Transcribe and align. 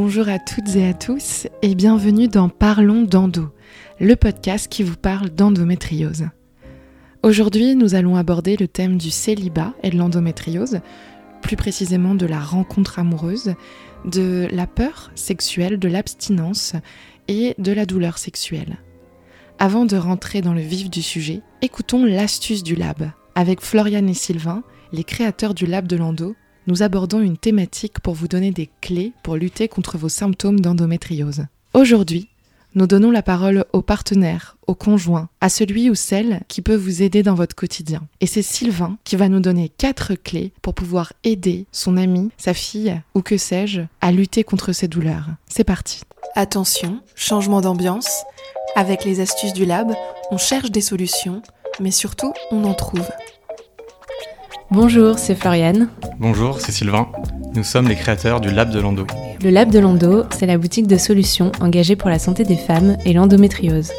bonjour 0.00 0.28
à 0.28 0.38
toutes 0.38 0.76
et 0.76 0.86
à 0.86 0.94
tous 0.94 1.48
et 1.60 1.74
bienvenue 1.74 2.28
dans 2.28 2.48
Parlons 2.48 3.02
d'endo, 3.02 3.52
le 3.98 4.14
podcast 4.14 4.68
qui 4.70 4.84
vous 4.84 4.94
parle 4.94 5.28
d'endométriose. 5.28 6.26
Aujourd'hui, 7.24 7.74
nous 7.74 7.96
allons 7.96 8.14
aborder 8.14 8.56
le 8.56 8.68
thème 8.68 8.96
du 8.96 9.10
célibat 9.10 9.74
et 9.82 9.90
de 9.90 9.96
l'endométriose, 9.96 10.78
plus 11.42 11.56
précisément 11.56 12.14
de 12.14 12.26
la 12.26 12.38
rencontre 12.38 13.00
amoureuse, 13.00 13.54
de 14.04 14.46
la 14.52 14.68
peur 14.68 15.10
sexuelle, 15.16 15.80
de 15.80 15.88
l'abstinence 15.88 16.74
et 17.26 17.56
de 17.58 17.72
la 17.72 17.84
douleur 17.84 18.18
sexuelle. 18.18 18.78
Avant 19.58 19.84
de 19.84 19.96
rentrer 19.96 20.42
dans 20.42 20.54
le 20.54 20.60
vif 20.60 20.90
du 20.90 21.02
sujet, 21.02 21.42
écoutons 21.60 22.04
l'astuce 22.04 22.62
du 22.62 22.76
lab. 22.76 23.10
Avec 23.34 23.60
Florian 23.60 24.06
et 24.06 24.14
Sylvain, 24.14 24.62
les 24.92 25.02
créateurs 25.02 25.54
du 25.54 25.66
lab 25.66 25.88
de 25.88 25.96
l'endo, 25.96 26.36
nous 26.68 26.82
abordons 26.82 27.20
une 27.20 27.38
thématique 27.38 27.98
pour 27.98 28.12
vous 28.14 28.28
donner 28.28 28.50
des 28.50 28.68
clés 28.82 29.12
pour 29.22 29.36
lutter 29.36 29.68
contre 29.68 29.96
vos 29.96 30.10
symptômes 30.10 30.60
d'endométriose. 30.60 31.46
Aujourd'hui, 31.72 32.28
nous 32.74 32.86
donnons 32.86 33.10
la 33.10 33.22
parole 33.22 33.64
au 33.72 33.80
partenaire, 33.80 34.58
au 34.66 34.74
conjoint, 34.74 35.30
à 35.40 35.48
celui 35.48 35.88
ou 35.88 35.94
celle 35.94 36.42
qui 36.46 36.60
peut 36.60 36.76
vous 36.76 37.00
aider 37.02 37.22
dans 37.22 37.34
votre 37.34 37.56
quotidien. 37.56 38.02
Et 38.20 38.26
c'est 38.26 38.42
Sylvain 38.42 38.98
qui 39.04 39.16
va 39.16 39.30
nous 39.30 39.40
donner 39.40 39.70
quatre 39.70 40.14
clés 40.14 40.52
pour 40.60 40.74
pouvoir 40.74 41.14
aider 41.24 41.64
son 41.72 41.96
ami, 41.96 42.28
sa 42.36 42.52
fille 42.52 43.00
ou 43.14 43.22
que 43.22 43.38
sais-je 43.38 43.80
à 44.02 44.12
lutter 44.12 44.44
contre 44.44 44.72
ces 44.72 44.88
douleurs. 44.88 45.26
C'est 45.48 45.64
parti. 45.64 46.02
Attention, 46.34 47.00
changement 47.14 47.62
d'ambiance. 47.62 48.24
Avec 48.76 49.06
les 49.06 49.20
astuces 49.20 49.54
du 49.54 49.64
lab, 49.64 49.94
on 50.30 50.36
cherche 50.36 50.70
des 50.70 50.82
solutions, 50.82 51.40
mais 51.80 51.90
surtout 51.90 52.34
on 52.50 52.64
en 52.64 52.74
trouve. 52.74 53.08
Bonjour, 54.70 55.18
c'est 55.18 55.34
Floriane. 55.34 55.88
Bonjour, 56.18 56.60
c'est 56.60 56.72
Sylvain. 56.72 57.08
Nous 57.54 57.64
sommes 57.64 57.88
les 57.88 57.94
créateurs 57.94 58.38
du 58.38 58.50
Lab 58.50 58.70
de 58.70 58.78
Lando. 58.78 59.06
Le 59.42 59.48
Lab 59.48 59.70
de 59.70 59.78
Lando, 59.78 60.24
c'est 60.30 60.44
la 60.44 60.58
boutique 60.58 60.86
de 60.86 60.98
solutions 60.98 61.52
engagée 61.60 61.96
pour 61.96 62.10
la 62.10 62.18
santé 62.18 62.44
des 62.44 62.56
femmes 62.56 62.98
et 63.06 63.14
l'endométriose. 63.14 63.92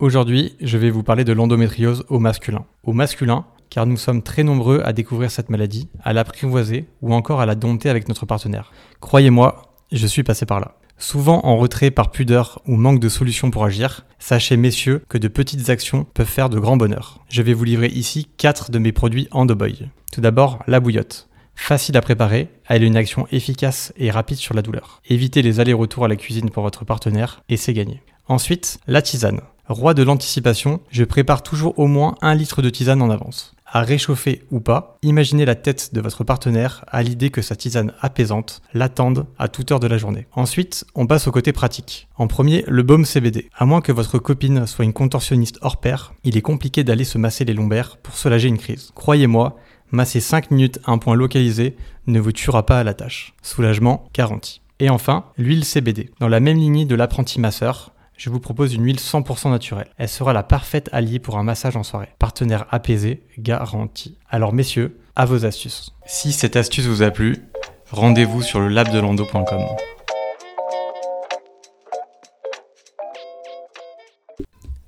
Aujourd'hui, 0.00 0.56
je 0.60 0.78
vais 0.78 0.90
vous 0.90 1.04
parler 1.04 1.22
de 1.22 1.32
l'endométriose 1.32 2.04
au 2.08 2.18
masculin. 2.18 2.64
Au 2.82 2.92
masculin, 2.92 3.44
car 3.70 3.86
nous 3.86 3.96
sommes 3.96 4.20
très 4.20 4.42
nombreux 4.42 4.82
à 4.84 4.92
découvrir 4.92 5.30
cette 5.30 5.48
maladie, 5.48 5.88
à 6.02 6.12
l'apprivoiser 6.12 6.88
ou 7.02 7.14
encore 7.14 7.40
à 7.40 7.46
la 7.46 7.54
dompter 7.54 7.88
avec 7.88 8.08
notre 8.08 8.26
partenaire. 8.26 8.72
Croyez-moi, 8.98 9.62
je 9.92 10.06
suis 10.08 10.24
passé 10.24 10.44
par 10.44 10.58
là. 10.58 10.74
Souvent 11.02 11.40
en 11.44 11.56
retrait 11.56 11.90
par 11.90 12.12
pudeur 12.12 12.62
ou 12.64 12.76
manque 12.76 13.00
de 13.00 13.08
solution 13.08 13.50
pour 13.50 13.64
agir, 13.64 14.06
sachez 14.20 14.56
messieurs 14.56 15.02
que 15.08 15.18
de 15.18 15.26
petites 15.26 15.68
actions 15.68 16.06
peuvent 16.14 16.28
faire 16.28 16.48
de 16.48 16.60
grands 16.60 16.76
bonheurs. 16.76 17.18
Je 17.28 17.42
vais 17.42 17.54
vous 17.54 17.64
livrer 17.64 17.88
ici 17.88 18.28
4 18.36 18.70
de 18.70 18.78
mes 18.78 18.92
produits 18.92 19.26
Endoboy. 19.32 19.88
Tout 20.12 20.20
d'abord, 20.20 20.62
la 20.68 20.78
bouillotte. 20.78 21.28
Facile 21.56 21.96
à 21.96 22.02
préparer, 22.02 22.50
elle 22.68 22.84
a 22.84 22.86
une 22.86 22.96
action 22.96 23.26
efficace 23.32 23.92
et 23.96 24.12
rapide 24.12 24.36
sur 24.36 24.54
la 24.54 24.62
douleur. 24.62 25.02
Évitez 25.08 25.42
les 25.42 25.58
allers-retours 25.58 26.04
à 26.04 26.08
la 26.08 26.14
cuisine 26.14 26.50
pour 26.50 26.62
votre 26.62 26.84
partenaire 26.84 27.42
et 27.48 27.56
c'est 27.56 27.74
gagné. 27.74 28.00
Ensuite, 28.28 28.78
la 28.86 29.02
tisane. 29.02 29.40
Roi 29.68 29.94
de 29.94 30.04
l'anticipation, 30.04 30.82
je 30.88 31.02
prépare 31.02 31.42
toujours 31.42 31.80
au 31.80 31.88
moins 31.88 32.14
un 32.22 32.36
litre 32.36 32.62
de 32.62 32.70
tisane 32.70 33.02
en 33.02 33.10
avance 33.10 33.56
à 33.72 33.80
réchauffer 33.80 34.42
ou 34.50 34.60
pas, 34.60 34.98
imaginez 35.02 35.46
la 35.46 35.54
tête 35.54 35.94
de 35.94 36.00
votre 36.00 36.24
partenaire 36.24 36.84
à 36.88 37.02
l'idée 37.02 37.30
que 37.30 37.40
sa 37.40 37.56
tisane 37.56 37.94
apaisante 38.00 38.62
l'attende 38.74 39.26
à 39.38 39.48
toute 39.48 39.72
heure 39.72 39.80
de 39.80 39.86
la 39.86 39.96
journée. 39.96 40.26
Ensuite, 40.32 40.84
on 40.94 41.06
passe 41.06 41.26
au 41.26 41.32
côté 41.32 41.52
pratique. 41.52 42.06
En 42.16 42.26
premier, 42.26 42.64
le 42.68 42.82
baume 42.82 43.06
CBD. 43.06 43.48
À 43.56 43.64
moins 43.64 43.80
que 43.80 43.90
votre 43.90 44.18
copine 44.18 44.66
soit 44.66 44.84
une 44.84 44.92
contorsionniste 44.92 45.58
hors 45.62 45.78
pair, 45.78 46.12
il 46.22 46.36
est 46.36 46.42
compliqué 46.42 46.84
d'aller 46.84 47.04
se 47.04 47.16
masser 47.16 47.46
les 47.46 47.54
lombaires 47.54 47.96
pour 47.96 48.14
soulager 48.14 48.48
une 48.48 48.58
crise. 48.58 48.92
Croyez-moi, 48.94 49.56
masser 49.90 50.20
5 50.20 50.50
minutes 50.50 50.78
un 50.86 50.98
point 50.98 51.14
localisé 51.14 51.74
ne 52.06 52.20
vous 52.20 52.32
tuera 52.32 52.66
pas 52.66 52.78
à 52.78 52.84
la 52.84 52.94
tâche. 52.94 53.32
Soulagement 53.42 54.04
garanti. 54.12 54.60
Et 54.80 54.90
enfin, 54.90 55.26
l'huile 55.38 55.64
CBD. 55.64 56.10
Dans 56.18 56.28
la 56.28 56.40
même 56.40 56.58
lignée 56.58 56.84
de 56.84 56.96
l'apprenti 56.96 57.40
masseur, 57.40 57.91
je 58.22 58.30
vous 58.30 58.38
propose 58.38 58.72
une 58.72 58.84
huile 58.84 58.98
100% 58.98 59.50
naturelle. 59.50 59.88
Elle 59.98 60.08
sera 60.08 60.32
la 60.32 60.44
parfaite 60.44 60.88
alliée 60.92 61.18
pour 61.18 61.38
un 61.38 61.42
massage 61.42 61.74
en 61.74 61.82
soirée. 61.82 62.10
Partenaire 62.20 62.66
apaisé, 62.70 63.24
garanti. 63.36 64.16
Alors 64.30 64.52
messieurs, 64.52 64.96
à 65.16 65.24
vos 65.24 65.44
astuces. 65.44 65.90
Si 66.06 66.30
cette 66.30 66.54
astuce 66.54 66.86
vous 66.86 67.02
a 67.02 67.10
plu, 67.10 67.48
rendez-vous 67.90 68.40
sur 68.40 68.60
le 68.60 68.68
labdelando.com. 68.68 69.62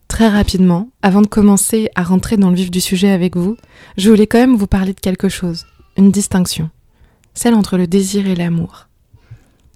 Très 0.06 0.28
rapidement, 0.28 0.90
avant 1.02 1.20
de 1.20 1.26
commencer 1.26 1.90
à 1.96 2.04
rentrer 2.04 2.36
dans 2.36 2.50
le 2.50 2.56
vif 2.56 2.70
du 2.70 2.80
sujet 2.80 3.10
avec 3.10 3.36
vous, 3.36 3.56
je 3.96 4.10
voulais 4.10 4.28
quand 4.28 4.38
même 4.38 4.54
vous 4.54 4.68
parler 4.68 4.92
de 4.92 5.00
quelque 5.00 5.28
chose, 5.28 5.66
une 5.96 6.12
distinction, 6.12 6.70
celle 7.34 7.54
entre 7.54 7.78
le 7.78 7.88
désir 7.88 8.28
et 8.28 8.36
l'amour. 8.36 8.86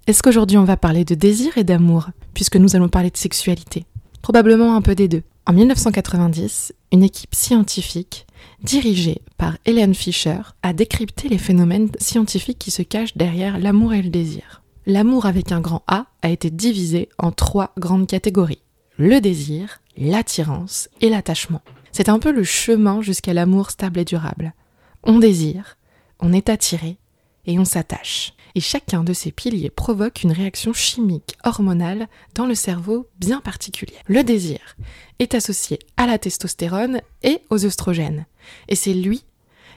Est-ce 0.08 0.22
qu'aujourd'hui 0.22 0.56
on 0.56 0.64
va 0.64 0.78
parler 0.78 1.04
de 1.04 1.14
désir 1.14 1.58
et 1.58 1.64
d'amour, 1.64 2.08
puisque 2.32 2.56
nous 2.56 2.74
allons 2.74 2.88
parler 2.88 3.10
de 3.10 3.18
sexualité? 3.18 3.84
Probablement 4.22 4.74
un 4.74 4.80
peu 4.80 4.94
des 4.94 5.06
deux. 5.06 5.22
En 5.44 5.52
1990, 5.52 6.72
une 6.92 7.02
équipe 7.02 7.34
scientifique, 7.34 8.26
dirigée 8.62 9.20
par 9.36 9.58
Helen 9.66 9.94
Fisher, 9.94 10.38
a 10.62 10.72
décrypté 10.72 11.28
les 11.28 11.36
phénomènes 11.36 11.90
scientifiques 11.98 12.58
qui 12.58 12.70
se 12.70 12.80
cachent 12.80 13.18
derrière 13.18 13.58
l'amour 13.58 13.92
et 13.92 14.00
le 14.00 14.08
désir. 14.08 14.62
L'amour 14.86 15.26
avec 15.26 15.52
un 15.52 15.60
grand 15.60 15.82
A 15.86 16.06
a 16.22 16.30
été 16.30 16.48
divisé 16.48 17.10
en 17.18 17.30
trois 17.30 17.74
grandes 17.76 18.06
catégories. 18.06 18.62
Le 18.96 19.20
désir, 19.20 19.82
l'attirance 19.98 20.88
et 21.02 21.10
l'attachement. 21.10 21.60
C'est 21.92 22.08
un 22.08 22.18
peu 22.18 22.32
le 22.32 22.44
chemin 22.44 23.02
jusqu'à 23.02 23.34
l'amour 23.34 23.70
stable 23.70 24.00
et 24.00 24.06
durable. 24.06 24.54
On 25.02 25.18
désire, 25.18 25.76
on 26.18 26.32
est 26.32 26.48
attiré 26.48 26.96
et 27.44 27.58
on 27.58 27.66
s'attache 27.66 28.32
et 28.54 28.60
chacun 28.60 29.04
de 29.04 29.12
ces 29.12 29.32
piliers 29.32 29.70
provoque 29.70 30.22
une 30.22 30.32
réaction 30.32 30.72
chimique 30.72 31.36
hormonale 31.44 32.08
dans 32.34 32.46
le 32.46 32.54
cerveau 32.54 33.08
bien 33.18 33.40
particulière. 33.40 34.02
Le 34.06 34.22
désir 34.22 34.76
est 35.18 35.34
associé 35.34 35.78
à 35.96 36.06
la 36.06 36.18
testostérone 36.18 37.00
et 37.22 37.40
aux 37.50 37.64
œstrogènes, 37.64 38.26
et 38.68 38.74
c'est 38.74 38.94
lui 38.94 39.24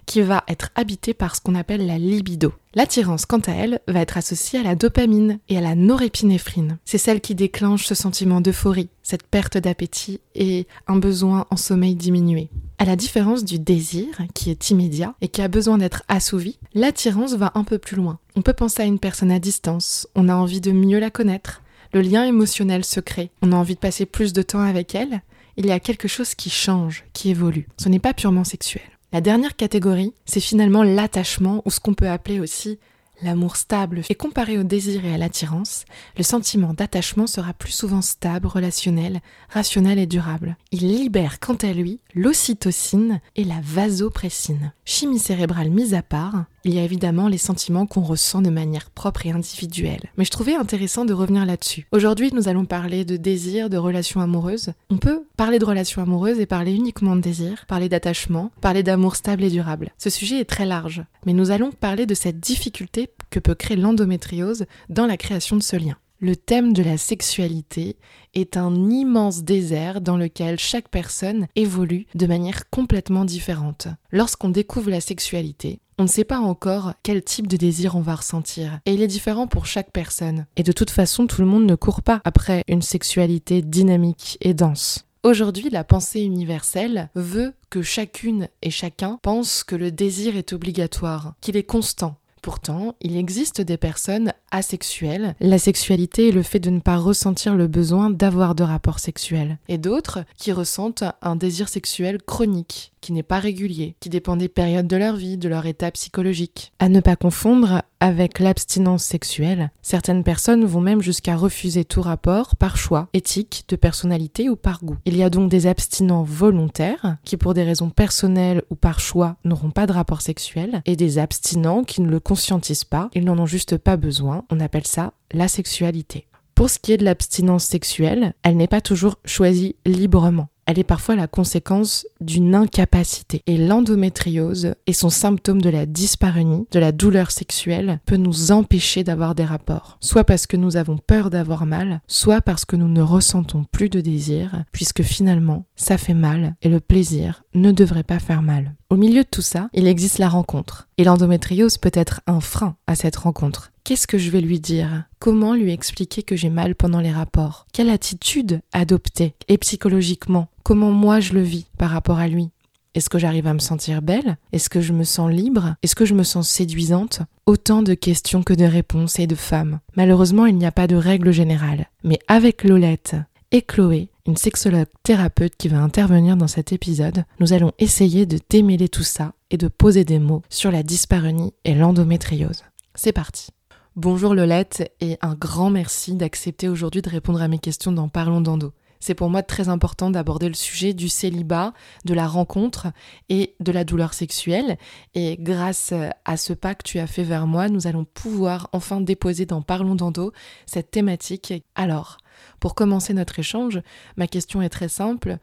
qui 0.06 0.22
va 0.22 0.44
être 0.48 0.70
habité 0.76 1.14
par 1.14 1.36
ce 1.36 1.42
qu'on 1.42 1.56
appelle 1.56 1.86
la 1.86 1.98
libido. 1.98 2.54
L'attirance, 2.74 3.26
quant 3.26 3.40
à 3.40 3.52
elle, 3.52 3.82
va 3.88 4.02
être 4.02 4.18
associée 4.18 4.60
à 4.60 4.64
la 4.64 4.76
dopamine 4.76 5.40
et 5.50 5.58
à 5.58 5.62
la 5.62 5.76
norépinéphrine. 5.76 6.78
C'est 6.86 6.98
celle 6.98 7.20
qui 7.20 7.36
déclenche 7.36 7.86
ce 7.86 7.96
sentiment 7.96 8.40
d'euphorie, 8.40 8.90
cette 9.04 9.28
perte 9.28 9.58
d'appétit 9.58 10.22
et 10.36 10.68
un 10.88 10.96
besoin 10.96 11.46
en 11.50 11.58
sommeil 11.58 11.96
diminué. 11.96 12.50
À 12.78 12.86
la 12.86 12.96
différence 12.96 13.44
du 13.44 13.60
désir, 13.60 14.08
qui 14.34 14.50
est 14.50 14.70
immédiat 14.70 15.16
et 15.22 15.28
qui 15.28 15.42
a 15.42 15.48
besoin 15.48 15.78
d'être 15.78 16.04
assouvi, 16.08 16.60
l'attirance 16.74 17.34
va 17.34 17.52
un 17.56 17.64
peu 17.64 17.78
plus 17.78 17.98
loin. 17.98 18.20
On 18.36 18.42
peut 18.42 18.54
penser 18.54 18.82
à 18.82 18.86
une 18.86 19.00
personne 19.00 19.32
à 19.32 19.40
distance, 19.40 20.08
on 20.16 20.30
a 20.30 20.36
envie 20.36 20.62
de 20.62 20.72
mieux 20.72 21.00
la 21.00 21.12
connaître, 21.12 21.62
le 21.94 22.02
lien 22.02 22.24
émotionnel 22.24 22.86
se 22.86 23.02
crée, 23.02 23.32
on 23.42 23.52
a 23.52 23.56
envie 23.56 23.76
de 23.76 23.80
passer 23.80 24.06
plus 24.06 24.32
de 24.32 24.42
temps 24.42 24.62
avec 24.62 24.96
elle, 24.96 25.22
il 25.58 25.66
y 25.66 25.72
a 25.72 25.80
quelque 25.80 26.08
chose 26.08 26.36
qui 26.36 26.50
change, 26.50 27.04
qui 27.14 27.30
évolue. 27.30 27.68
Ce 27.78 27.90
n'est 27.90 28.00
pas 28.00 28.14
purement 28.14 28.46
sexuel. 28.46 28.84
La 29.14 29.20
dernière 29.20 29.58
catégorie, 29.58 30.14
c'est 30.26 30.40
finalement 30.40 30.84
l'attachement, 30.84 31.62
ou 31.66 31.70
ce 31.70 31.82
qu'on 31.82 31.94
peut 31.94 32.08
appeler 32.08 32.40
aussi 32.40 32.80
l'amour 33.22 33.58
stable. 33.58 34.04
Et 34.10 34.16
comparé 34.16 34.58
au 34.58 34.64
désir 34.64 35.06
et 35.06 35.14
à 35.14 35.18
l'attirance, 35.18 35.84
le 36.18 36.24
sentiment 36.24 36.74
d'attachement 36.74 37.28
sera 37.28 37.54
plus 37.54 37.74
souvent 37.74 38.02
stable, 38.02 38.48
relationnel, 38.48 39.20
rationnel 39.50 40.00
et 40.00 40.06
durable. 40.06 40.56
Il 40.72 40.88
libère 40.88 41.42
quant 41.42 41.56
à 41.56 41.74
lui 41.74 42.00
l'ocytocine 42.16 43.20
et 43.36 43.44
la 43.44 43.60
vasopressine. 43.62 44.72
Chimie 44.86 45.20
cérébrale 45.20 45.72
mise 45.72 45.94
à 45.94 46.04
part, 46.04 46.46
il 46.64 46.74
y 46.74 46.80
a 46.80 46.84
évidemment 46.84 47.28
les 47.28 47.38
sentiments 47.38 47.86
qu'on 47.86 48.02
ressent 48.02 48.42
de 48.42 48.50
manière 48.50 48.90
propre 48.90 49.26
et 49.26 49.32
individuelle. 49.32 50.12
Mais 50.18 50.26
je 50.26 50.32
trouvais 50.32 50.56
intéressant 50.56 51.06
de 51.06 51.14
revenir 51.14 51.46
là-dessus. 51.46 51.88
Aujourd'hui, 51.92 52.32
nous 52.34 52.48
allons 52.48 52.66
parler 52.66 53.06
de 53.06 53.18
désir, 53.18 53.70
de 53.70 53.78
relations 53.78 54.22
amoureuses. 54.22 54.74
On 54.90 54.98
peut 54.98 55.24
parler 55.38 55.60
de 55.60 55.66
relations 55.66 56.02
amoureuses 56.02 56.40
et 56.40 56.46
parler 56.46 56.74
uniquement 56.74 57.16
de 57.16 57.22
désir, 57.22 57.66
parler 57.68 57.90
d'attachement, 57.90 58.52
parler 58.62 58.84
d'amour 58.84 59.16
stable 59.16 59.44
et 59.44 59.50
durable. 59.50 59.92
Ce 59.98 60.10
sujet 60.10 60.40
est 60.40 60.46
très 60.46 60.66
large, 60.66 61.04
mais 61.26 61.34
nous 61.34 61.52
allons 61.52 61.72
parler 61.72 62.06
de 62.06 62.14
cette 62.14 62.40
difficulté 62.40 63.10
que 63.30 63.40
peut 63.40 63.56
créer 63.56 63.78
l'endométriose 63.78 64.66
dans 64.90 65.06
la 65.06 65.18
création 65.18 65.58
de 65.58 65.64
ce 65.64 65.76
lien. 65.76 65.98
Le 66.24 66.36
thème 66.36 66.72
de 66.72 66.84
la 66.84 67.00
sexualité 67.00 67.98
est 68.36 68.56
un 68.56 68.92
immense 68.92 69.42
désert 69.42 70.02
dans 70.02 70.18
lequel 70.18 70.60
chaque 70.60 70.88
personne 70.88 71.48
évolue 71.56 72.06
de 72.14 72.28
manière 72.28 72.70
complètement 72.70 73.26
différente. 73.26 73.88
Lorsqu'on 74.12 74.50
découvre 74.50 74.92
la 74.92 75.02
sexualité, 75.02 75.80
on 75.98 76.04
ne 76.04 76.08
sait 76.08 76.24
pas 76.24 76.38
encore 76.38 76.94
quel 77.02 77.24
type 77.24 77.48
de 77.48 77.58
désir 77.58 77.96
on 77.96 78.02
va 78.02 78.14
ressentir. 78.14 78.82
Et 78.86 78.94
il 78.94 79.02
est 79.02 79.08
différent 79.08 79.48
pour 79.48 79.66
chaque 79.66 79.92
personne. 79.92 80.46
Et 80.58 80.62
de 80.64 80.72
toute 80.72 80.92
façon, 80.92 81.26
tout 81.26 81.42
le 81.42 81.48
monde 81.48 81.66
ne 81.66 81.74
court 81.74 82.04
pas 82.04 82.22
après 82.24 82.64
une 82.68 82.84
sexualité 82.84 83.64
dynamique 83.64 84.38
et 84.42 84.54
dense. 84.54 85.08
Aujourd'hui, 85.24 85.72
la 85.72 85.84
pensée 85.84 86.22
universelle 86.22 87.10
veut 87.16 87.56
que 87.72 87.82
chacune 87.82 88.48
et 88.62 88.70
chacun 88.70 89.18
pense 89.24 89.64
que 89.64 89.76
le 89.76 89.92
désir 89.92 90.38
est 90.38 90.54
obligatoire, 90.54 91.34
qu'il 91.42 91.58
est 91.58 91.64
constant. 91.64 92.18
Pourtant, 92.42 92.96
il 93.02 93.18
existe 93.18 93.62
des 93.62 93.78
personnes 93.78 94.34
asexuels, 94.52 95.36
la 95.40 95.58
sexualité 95.58 96.30
est 96.30 96.34
le 96.34 96.44
fait 96.44 96.60
de 96.60 96.70
ne 96.70 96.80
pas 96.80 96.98
ressentir 96.98 97.56
le 97.56 97.68
besoin 97.68 98.10
d'avoir 98.10 98.56
de 98.56 98.64
rapports 98.64 99.00
sexuels, 99.00 99.58
et 99.68 99.78
d'autres 99.78 100.26
qui 100.38 100.52
ressentent 100.52 101.04
un 101.22 101.36
désir 101.36 101.70
sexuel 101.70 102.22
chronique, 102.22 102.94
qui 103.02 103.14
n'est 103.14 103.24
pas 103.24 103.40
régulier, 103.40 103.96
qui 104.00 104.10
dépend 104.10 104.38
des 104.38 104.48
périodes 104.48 104.88
de 104.88 104.96
leur 104.96 105.16
vie, 105.16 105.38
de 105.38 105.50
leur 105.50 105.66
état 105.66 105.92
psychologique. 105.92 106.72
À 106.80 106.88
ne 106.88 107.00
pas 107.00 107.16
confondre 107.16 107.82
avec 108.00 108.40
l'abstinence 108.40 109.04
sexuelle, 109.04 109.72
certaines 109.82 110.24
personnes 110.24 110.66
vont 110.66 110.82
même 110.82 111.02
jusqu'à 111.02 111.36
refuser 111.36 111.86
tout 111.86 112.02
rapport 112.02 112.56
par 112.56 112.78
choix, 112.78 113.10
éthique, 113.14 113.66
de 113.68 113.76
personnalité 113.76 114.50
ou 114.50 114.56
par 114.56 114.84
goût. 114.84 114.98
Il 115.06 115.16
y 115.16 115.24
a 115.24 115.30
donc 115.30 115.50
des 115.50 115.68
abstinents 115.68 116.24
volontaires 116.24 117.18
qui 117.24 117.38
pour 117.38 117.54
des 117.54 117.64
raisons 117.64 117.90
personnelles 117.90 118.64
ou 118.70 118.76
par 118.76 119.00
choix 119.00 119.36
n'auront 119.46 119.72
pas 119.72 119.86
de 119.86 119.94
rapport 119.94 120.22
sexuel 120.22 120.82
et 120.86 120.96
des 120.96 121.20
abstinents 121.20 121.84
qui 121.84 122.02
ne 122.02 122.10
le 122.10 122.20
conscientisent 122.20 122.86
pas, 122.86 123.10
ils 123.14 123.26
n'en 123.26 123.38
ont 123.38 123.46
juste 123.46 123.78
pas 123.78 123.98
besoin, 123.98 124.41
on 124.50 124.60
appelle 124.60 124.88
ça 124.88 125.14
la 125.32 125.48
sexualité. 125.48 126.28
Pour 126.56 126.70
ce 126.70 126.80
qui 126.80 126.92
est 126.92 126.98
de 126.98 127.06
l'abstinence 127.06 127.66
sexuelle, 127.66 128.34
elle 128.44 128.58
n'est 128.58 128.68
pas 128.68 128.82
toujours 128.82 129.16
choisie 129.26 129.76
librement 129.86 130.50
elle 130.72 130.80
est 130.80 130.86
parfois 130.86 131.18
la 131.18 131.28
conséquence 131.28 132.08
d'une 132.22 132.56
incapacité. 132.56 133.42
Et 133.46 133.58
l'endométriose 133.58 134.74
et 134.88 134.94
son 134.94 135.10
symptôme 135.10 135.62
de 135.62 135.70
la 135.70 135.86
dyspareunie, 135.86 136.66
de 136.72 136.80
la 136.80 136.94
douleur 136.94 137.32
sexuelle, 137.32 138.00
peut 138.06 138.16
nous 138.16 138.54
empêcher 138.54 139.04
d'avoir 139.04 139.36
des 139.36 139.44
rapports. 139.44 139.98
Soit 140.00 140.24
parce 140.24 140.48
que 140.48 140.56
nous 140.56 140.78
avons 140.78 140.98
peur 140.98 141.30
d'avoir 141.30 141.66
mal, 141.66 142.00
soit 142.08 142.40
parce 142.40 142.64
que 142.64 142.78
nous 142.78 142.88
ne 142.88 143.02
ressentons 143.02 143.66
plus 143.70 143.90
de 143.90 144.00
désir, 144.00 144.64
puisque 144.72 145.04
finalement, 145.04 145.66
ça 145.76 145.98
fait 145.98 146.14
mal 146.14 146.56
et 146.62 146.70
le 146.70 146.80
plaisir 146.80 147.44
ne 147.54 147.74
devrait 147.74 148.04
pas 148.04 148.20
faire 148.20 148.42
mal. 148.42 148.76
Au 148.90 148.96
milieu 148.96 149.24
de 149.24 149.30
tout 149.30 149.42
ça, 149.42 149.70
il 149.74 149.88
existe 149.88 150.20
la 150.20 150.30
rencontre. 150.30 150.88
Et 150.98 151.04
l'endométriose 151.04 151.78
peut 151.78 151.92
être 151.94 152.22
un 152.28 152.40
frein 152.40 152.76
à 152.88 152.96
cette 152.96 153.16
rencontre. 153.16 153.72
Qu'est-ce 153.84 154.06
que 154.06 154.20
je 154.20 154.30
vais 154.30 154.42
lui 154.42 154.60
dire? 154.60 155.06
Comment 155.20 155.56
lui 155.56 155.72
expliquer 155.72 156.22
que 156.22 156.36
j'ai 156.36 156.50
mal 156.50 156.76
pendant 156.76 157.00
les 157.00 157.12
rapports? 157.12 157.66
Quelle 157.74 157.90
attitude 157.90 158.62
adopter 158.74 159.34
Et 159.48 159.58
psychologiquement, 159.58 160.50
comment 160.64 160.92
moi 160.92 161.20
je 161.20 161.34
le 161.34 161.42
vis 161.42 161.66
par 161.80 161.90
rapport 161.90 162.20
à 162.20 162.28
lui? 162.28 162.52
Est-ce 162.94 163.10
que 163.10 163.18
j'arrive 163.18 163.48
à 163.48 163.54
me 163.54 163.60
sentir 163.60 164.02
belle? 164.02 164.38
Est-ce 164.52 164.70
que 164.70 164.82
je 164.82 164.94
me 164.94 165.04
sens 165.04 165.32
libre? 165.32 165.76
Est-ce 165.82 165.96
que 165.96 166.06
je 166.06 166.14
me 166.14 166.24
sens 166.24 166.48
séduisante? 166.48 167.22
Autant 167.48 167.82
de 167.82 167.96
questions 167.96 168.44
que 168.44 168.54
de 168.54 168.66
réponses 168.66 169.18
et 169.18 169.28
de 169.28 169.36
femmes. 169.36 169.80
Malheureusement, 169.96 170.46
il 170.46 170.58
n'y 170.58 170.66
a 170.66 170.72
pas 170.72 170.88
de 170.88 170.96
règle 170.96 171.32
générale. 171.32 171.90
Mais 172.04 172.20
avec 172.28 172.64
Lolette 172.64 173.16
et 173.52 173.64
Chloé, 173.64 174.10
une 174.28 174.38
sexologue 174.38 174.88
thérapeute 175.04 175.56
qui 175.58 175.70
va 175.70 175.80
intervenir 175.80 176.38
dans 176.38 176.48
cet 176.48 176.72
épisode, 176.72 177.24
nous 177.40 177.52
allons 177.54 177.72
essayer 177.80 178.26
de 178.28 178.40
démêler 178.50 178.90
tout 178.90 179.04
ça 179.04 179.34
et 179.50 179.58
de 179.58 179.68
poser 179.68 180.06
des 180.06 180.20
mots 180.20 180.44
sur 180.50 180.70
la 180.70 180.84
dyspareunie 180.84 181.54
et 181.66 181.74
l'endométriose. 181.74 182.64
C'est 182.94 183.14
parti. 183.14 183.50
Bonjour 183.98 184.34
Lolette 184.34 184.90
et 185.02 185.18
un 185.22 185.36
grand 185.36 185.70
merci 185.70 186.16
d'accepter 186.16 186.70
aujourd'hui 186.70 187.02
de 187.02 187.10
répondre 187.10 187.42
à 187.42 187.50
mes 187.50 187.60
questions 187.60 187.92
dans 187.92 188.08
Parlons 188.08 188.40
d'Endo. 188.40 188.72
C'est 189.02 189.16
pour 189.16 189.30
moi 189.30 189.44
très 189.44 189.68
important 189.68 190.10
d'aborder 190.10 190.48
le 190.48 190.54
sujet 190.54 190.94
du 190.94 191.10
célibat, 191.10 191.74
de 192.06 192.14
la 192.14 192.26
rencontre 192.26 192.88
et 193.28 193.54
de 193.60 193.70
la 193.74 193.84
douleur 193.84 194.14
sexuelle. 194.14 194.78
Et 195.14 195.36
grâce 195.38 195.94
à 196.24 196.38
ce 196.38 196.54
pas 196.54 196.74
que 196.74 196.84
tu 196.84 197.00
as 197.00 197.08
fait 197.08 197.26
vers 197.26 197.48
moi, 197.48 197.68
nous 197.68 197.86
allons 197.86 198.06
pouvoir 198.06 198.70
enfin 198.72 199.02
déposer 199.02 199.46
dans 199.46 199.62
Parlons 199.62 199.96
d'Endo 199.96 200.32
cette 200.66 200.92
thématique. 200.92 201.54
Alors, 201.76 202.16
pour 202.62 202.76
commencer 202.76 203.14
notre 203.14 203.40
échange, 203.40 203.82
ma 204.16 204.28
question 204.28 204.62
est 204.62 204.70
très 204.70 204.88
simple. 204.88 205.38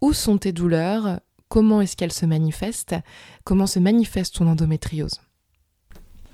Où 0.00 0.12
sont 0.12 0.38
tes 0.38 0.52
douleurs? 0.52 1.18
Comment 1.48 1.80
est-ce 1.80 1.96
qu'elles 1.96 2.12
se 2.12 2.26
manifestent? 2.26 2.94
Comment 3.42 3.66
se 3.66 3.80
manifeste 3.80 4.36
ton 4.36 4.46
endométriose? 4.46 5.18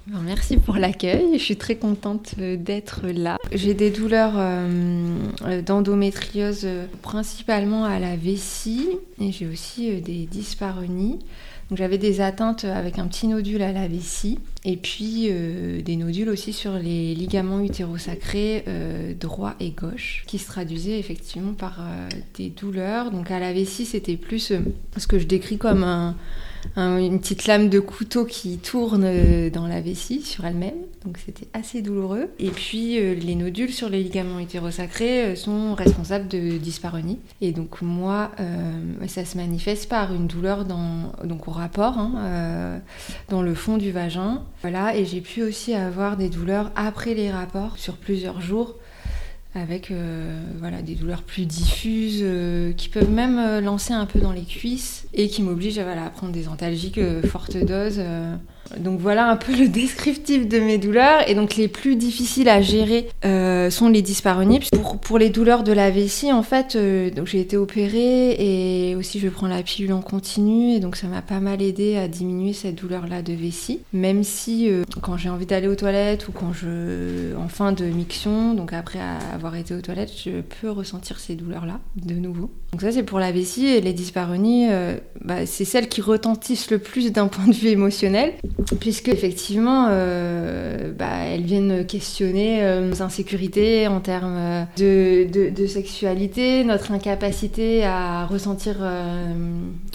Merci 0.06 0.58
pour 0.58 0.76
l'accueil, 0.76 1.38
je 1.38 1.42
suis 1.42 1.56
très 1.56 1.76
contente 1.76 2.34
euh, 2.38 2.58
d'être 2.58 3.06
là. 3.06 3.38
J'ai 3.52 3.72
des 3.72 3.90
douleurs 3.90 4.34
euh, 4.36 5.62
d'endométriose 5.62 6.64
euh, 6.64 6.84
principalement 7.00 7.86
à 7.86 7.98
la 7.98 8.14
vessie 8.14 8.86
et 9.18 9.32
j'ai 9.32 9.46
aussi 9.46 10.02
des 10.02 10.26
dyspareunies. 10.26 11.20
Donc 11.70 11.78
j'avais 11.78 11.96
des 11.96 12.20
atteintes 12.20 12.64
avec 12.64 12.98
un 12.98 13.06
petit 13.06 13.26
nodule 13.26 13.62
à 13.62 13.72
la 13.72 13.88
vessie 13.88 14.38
et 14.66 14.76
puis 14.76 15.30
des 15.82 15.96
nodules 15.96 16.28
aussi 16.28 16.52
sur 16.52 16.72
les 16.74 17.14
ligaments 17.14 17.60
utérosacrés 17.60 18.66
droit 19.18 19.54
et 19.60 19.70
gauche 19.70 20.24
qui 20.26 20.38
se 20.38 20.46
traduisaient 20.46 20.98
effectivement 20.98 21.54
par 21.54 21.80
des 22.36 22.50
douleurs. 22.50 23.10
Donc 23.10 23.30
à 23.30 23.38
la 23.38 23.54
vessie 23.54 23.86
c'était 23.86 24.18
plus 24.18 24.52
ce 24.98 25.06
que 25.06 25.18
je 25.18 25.24
décris 25.24 25.56
comme 25.56 25.84
un 25.84 26.16
une 26.76 27.20
petite 27.20 27.46
lame 27.46 27.68
de 27.68 27.80
couteau 27.80 28.24
qui 28.24 28.58
tourne 28.58 29.04
euh, 29.04 29.50
dans 29.50 29.66
la 29.66 29.80
vessie 29.80 30.22
sur 30.22 30.44
elle-même. 30.44 30.74
Donc 31.04 31.18
c'était 31.24 31.46
assez 31.52 31.82
douloureux. 31.82 32.30
Et 32.38 32.50
puis 32.50 32.98
euh, 32.98 33.14
les 33.14 33.34
nodules 33.34 33.72
sur 33.72 33.88
les 33.88 34.02
ligaments 34.02 34.38
hétérosacrés 34.38 35.24
euh, 35.24 35.36
sont 35.36 35.74
responsables 35.74 36.28
de 36.28 36.58
dyspareunie. 36.58 37.18
Et 37.40 37.52
donc 37.52 37.82
moi, 37.82 38.30
ça 39.06 39.24
se 39.24 39.36
manifeste 39.36 39.88
par 39.88 40.12
une 40.12 40.26
douleur 40.26 40.64
donc 40.64 41.48
au 41.48 41.50
rapport, 41.50 41.98
hein, 41.98 42.80
dans 43.28 43.42
le 43.42 43.54
fond 43.54 43.76
du 43.76 43.90
vagin. 43.90 44.42
Voilà. 44.62 44.96
Et 44.96 45.04
j'ai 45.04 45.20
pu 45.20 45.42
aussi 45.42 45.74
avoir 45.74 46.16
des 46.16 46.28
douleurs 46.28 46.70
après 46.76 47.14
les 47.14 47.30
rapports 47.30 47.78
sur 47.78 47.96
plusieurs 47.96 48.40
jours 48.40 48.76
avec 49.54 49.90
euh, 49.90 50.42
voilà, 50.58 50.82
des 50.82 50.94
douleurs 50.94 51.22
plus 51.22 51.46
diffuses 51.46 52.20
euh, 52.22 52.72
qui 52.72 52.88
peuvent 52.88 53.10
même 53.10 53.38
euh, 53.38 53.60
lancer 53.60 53.92
un 53.92 54.06
peu 54.06 54.18
dans 54.18 54.32
les 54.32 54.42
cuisses 54.42 55.06
et 55.14 55.28
qui 55.28 55.42
m'obligent 55.42 55.78
à 55.78 56.10
prendre 56.10 56.32
des 56.32 56.48
antalgiques 56.48 57.00
forte 57.26 57.56
dose 57.56 58.00
donc 58.78 59.00
voilà 59.00 59.30
un 59.30 59.36
peu 59.36 59.52
le 59.58 59.68
descriptif 59.68 60.48
de 60.48 60.58
mes 60.58 60.78
douleurs. 60.78 61.28
Et 61.28 61.34
donc 61.34 61.56
les 61.56 61.68
plus 61.68 61.96
difficiles 61.96 62.48
à 62.48 62.60
gérer 62.60 63.08
euh, 63.24 63.70
sont 63.70 63.88
les 63.88 64.02
dyspareunies. 64.02 64.60
Pour, 65.02 65.18
les 65.18 65.30
douleurs 65.30 65.62
de 65.62 65.72
la 65.72 65.90
vessie, 65.90 66.32
en 66.32 66.42
fait, 66.42 66.76
euh, 66.76 67.10
j'ai 67.24 67.40
été 67.40 67.56
opérée 67.56 68.36
et 68.38 68.96
aussi 68.96 69.20
je 69.20 69.28
prends 69.28 69.46
la 69.46 69.62
pilule 69.62 69.92
en 69.92 70.00
continu. 70.00 70.72
Et 70.72 70.80
donc 70.80 70.96
ça 70.96 71.06
m'a 71.06 71.22
pas 71.22 71.40
mal 71.40 71.62
aidé 71.62 71.96
à 71.96 72.08
diminuer 72.08 72.52
cette 72.52 72.76
douleur-là 72.76 73.22
de 73.22 73.32
vessie. 73.32 73.80
Même 73.92 74.24
si 74.24 74.70
euh, 74.70 74.84
quand 75.00 75.16
j'ai 75.16 75.28
envie 75.28 75.46
d'aller 75.46 75.68
aux 75.68 75.76
toilettes 75.76 76.28
ou 76.28 76.32
quand 76.32 76.52
je. 76.52 77.34
en 77.36 77.48
fin 77.48 77.72
de 77.72 77.84
miction, 77.84 78.54
donc 78.54 78.72
après 78.72 79.00
avoir 79.32 79.54
été 79.56 79.74
aux 79.74 79.80
toilettes, 79.80 80.12
je 80.24 80.40
peux 80.40 80.70
ressentir 80.70 81.18
ces 81.18 81.34
douleurs-là 81.34 81.80
de 81.96 82.14
nouveau. 82.14 82.50
Donc 82.72 82.80
ça 82.80 82.92
c'est 82.92 83.02
pour 83.02 83.18
la 83.18 83.30
vessie 83.30 83.66
et 83.66 83.80
les 83.80 83.92
dyspareunies, 83.92 84.68
bah, 85.24 85.46
c'est 85.46 85.64
celles 85.64 85.88
qui 85.88 86.00
retentissent 86.00 86.70
le 86.70 86.78
plus 86.78 87.12
d'un 87.12 87.28
point 87.28 87.46
de 87.46 87.52
vue 87.52 87.68
émotionnel 87.68 88.32
puisque 88.80 89.08
effectivement, 89.08 89.88
euh, 89.90 90.92
bah, 90.92 91.24
elles 91.26 91.42
viennent 91.42 91.86
questionner 91.86 92.62
euh, 92.62 92.88
nos 92.88 93.02
insécurités 93.02 93.88
en 93.88 94.00
termes 94.00 94.66
euh, 94.80 95.50
de, 95.50 95.66
sexualité, 95.66 96.64
notre 96.64 96.92
incapacité 96.92 97.84
à 97.84 98.26
ressentir 98.26 98.76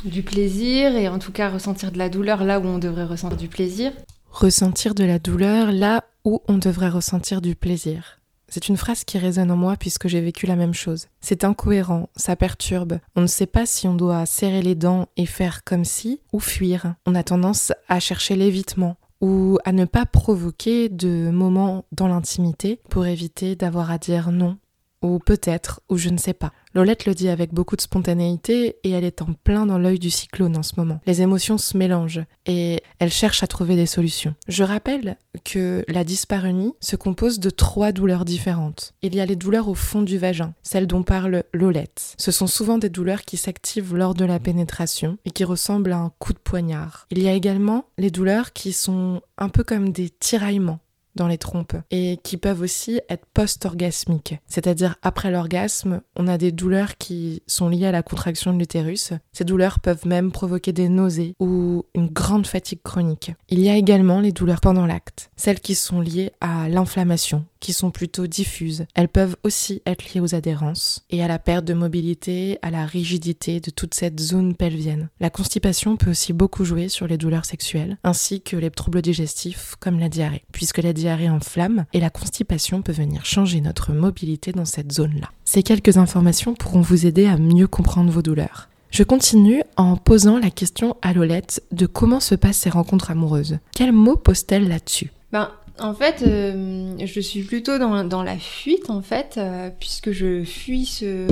du 0.03 0.23
plaisir 0.23 0.95
et 0.95 1.07
en 1.07 1.19
tout 1.19 1.31
cas 1.31 1.49
ressentir 1.49 1.91
de 1.91 1.97
la 1.97 2.09
douleur 2.09 2.43
là 2.43 2.59
où 2.59 2.65
on 2.65 2.79
devrait 2.79 3.05
ressentir 3.05 3.37
du 3.37 3.47
plaisir. 3.47 3.91
Ressentir 4.31 4.93
de 4.93 5.03
la 5.03 5.19
douleur 5.19 5.71
là 5.71 6.03
où 6.25 6.41
on 6.47 6.57
devrait 6.57 6.89
ressentir 6.89 7.41
du 7.41 7.55
plaisir. 7.55 8.18
C'est 8.49 8.67
une 8.67 8.77
phrase 8.77 9.03
qui 9.03 9.17
résonne 9.17 9.51
en 9.51 9.55
moi 9.55 9.75
puisque 9.77 10.07
j'ai 10.07 10.21
vécu 10.21 10.45
la 10.45 10.55
même 10.55 10.73
chose. 10.73 11.07
C'est 11.21 11.43
incohérent, 11.43 12.09
ça 12.15 12.35
perturbe. 12.35 12.99
On 13.15 13.21
ne 13.21 13.27
sait 13.27 13.45
pas 13.45 13.65
si 13.65 13.87
on 13.87 13.95
doit 13.95 14.25
serrer 14.25 14.61
les 14.61 14.75
dents 14.75 15.07
et 15.17 15.25
faire 15.25 15.63
comme 15.63 15.85
si 15.85 16.21
ou 16.33 16.39
fuir. 16.39 16.95
On 17.05 17.15
a 17.15 17.23
tendance 17.23 17.71
à 17.87 17.99
chercher 17.99 18.35
l'évitement 18.35 18.97
ou 19.21 19.57
à 19.65 19.71
ne 19.71 19.85
pas 19.85 20.05
provoquer 20.05 20.89
de 20.89 21.29
moments 21.29 21.85
dans 21.91 22.07
l'intimité 22.07 22.79
pour 22.89 23.05
éviter 23.05 23.55
d'avoir 23.55 23.91
à 23.91 23.97
dire 23.97 24.31
non 24.31 24.57
ou 25.01 25.19
peut-être, 25.19 25.81
ou 25.89 25.97
je 25.97 26.09
ne 26.09 26.17
sais 26.17 26.33
pas. 26.33 26.51
Lolette 26.79 27.05
le 27.05 27.13
dit 27.13 27.27
avec 27.27 27.53
beaucoup 27.53 27.75
de 27.75 27.81
spontanéité 27.81 28.77
et 28.85 28.91
elle 28.91 29.03
est 29.03 29.21
en 29.21 29.33
plein 29.43 29.65
dans 29.65 29.77
l'œil 29.77 29.99
du 29.99 30.09
cyclone 30.09 30.55
en 30.55 30.63
ce 30.63 30.75
moment. 30.77 31.01
Les 31.05 31.21
émotions 31.21 31.57
se 31.57 31.75
mélangent 31.75 32.23
et 32.45 32.81
elle 32.99 33.11
cherche 33.11 33.43
à 33.43 33.47
trouver 33.47 33.75
des 33.75 33.85
solutions. 33.85 34.33
Je 34.47 34.63
rappelle 34.63 35.17
que 35.43 35.83
la 35.89 36.05
dyspareunie 36.05 36.71
se 36.79 36.95
compose 36.95 37.41
de 37.41 37.49
trois 37.49 37.91
douleurs 37.91 38.23
différentes. 38.23 38.93
Il 39.01 39.13
y 39.13 39.19
a 39.19 39.25
les 39.25 39.35
douleurs 39.35 39.67
au 39.67 39.73
fond 39.73 40.03
du 40.03 40.17
vagin, 40.17 40.53
celles 40.63 40.87
dont 40.87 41.03
parle 41.03 41.43
Lolette. 41.51 42.15
Ce 42.17 42.31
sont 42.31 42.47
souvent 42.47 42.77
des 42.77 42.87
douleurs 42.87 43.23
qui 43.23 43.35
s'activent 43.35 43.93
lors 43.93 44.13
de 44.13 44.23
la 44.23 44.39
pénétration 44.39 45.17
et 45.25 45.31
qui 45.31 45.43
ressemblent 45.43 45.91
à 45.91 45.97
un 45.97 46.13
coup 46.17 46.31
de 46.31 46.39
poignard. 46.39 47.07
Il 47.11 47.21
y 47.21 47.27
a 47.27 47.33
également 47.33 47.87
les 47.97 48.09
douleurs 48.09 48.53
qui 48.53 48.71
sont 48.71 49.21
un 49.37 49.49
peu 49.49 49.65
comme 49.65 49.91
des 49.91 50.09
tiraillements 50.09 50.79
dans 51.19 51.27
les 51.27 51.37
trompes 51.37 51.75
et 51.91 52.17
qui 52.23 52.37
peuvent 52.37 52.61
aussi 52.61 52.99
être 53.09 53.25
post-orgasmiques. 53.33 54.39
C'est-à-dire 54.47 54.95
après 55.01 55.31
l'orgasme, 55.31 56.01
on 56.15 56.27
a 56.27 56.37
des 56.37 56.51
douleurs 56.51 56.97
qui 56.97 57.43
sont 57.45 57.69
liées 57.69 57.85
à 57.85 57.91
la 57.91 58.03
contraction 58.03 58.53
de 58.53 58.57
l'utérus. 58.57 59.11
Ces 59.31 59.43
douleurs 59.43 59.79
peuvent 59.79 60.07
même 60.07 60.31
provoquer 60.31 60.73
des 60.73 60.89
nausées 60.89 61.35
ou 61.39 61.83
une 61.93 62.07
grande 62.07 62.47
fatigue 62.47 62.81
chronique. 62.81 63.31
Il 63.49 63.59
y 63.59 63.69
a 63.69 63.75
également 63.75 64.19
les 64.19 64.31
douleurs 64.31 64.61
pendant 64.61 64.85
l'acte, 64.85 65.29
celles 65.35 65.59
qui 65.59 65.75
sont 65.75 66.01
liées 66.01 66.31
à 66.41 66.69
l'inflammation, 66.69 67.45
qui 67.59 67.73
sont 67.73 67.91
plutôt 67.91 68.27
diffuses. 68.27 68.85
Elles 68.95 69.09
peuvent 69.09 69.35
aussi 69.43 69.81
être 69.85 70.13
liées 70.13 70.21
aux 70.21 70.35
adhérences 70.35 71.05
et 71.09 71.23
à 71.23 71.27
la 71.27 71.39
perte 71.39 71.65
de 71.65 71.73
mobilité, 71.73 72.57
à 72.61 72.71
la 72.71 72.85
rigidité 72.85 73.59
de 73.59 73.69
toute 73.69 73.93
cette 73.93 74.19
zone 74.19 74.55
pelvienne. 74.55 75.09
La 75.19 75.29
constipation 75.29 75.97
peut 75.97 76.11
aussi 76.11 76.33
beaucoup 76.33 76.65
jouer 76.65 76.89
sur 76.89 77.07
les 77.07 77.17
douleurs 77.17 77.45
sexuelles, 77.45 77.97
ainsi 78.03 78.41
que 78.41 78.55
les 78.55 78.71
troubles 78.71 79.01
digestifs 79.01 79.75
comme 79.79 79.99
la 79.99 80.09
diarrhée, 80.09 80.43
puisque 80.51 80.79
la 80.79 80.93
diarrhée 80.93 81.29
enflamme 81.29 81.85
et 81.93 81.99
la 81.99 82.09
constipation 82.09 82.81
peut 82.81 82.91
venir 82.91 83.25
changer 83.25 83.61
notre 83.61 83.93
mobilité 83.93 84.51
dans 84.51 84.65
cette 84.65 84.91
zone-là. 84.91 85.29
Ces 85.45 85.63
quelques 85.63 85.97
informations 85.97 86.53
pourront 86.53 86.81
vous 86.81 87.05
aider 87.05 87.25
à 87.25 87.37
mieux 87.37 87.67
comprendre 87.67 88.11
vos 88.11 88.21
douleurs. 88.21 88.69
Je 88.91 89.03
continue 89.03 89.61
en 89.77 89.97
posant 89.97 90.39
la 90.39 90.49
question 90.49 90.97
à 91.01 91.13
Lolette 91.13 91.61
de 91.71 91.85
comment 91.85 92.19
se 92.19 92.33
passent 92.33 92.57
ces 92.57 92.71
rencontres 92.71 93.11
amoureuses. 93.11 93.59
Quels 93.75 93.91
mots 93.91 94.15
pose-t-elle 94.15 94.67
là-dessus? 94.67 95.11
Ben, 95.31 95.51
en 95.81 95.93
fait, 95.93 96.23
euh, 96.25 96.95
je 97.03 97.19
suis 97.19 97.43
plutôt 97.43 97.77
dans, 97.77 98.23
la 98.23 98.37
fuite, 98.37 98.89
en 98.89 99.01
fait, 99.01 99.35
euh, 99.37 99.69
puisque 99.79 100.11
je 100.11 100.43
fuis 100.43 100.85
ce, 100.85 101.27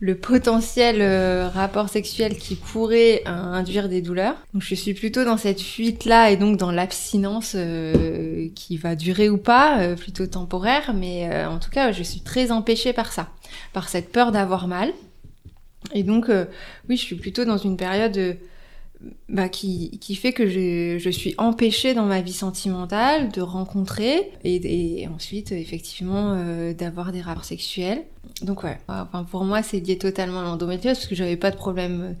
le 0.00 0.14
potentiel 0.14 0.96
euh, 1.00 1.48
rapport 1.48 1.88
sexuel 1.88 2.36
qui 2.36 2.54
pourrait 2.56 3.22
induire 3.26 3.88
des 3.88 4.02
douleurs. 4.02 4.36
Donc 4.54 4.62
je 4.62 4.74
suis 4.74 4.94
plutôt 4.94 5.24
dans 5.24 5.36
cette 5.36 5.60
fuite-là 5.60 6.30
et 6.30 6.36
donc 6.36 6.56
dans 6.56 6.70
l'abstinence 6.70 7.56
qui 8.54 8.76
va 8.76 8.94
durer 8.94 9.28
ou 9.28 9.38
pas, 9.38 9.94
plutôt 9.96 10.26
temporaire, 10.26 10.94
mais 10.94 11.44
en 11.44 11.58
tout 11.58 11.70
cas, 11.70 11.92
je 11.92 12.02
suis 12.02 12.20
très 12.20 12.50
empêchée 12.50 12.92
par 12.92 13.12
ça, 13.12 13.28
par 13.72 13.88
cette 13.88 14.10
peur 14.12 14.32
d'avoir 14.32 14.68
mal. 14.68 14.92
Et 15.94 16.02
donc, 16.02 16.28
oui, 16.88 16.96
je 16.96 17.02
suis 17.02 17.16
plutôt 17.16 17.44
dans 17.44 17.58
une 17.58 17.76
période 17.76 18.36
bah, 19.28 19.48
qui, 19.48 19.98
qui, 19.98 20.14
fait 20.14 20.32
que 20.32 20.46
je, 20.46 20.98
je, 20.98 21.10
suis 21.10 21.34
empêchée 21.38 21.94
dans 21.94 22.06
ma 22.06 22.20
vie 22.20 22.32
sentimentale 22.32 23.30
de 23.30 23.40
rencontrer 23.40 24.30
et, 24.44 25.00
et 25.02 25.08
ensuite 25.08 25.52
effectivement 25.52 26.34
euh, 26.34 26.74
d'avoir 26.74 27.12
des 27.12 27.20
rapports 27.20 27.44
sexuels. 27.44 28.02
Donc 28.42 28.62
ouais, 28.64 28.78
enfin, 28.88 29.24
pour 29.24 29.44
moi 29.44 29.62
c'est 29.62 29.80
lié 29.80 29.96
totalement 29.96 30.40
à 30.40 30.44
l'endométriose 30.44 30.98
parce 30.98 31.06
que 31.06 31.14
j'avais 31.14 31.36
pas 31.36 31.50
de 31.50 31.56
problème 31.56 32.00
euh, 32.02 32.12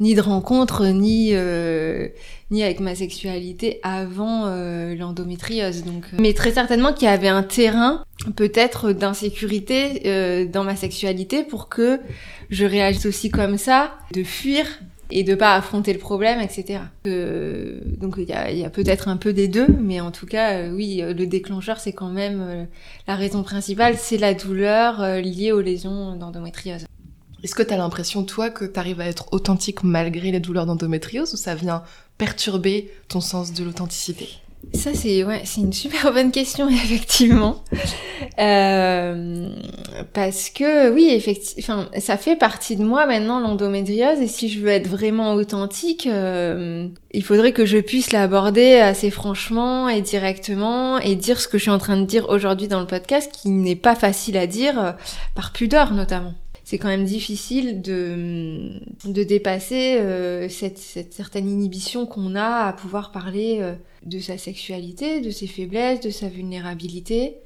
ni 0.00 0.14
de 0.14 0.20
rencontre 0.22 0.86
ni 0.86 1.30
euh, 1.32 2.08
ni 2.50 2.64
avec 2.64 2.80
ma 2.80 2.94
sexualité 2.94 3.78
avant 3.82 4.46
euh, 4.46 4.94
l'endométriose. 4.96 5.84
Donc, 5.84 6.06
euh, 6.12 6.16
mais 6.18 6.32
très 6.32 6.52
certainement 6.52 6.92
qu'il 6.92 7.04
y 7.04 7.10
avait 7.10 7.28
un 7.28 7.42
terrain 7.42 8.02
peut-être 8.34 8.92
d'insécurité 8.92 10.46
dans 10.52 10.64
ma 10.64 10.76
sexualité 10.76 11.42
pour 11.42 11.68
que 11.68 12.00
je 12.50 12.64
réagisse 12.66 13.06
aussi 13.06 13.30
comme 13.30 13.56
ça, 13.56 13.94
de 14.12 14.24
fuir 14.24 14.66
et 15.10 15.24
de 15.24 15.34
pas 15.34 15.54
affronter 15.54 15.92
le 15.92 15.98
problème, 15.98 16.40
etc. 16.40 16.80
Euh, 17.06 17.80
donc 17.98 18.14
il 18.18 18.28
y 18.28 18.32
a, 18.32 18.50
y 18.50 18.64
a 18.64 18.70
peut-être 18.70 19.08
un 19.08 19.16
peu 19.16 19.32
des 19.32 19.48
deux, 19.48 19.66
mais 19.80 20.00
en 20.00 20.10
tout 20.10 20.26
cas, 20.26 20.54
euh, 20.54 20.72
oui, 20.72 21.02
le 21.02 21.26
déclencheur, 21.26 21.80
c'est 21.80 21.92
quand 21.92 22.10
même 22.10 22.40
euh, 22.40 22.64
la 23.06 23.16
raison 23.16 23.42
principale, 23.42 23.96
c'est 23.98 24.18
la 24.18 24.34
douleur 24.34 25.02
euh, 25.02 25.20
liée 25.20 25.52
aux 25.52 25.60
lésions 25.60 26.16
d'endométriose. 26.16 26.86
Est-ce 27.42 27.54
que 27.54 27.62
tu 27.62 27.72
as 27.72 27.76
l'impression, 27.76 28.24
toi, 28.24 28.50
que 28.50 28.64
tu 28.64 28.78
arrives 28.78 29.00
à 29.00 29.06
être 29.06 29.32
authentique 29.32 29.82
malgré 29.82 30.30
les 30.30 30.40
douleurs 30.40 30.66
d'endométriose 30.66 31.32
ou 31.32 31.36
ça 31.36 31.54
vient 31.54 31.82
perturber 32.18 32.90
ton 33.08 33.20
sens 33.20 33.52
de 33.54 33.64
l'authenticité? 33.64 34.39
Ça, 34.72 34.94
c'est 34.94 35.24
ouais, 35.24 35.42
une 35.56 35.72
super 35.72 36.12
bonne 36.12 36.30
question, 36.30 36.68
effectivement. 36.70 37.62
Euh, 38.38 39.48
parce 40.12 40.50
que, 40.50 40.90
oui, 40.92 41.08
effectivement, 41.10 41.86
ça 41.98 42.16
fait 42.16 42.36
partie 42.36 42.76
de 42.76 42.84
moi 42.84 43.06
maintenant, 43.06 43.40
l'endométriose, 43.40 44.20
et 44.20 44.26
si 44.26 44.48
je 44.48 44.60
veux 44.60 44.68
être 44.68 44.86
vraiment 44.86 45.34
authentique, 45.34 46.06
euh, 46.06 46.88
il 47.12 47.24
faudrait 47.24 47.52
que 47.52 47.66
je 47.66 47.78
puisse 47.78 48.12
l'aborder 48.12 48.74
assez 48.74 49.10
franchement 49.10 49.88
et 49.88 50.00
directement, 50.00 50.98
et 50.98 51.16
dire 51.16 51.40
ce 51.40 51.48
que 51.48 51.58
je 51.58 51.62
suis 51.62 51.70
en 51.70 51.78
train 51.78 51.96
de 51.96 52.06
dire 52.06 52.28
aujourd'hui 52.28 52.68
dans 52.68 52.80
le 52.80 52.86
podcast, 52.86 53.30
qui 53.32 53.50
n'est 53.50 53.76
pas 53.76 53.96
facile 53.96 54.36
à 54.36 54.46
dire, 54.46 54.78
euh, 54.78 54.92
par 55.34 55.52
pudeur 55.52 55.92
notamment 55.92 56.34
c'est 56.70 56.78
quand 56.78 56.86
même 56.86 57.04
difficile 57.04 57.82
de, 57.82 58.78
de 59.04 59.24
dépasser 59.24 59.96
euh, 59.98 60.48
cette, 60.48 60.78
cette, 60.78 61.12
certaine 61.12 61.48
inhibition 61.48 62.06
qu'on 62.06 62.36
a 62.36 62.68
à 62.68 62.72
pouvoir 62.72 63.10
parler 63.10 63.58
euh, 63.60 63.74
de 64.06 64.20
sa 64.20 64.38
sexualité, 64.38 65.20
de 65.20 65.30
ses 65.30 65.48
faiblesses, 65.48 65.98
de 65.98 66.10
sa 66.10 66.28
vulnérabilité. 66.28 67.38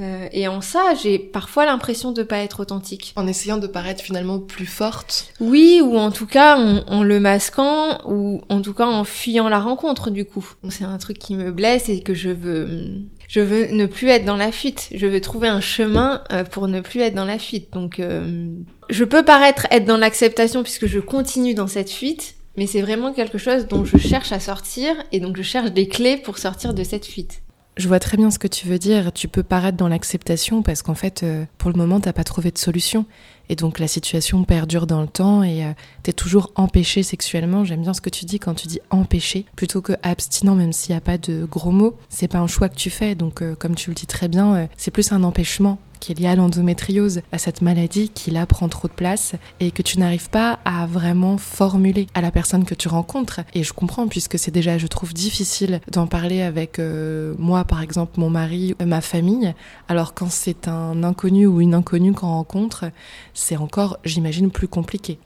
Euh, 0.00 0.26
et 0.32 0.48
en 0.48 0.60
ça, 0.60 0.94
j'ai 1.00 1.20
parfois 1.20 1.66
l'impression 1.66 2.10
de 2.10 2.24
pas 2.24 2.38
être 2.38 2.58
authentique. 2.58 3.12
En 3.14 3.28
essayant 3.28 3.58
de 3.58 3.68
paraître 3.68 4.02
finalement 4.02 4.40
plus 4.40 4.66
forte. 4.66 5.32
Oui, 5.38 5.80
ou 5.80 5.96
en 5.96 6.10
tout 6.10 6.26
cas 6.26 6.58
en, 6.58 6.82
en 6.88 7.04
le 7.04 7.20
masquant, 7.20 8.00
ou 8.10 8.40
en 8.48 8.60
tout 8.60 8.74
cas 8.74 8.86
en 8.86 9.04
fuyant 9.04 9.48
la 9.48 9.60
rencontre 9.60 10.10
du 10.10 10.24
coup. 10.24 10.44
C'est 10.68 10.82
un 10.82 10.98
truc 10.98 11.20
qui 11.20 11.36
me 11.36 11.52
blesse 11.52 11.88
et 11.88 12.00
que 12.00 12.12
je 12.12 12.30
veux, 12.30 13.06
je 13.28 13.40
veux 13.40 13.66
ne 13.66 13.86
plus 13.86 14.08
être 14.08 14.24
dans 14.24 14.36
la 14.36 14.50
fuite. 14.50 14.88
Je 14.92 15.06
veux 15.06 15.20
trouver 15.20 15.48
un 15.48 15.60
chemin 15.60 16.24
euh, 16.32 16.44
pour 16.44 16.66
ne 16.66 16.80
plus 16.80 17.00
être 17.00 17.14
dans 17.14 17.26
la 17.26 17.38
fuite. 17.38 17.72
Donc, 17.72 18.00
euh, 18.00 18.48
je 18.88 19.04
peux 19.04 19.22
paraître 19.22 19.66
être 19.70 19.84
dans 19.84 19.98
l'acceptation 19.98 20.62
puisque 20.62 20.86
je 20.86 20.98
continue 20.98 21.54
dans 21.54 21.66
cette 21.66 21.90
fuite, 21.90 22.36
mais 22.56 22.66
c'est 22.66 22.80
vraiment 22.80 23.12
quelque 23.12 23.38
chose 23.38 23.68
dont 23.68 23.84
je 23.84 23.98
cherche 23.98 24.32
à 24.32 24.40
sortir 24.40 24.96
et 25.12 25.20
donc 25.20 25.36
je 25.36 25.42
cherche 25.42 25.70
des 25.72 25.88
clés 25.88 26.16
pour 26.16 26.38
sortir 26.38 26.72
de 26.72 26.82
cette 26.82 27.04
fuite. 27.04 27.42
Je 27.76 27.86
vois 27.86 28.00
très 28.00 28.16
bien 28.16 28.30
ce 28.32 28.40
que 28.40 28.48
tu 28.48 28.66
veux 28.66 28.78
dire. 28.78 29.12
Tu 29.12 29.28
peux 29.28 29.44
paraître 29.44 29.76
dans 29.76 29.86
l'acceptation 29.86 30.62
parce 30.62 30.82
qu'en 30.82 30.96
fait, 30.96 31.22
euh, 31.22 31.44
pour 31.58 31.70
le 31.70 31.76
moment, 31.76 32.00
t'as 32.00 32.12
pas 32.12 32.24
trouvé 32.24 32.50
de 32.50 32.58
solution. 32.58 33.06
Et 33.48 33.56
donc 33.56 33.78
la 33.78 33.88
situation 33.88 34.44
perdure 34.44 34.86
dans 34.86 35.00
le 35.00 35.08
temps 35.08 35.42
et 35.42 35.64
euh, 35.64 35.72
t'es 36.02 36.12
toujours 36.12 36.52
empêché 36.54 37.02
sexuellement. 37.02 37.64
J'aime 37.64 37.82
bien 37.82 37.94
ce 37.94 38.00
que 38.00 38.10
tu 38.10 38.24
dis 38.24 38.38
quand 38.38 38.54
tu 38.54 38.68
dis 38.68 38.80
empêché 38.90 39.46
plutôt 39.56 39.80
que 39.80 39.94
abstinent, 40.02 40.54
même 40.54 40.72
s'il 40.72 40.92
n'y 40.92 40.98
a 40.98 41.00
pas 41.00 41.18
de 41.18 41.46
gros 41.50 41.70
mots. 41.70 41.96
C'est 42.08 42.28
pas 42.28 42.38
un 42.38 42.46
choix 42.46 42.68
que 42.68 42.76
tu 42.76 42.90
fais. 42.90 43.14
Donc 43.14 43.42
euh, 43.42 43.54
comme 43.54 43.74
tu 43.74 43.90
le 43.90 43.94
dis 43.94 44.06
très 44.06 44.28
bien, 44.28 44.54
euh, 44.54 44.66
c'est 44.76 44.90
plus 44.90 45.12
un 45.12 45.22
empêchement 45.22 45.78
qui 45.98 46.12
est 46.12 46.18
lié 46.18 46.28
à 46.28 46.36
l'endométriose, 46.36 47.22
à 47.32 47.38
cette 47.38 47.62
maladie 47.62 48.08
qui 48.08 48.30
là 48.30 48.46
prend 48.46 48.68
trop 48.68 48.88
de 48.88 48.92
place 48.92 49.34
et 49.60 49.70
que 49.70 49.82
tu 49.82 49.98
n'arrives 49.98 50.30
pas 50.30 50.58
à 50.64 50.86
vraiment 50.86 51.38
formuler 51.38 52.06
à 52.14 52.20
la 52.20 52.30
personne 52.30 52.64
que 52.64 52.74
tu 52.74 52.88
rencontres. 52.88 53.40
Et 53.54 53.62
je 53.64 53.72
comprends 53.72 54.08
puisque 54.08 54.38
c'est 54.38 54.50
déjà, 54.50 54.78
je 54.78 54.86
trouve, 54.86 55.12
difficile 55.12 55.80
d'en 55.90 56.06
parler 56.06 56.42
avec 56.42 56.78
euh, 56.78 57.34
moi, 57.38 57.64
par 57.64 57.82
exemple, 57.82 58.20
mon 58.20 58.30
mari, 58.30 58.74
ma 58.84 59.00
famille. 59.00 59.54
Alors 59.88 60.14
quand 60.14 60.30
c'est 60.30 60.68
un 60.68 61.02
inconnu 61.02 61.46
ou 61.46 61.60
une 61.60 61.74
inconnue 61.74 62.12
qu'on 62.12 62.28
rencontre, 62.28 62.86
c'est 63.34 63.56
encore, 63.56 63.98
j'imagine, 64.04 64.50
plus 64.50 64.68
compliqué. 64.68 65.18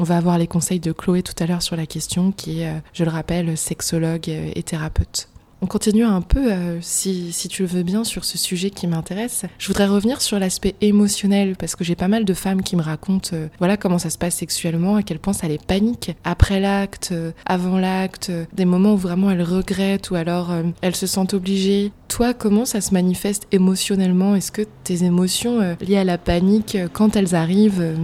On 0.00 0.04
va 0.04 0.16
avoir 0.16 0.38
les 0.38 0.48
conseils 0.48 0.80
de 0.80 0.90
Chloé 0.90 1.22
tout 1.22 1.34
à 1.38 1.46
l'heure 1.46 1.62
sur 1.62 1.76
la 1.76 1.86
question, 1.86 2.32
qui 2.32 2.62
est, 2.62 2.82
je 2.92 3.04
le 3.04 3.10
rappelle, 3.10 3.56
sexologue 3.56 4.28
et 4.28 4.62
thérapeute. 4.64 5.28
On 5.64 5.66
continue 5.66 6.04
un 6.04 6.20
peu, 6.20 6.52
euh, 6.52 6.76
si, 6.82 7.32
si, 7.32 7.48
tu 7.48 7.62
le 7.62 7.68
veux 7.68 7.82
bien, 7.82 8.04
sur 8.04 8.26
ce 8.26 8.36
sujet 8.36 8.68
qui 8.68 8.86
m'intéresse. 8.86 9.46
Je 9.56 9.66
voudrais 9.68 9.86
revenir 9.86 10.20
sur 10.20 10.38
l'aspect 10.38 10.74
émotionnel, 10.82 11.56
parce 11.56 11.74
que 11.74 11.84
j'ai 11.84 11.94
pas 11.94 12.06
mal 12.06 12.26
de 12.26 12.34
femmes 12.34 12.62
qui 12.62 12.76
me 12.76 12.82
racontent 12.82 13.30
euh, 13.32 13.48
voilà 13.60 13.78
comment 13.78 13.96
ça 13.96 14.10
se 14.10 14.18
passe 14.18 14.34
sexuellement, 14.34 14.96
à 14.96 15.02
quel 15.02 15.18
point 15.18 15.32
ça 15.32 15.48
les 15.48 15.56
panique. 15.56 16.14
Après 16.22 16.60
l'acte, 16.60 17.12
euh, 17.12 17.32
avant 17.46 17.78
l'acte, 17.78 18.30
des 18.52 18.66
moments 18.66 18.92
où 18.92 18.98
vraiment 18.98 19.30
elles 19.30 19.42
regrettent 19.42 20.10
ou 20.10 20.16
alors 20.16 20.52
elles 20.82 20.96
se 20.96 21.06
sentent 21.06 21.32
obligées. 21.32 21.92
Toi, 22.08 22.34
comment 22.34 22.66
ça 22.66 22.82
se 22.82 22.92
manifeste 22.92 23.46
émotionnellement? 23.50 24.36
Est-ce 24.36 24.52
que 24.52 24.66
tes 24.82 25.04
émotions 25.04 25.76
liées 25.80 25.96
à 25.96 26.04
la 26.04 26.18
panique, 26.18 26.76
quand 26.92 27.16
elles 27.16 27.34
arrivent, 27.34 27.94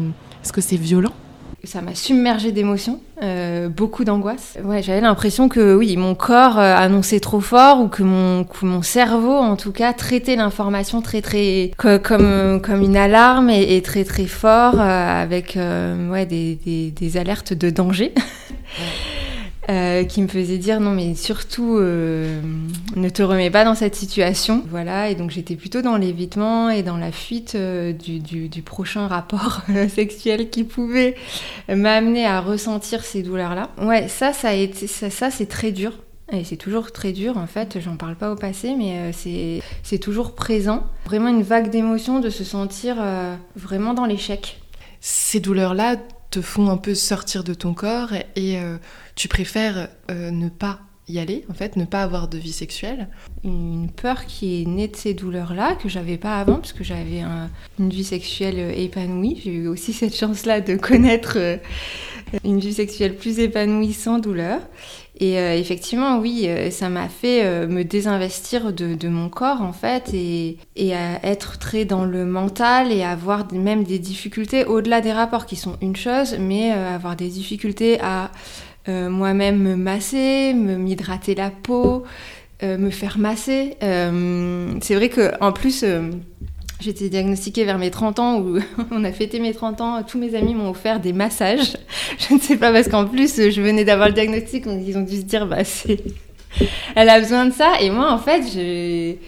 est-ce 0.43 0.55
que 0.55 0.63
c'est 0.63 0.77
violent? 0.77 1.13
Ça 1.65 1.83
m'a 1.83 1.95
submergée 1.95 2.53
d'émotions, 2.53 3.01
euh, 3.23 3.69
beaucoup 3.69 4.05
d'angoisse. 4.05 4.57
Ouais, 4.65 4.83
j'avais 4.83 5.01
l'impression 5.01 5.49
que 5.49 5.75
oui, 5.75 5.97
mon 5.97 6.15
corps 6.15 6.59
euh, 6.59 6.75
annonçait 6.75 7.21
trop 7.21 7.41
fort 7.41 7.81
ou 7.81 7.89
que 7.89 8.03
mon, 8.03 8.45
que 8.45 8.65
mon 8.65 8.83
cerveau, 8.83 9.37
en 9.37 9.57
tout 9.57 9.73
cas, 9.73 9.93
traitait 9.93 10.37
l'information 10.37 11.03
très 11.03 11.21
très 11.21 11.71
comme 11.77 12.61
comme 12.63 12.83
une 12.83 12.97
alarme 12.97 13.51
et, 13.51 13.77
et 13.77 13.83
très 13.83 14.05
très 14.05 14.27
fort 14.27 14.81
euh, 14.81 15.23
avec 15.23 15.57
euh, 15.57 16.09
ouais 16.11 16.27
des, 16.27 16.57
des, 16.65 16.91
des, 16.91 17.17
alertes 17.17 17.53
de 17.53 17.71
danger. 17.71 18.13
Ouais. 18.17 18.85
Euh, 19.69 20.05
qui 20.05 20.23
me 20.23 20.27
faisait 20.27 20.57
dire 20.57 20.81
non 20.81 20.93
mais 20.93 21.15
surtout 21.15 21.77
euh, 21.77 22.41
ne 22.97 23.09
te 23.11 23.23
remets 23.23 23.51
pas 23.51 23.63
dans 23.63 23.75
cette 23.75 23.95
situation 23.95 24.65
voilà 24.71 25.11
et 25.11 25.15
donc 25.15 25.31
j'étais 25.31 25.55
plutôt 25.55 25.83
dans 25.83 25.99
l'évitement 25.99 26.71
et 26.71 26.83
dans 26.83 26.97
la 26.97 27.13
fuite 27.13 27.57
euh, 27.57 27.93
du, 27.93 28.63
prochain 28.63 29.07
rapport 29.07 29.61
sexuel 29.95 30.49
qui 30.49 30.65
pouvait 30.65 31.15
m'amener 31.69 32.25
à 32.25 32.41
ressentir 32.41 33.05
ces 33.05 33.23
douleurs 33.23 33.55
là 33.55 33.69
ouais 33.83 34.09
ça 34.09 34.33
ça 34.33 34.49
a 34.49 34.55
été 34.55 34.87
ça, 34.87 35.31
c'est 35.31 35.47
très 35.47 35.73
dur 35.73 35.93
et 36.33 36.43
c'est 36.43 36.57
toujours 36.57 36.91
très 36.91 37.13
dur 37.13 37.37
en 37.37 37.47
fait, 37.47 37.81
j'en 37.81 37.97
parle 37.97 38.17
pas 38.17 38.33
au 38.33 38.37
passé, 38.37 38.75
mais 38.79 39.13
euh, 39.13 39.61
c'est 39.83 39.99
toujours 39.99 40.35
présent. 40.35 40.85
Vraiment 41.05 41.29
une 41.29 41.43
vague 41.43 41.71
d'émotions 41.71 42.21
de 42.21 42.31
se 42.31 42.45
sentir 42.45 42.97
vraiment 43.57 43.95
dans 43.95 44.07
l'échec. 44.07 44.61
Ces 45.01 45.41
douleurs-là, 45.41 45.97
te 46.31 46.41
font 46.41 46.71
un 46.71 46.77
peu 46.77 46.95
sortir 46.95 47.45
de 47.45 47.55
ton 47.55 47.75
corps 47.75 48.13
et 48.37 48.59
euh, 48.59 48.77
tu 49.17 49.29
préfères 49.29 49.89
euh, 50.11 50.31
ne 50.31 50.49
pas 50.49 50.81
y 51.09 51.19
aller, 51.19 51.45
en 51.51 51.55
fait, 51.55 51.77
ne 51.77 51.85
pas 51.85 52.03
avoir 52.03 52.29
de 52.29 52.39
vie 52.39 52.53
sexuelle. 52.53 53.09
Une 53.43 53.91
peur 53.91 54.27
qui 54.27 54.63
est 54.63 54.67
née 54.67 54.87
de 54.87 54.95
ces 54.95 55.13
douleurs-là, 55.13 55.75
que 55.75 55.89
j'avais 55.89 56.19
pas 56.19 56.39
avant, 56.39 56.57
parce 56.57 56.73
que 56.73 56.85
j'avais 56.85 57.21
un, 57.21 57.51
une 57.79 57.91
vie 57.91 58.05
sexuelle 58.05 58.73
épanouie. 58.79 59.41
J'ai 59.43 59.53
eu 59.53 59.67
aussi 59.67 59.93
cette 59.93 60.17
chance-là 60.17 60.61
de 60.61 60.77
connaître 60.77 61.35
euh, 61.37 61.57
une 62.45 62.61
vie 62.61 62.75
sexuelle 62.75 63.17
plus 63.17 63.41
épanouie 63.41 63.93
sans 63.93 64.19
douleur. 64.19 64.61
Et 65.23 65.39
euh, 65.39 65.55
effectivement, 65.55 66.19
oui, 66.19 66.47
euh, 66.47 66.71
ça 66.71 66.89
m'a 66.89 67.11
fait 67.11 67.45
euh, 67.45 67.67
me 67.67 67.85
désinvestir 67.85 68.73
de, 68.73 69.09
mon 69.09 69.29
corps, 69.29 69.61
en 69.61 69.75
fait, 69.75 70.15
et, 70.15 70.57
et 70.77 70.95
à 70.95 71.23
être 71.23 71.59
très 71.59 71.85
dans 71.85 72.07
le 72.07 72.25
mental 72.25 72.91
et 72.91 73.05
avoir 73.05 73.53
même 73.53 73.85
des 73.85 73.99
difficultés 73.99 74.65
au-delà 74.65 75.03
des 75.03 75.13
rapports 75.13 75.45
qui 75.45 75.57
sont 75.57 75.77
une 75.83 75.95
chose, 75.95 76.37
mais 76.41 76.71
avoir 76.71 77.17
des 77.17 77.29
difficultés 77.29 78.01
à 78.01 78.31
moi-même 78.89 79.59
me 79.59 79.77
masser, 79.77 80.55
me 80.55 80.77
m'hydrater 80.77 81.35
la 81.35 81.51
peau, 81.51 82.05
me 82.63 82.91
faire 82.91 83.19
masser. 83.19 83.77
c'est 83.81 84.95
vrai 84.95 85.09
que 85.11 85.33
en 85.41 85.53
plus 85.53 85.85
J'étais 86.81 87.11
diagnostiquée 87.11 87.65
vers 87.65 87.79
mes 87.79 87.91
30 87.91 88.19
ans 88.19 88.41
où 88.41 88.59
on 88.91 89.05
a 89.05 89.13
fêté 89.13 89.39
mes 89.39 89.53
30 89.53 89.81
ans. 89.81 90.03
Tous 90.03 90.19
mes 90.19 90.35
amis 90.35 90.55
m'ont 90.55 90.71
offert 90.71 90.99
des 91.01 91.13
massages. 91.13 91.77
Je 92.19 92.35
ne 92.35 92.41
sais 92.41 92.57
pas 92.57 92.73
parce 92.73 92.89
qu'en 92.89 93.07
plus, 93.07 93.37
je 93.37 93.61
venais 93.61 93.85
d'avoir 93.85 94.09
le 94.09 94.15
diagnostic. 94.15 94.65
Donc 94.65 94.81
ils 94.87 94.97
ont 94.97 95.03
dû 95.03 95.17
se 95.17 95.23
dire, 95.23 95.47
bah, 95.47 95.65
c'est. 95.65 96.03
Elle 96.97 97.09
a 97.09 97.21
besoin 97.21 97.47
de 97.47 97.53
ça. 97.53 97.75
Et 97.81 97.91
moi, 97.91 98.11
en 98.11 98.19
fait, 98.19 98.43
j'ai 98.53 99.19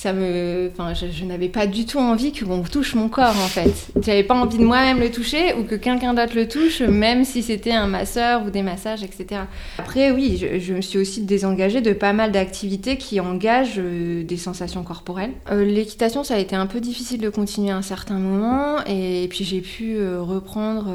ça 0.00 0.14
me, 0.14 0.70
enfin, 0.72 0.94
je, 0.94 1.24
n'avais 1.26 1.50
pas 1.50 1.66
du 1.66 1.84
tout 1.84 1.98
envie 1.98 2.32
qu'on 2.32 2.62
touche 2.62 2.94
mon 2.94 3.10
corps 3.10 3.36
en 3.36 3.48
fait. 3.48 3.88
J'avais 4.02 4.22
pas 4.22 4.34
envie 4.34 4.56
de 4.56 4.64
moi-même 4.64 4.98
le 4.98 5.10
toucher 5.10 5.52
ou 5.52 5.64
que 5.64 5.74
quelqu'un 5.74 6.14
d'autre 6.14 6.34
le 6.34 6.48
touche, 6.48 6.80
même 6.80 7.26
si 7.26 7.42
c'était 7.42 7.72
un 7.72 7.86
masseur 7.86 8.46
ou 8.46 8.50
des 8.50 8.62
massages, 8.62 9.02
etc. 9.02 9.42
Après, 9.76 10.10
oui, 10.10 10.42
je, 10.58 10.72
me 10.72 10.80
suis 10.80 10.98
aussi 10.98 11.20
désengagée 11.24 11.82
de 11.82 11.92
pas 11.92 12.14
mal 12.14 12.32
d'activités 12.32 12.96
qui 12.96 13.20
engagent 13.20 13.74
euh, 13.76 14.24
des 14.24 14.38
sensations 14.38 14.84
corporelles. 14.84 15.32
Euh, 15.50 15.66
l'équitation, 15.66 16.24
ça 16.24 16.36
a 16.36 16.38
été 16.38 16.56
un 16.56 16.66
peu 16.66 16.80
difficile 16.80 17.20
de 17.20 17.28
continuer 17.28 17.70
à 17.70 17.76
un 17.76 17.82
certain 17.82 18.18
moment, 18.18 18.82
et, 18.86 19.26
puis 19.28 19.44
j'ai 19.44 19.60
pu 19.60 19.96
euh, 19.96 20.22
reprendre 20.22 20.88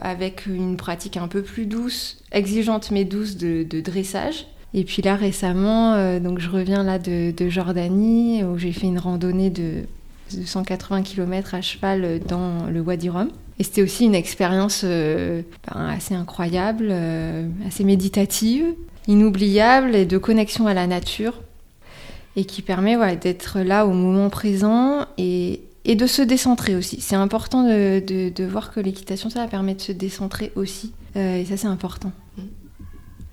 avec 0.00 0.46
une 0.46 0.78
pratique 0.78 1.18
un 1.18 1.28
peu 1.28 1.42
plus 1.42 1.66
douce, 1.66 2.22
exigeante 2.32 2.90
mais 2.90 3.04
douce 3.04 3.36
de 3.36 3.80
dressage. 3.82 4.46
Et 4.76 4.84
puis 4.84 5.00
là 5.00 5.16
récemment, 5.16 5.94
euh, 5.94 6.20
donc 6.20 6.38
je 6.38 6.50
reviens 6.50 6.84
là 6.84 6.98
de, 6.98 7.32
Jordanie 7.48 8.44
où 8.44 8.58
j'ai 8.58 8.72
fait 8.72 8.86
une 8.86 8.98
randonnée 8.98 9.48
de, 9.48 9.84
180 10.28 11.02
km 11.02 11.54
à 11.54 11.62
cheval 11.62 12.20
dans 12.28 12.66
le 12.66 12.80
Wadi 12.82 13.08
Rum. 13.08 13.30
Et 13.58 13.64
c'était 13.64 13.80
aussi 13.80 14.04
une 14.04 14.14
expérience 14.14 14.82
euh, 14.84 15.40
ben, 15.66 15.86
assez 15.86 16.14
incroyable, 16.14 16.88
euh, 16.90 17.48
assez 17.66 17.84
méditative, 17.84 18.66
inoubliable 19.08 19.94
et 19.94 20.04
de 20.04 20.18
connexion 20.18 20.66
à 20.66 20.74
la 20.74 20.86
nature. 20.86 21.40
Et 22.34 22.44
qui 22.44 22.60
permet 22.60 23.16
d'être 23.16 23.60
là 23.60 23.86
au 23.86 23.92
moment 23.92 24.28
présent 24.28 25.06
et, 25.16 25.62
de 25.86 26.06
se 26.06 26.20
décentrer 26.20 26.76
aussi. 26.76 27.00
C'est 27.00 27.16
important 27.16 27.62
de, 27.62 28.44
voir 28.44 28.74
que 28.74 28.80
l'équitation, 28.80 29.30
ça 29.30 29.46
permet 29.46 29.74
de 29.74 29.80
se 29.80 29.92
décentrer 29.92 30.52
aussi. 30.54 30.92
et 31.14 31.46
ça, 31.46 31.56
c'est 31.56 31.66
important 31.66 32.12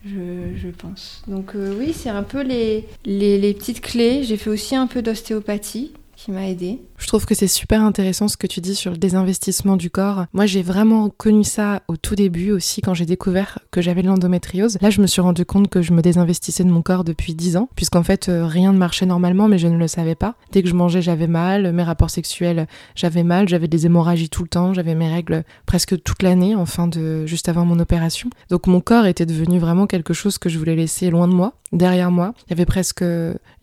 je, 0.05 0.69
pense. 0.69 1.22
Donc 1.27 1.55
euh, 1.55 1.75
oui, 1.77 1.93
c'est 1.93 2.10
un 2.10 2.24
peu 2.24 2.41
les, 2.41 2.86
les, 3.05 3.38
les 3.38 3.53
petites 3.53 3.81
clés. 3.81 4.24
J'ai 4.24 4.38
fait 4.38 4.50
aussi 4.50 4.75
un 4.75 4.88
peu 4.88 5.01
d'ostéopathie 5.01 5.93
m'a 6.32 6.48
aidé. 6.48 6.82
Je 6.98 7.08
trouve 7.08 7.25
que 7.25 7.36
c'est 7.36 7.48
super 7.48 7.82
intéressant 7.82 8.27
ce 8.27 8.38
que 8.38 8.48
tu 8.48 8.62
dis 8.62 8.75
sur 8.75 8.92
le 8.92 8.98
désinvestissement 8.98 9.75
du 9.75 9.89
corps. 9.89 10.25
Moi, 10.34 10.46
j'ai 10.46 10.62
vraiment 10.62 11.10
connu 11.10 11.44
ça 11.44 11.84
au 11.88 11.98
tout 11.98 12.15
début 12.15 12.51
aussi 12.51 12.82
quand 12.82 12.94
j'ai 12.94 13.06
découvert 13.06 13.60
que 13.72 13.82
j'avais 13.82 14.01
l'endométriose. 14.01 14.77
Là, 14.82 14.89
je 14.89 15.01
me 15.01 15.08
suis 15.08 15.22
rendu 15.22 15.46
compte 15.46 15.70
que 15.70 15.82
je 15.82 15.92
me 15.94 16.01
désinvestissais 16.01 16.63
de 16.63 16.70
mon 16.70 16.82
corps 16.82 17.03
depuis 17.03 17.34
10 17.34 17.58
ans, 17.58 17.70
puisqu'en 17.75 18.03
fait, 18.03 18.30
euh, 18.30 18.46
rien 18.46 18.72
ne 18.72 18.77
marchait 18.77 19.06
normalement, 19.06 19.48
mais 19.48 19.58
je 19.58 19.68
ne 19.68 19.77
le 19.77 19.88
savais 19.88 20.15
pas. 20.15 20.36
Dès 20.51 20.63
que 20.63 20.70
je 20.70 20.75
mangeais, 20.75 21.01
j'avais 21.01 21.27
mal. 21.27 21.72
Mes 21.74 21.84
rapports 21.84 22.10
sexuels, 22.10 22.68
j'avais 22.96 23.24
mal. 23.24 23.50
J'avais 23.50 23.68
des 23.68 23.86
hémorragies 23.86 24.30
tout 24.30 24.44
le 24.44 24.50
temps. 24.50 24.74
J'avais 24.74 24.96
mes 24.96 25.10
règles 25.10 25.44
presque 25.65 26.01
toute 26.03 26.24
l'année, 26.24 26.56
enfin, 26.56 26.88
de, 26.88 27.25
juste 27.25 27.50
avant 27.50 27.65
mon 27.65 27.80
opération. 27.80 28.30
Donc, 28.50 28.68
mon 28.68 28.82
corps 28.82 29.06
était 29.06 29.25
devenu 29.25 29.60
vraiment 29.60 29.88
quelque 29.88 30.13
chose 30.13 30.38
que 30.38 30.50
je 30.50 30.58
voulais 30.58 30.75
laisser 30.75 31.10
loin 31.10 31.27
de 31.27 31.34
moi, 31.34 31.53
derrière 31.72 32.12
moi. 32.12 32.34
Il 32.48 32.51
y 32.51 32.53
avait 32.53 32.65
presque 32.65 33.03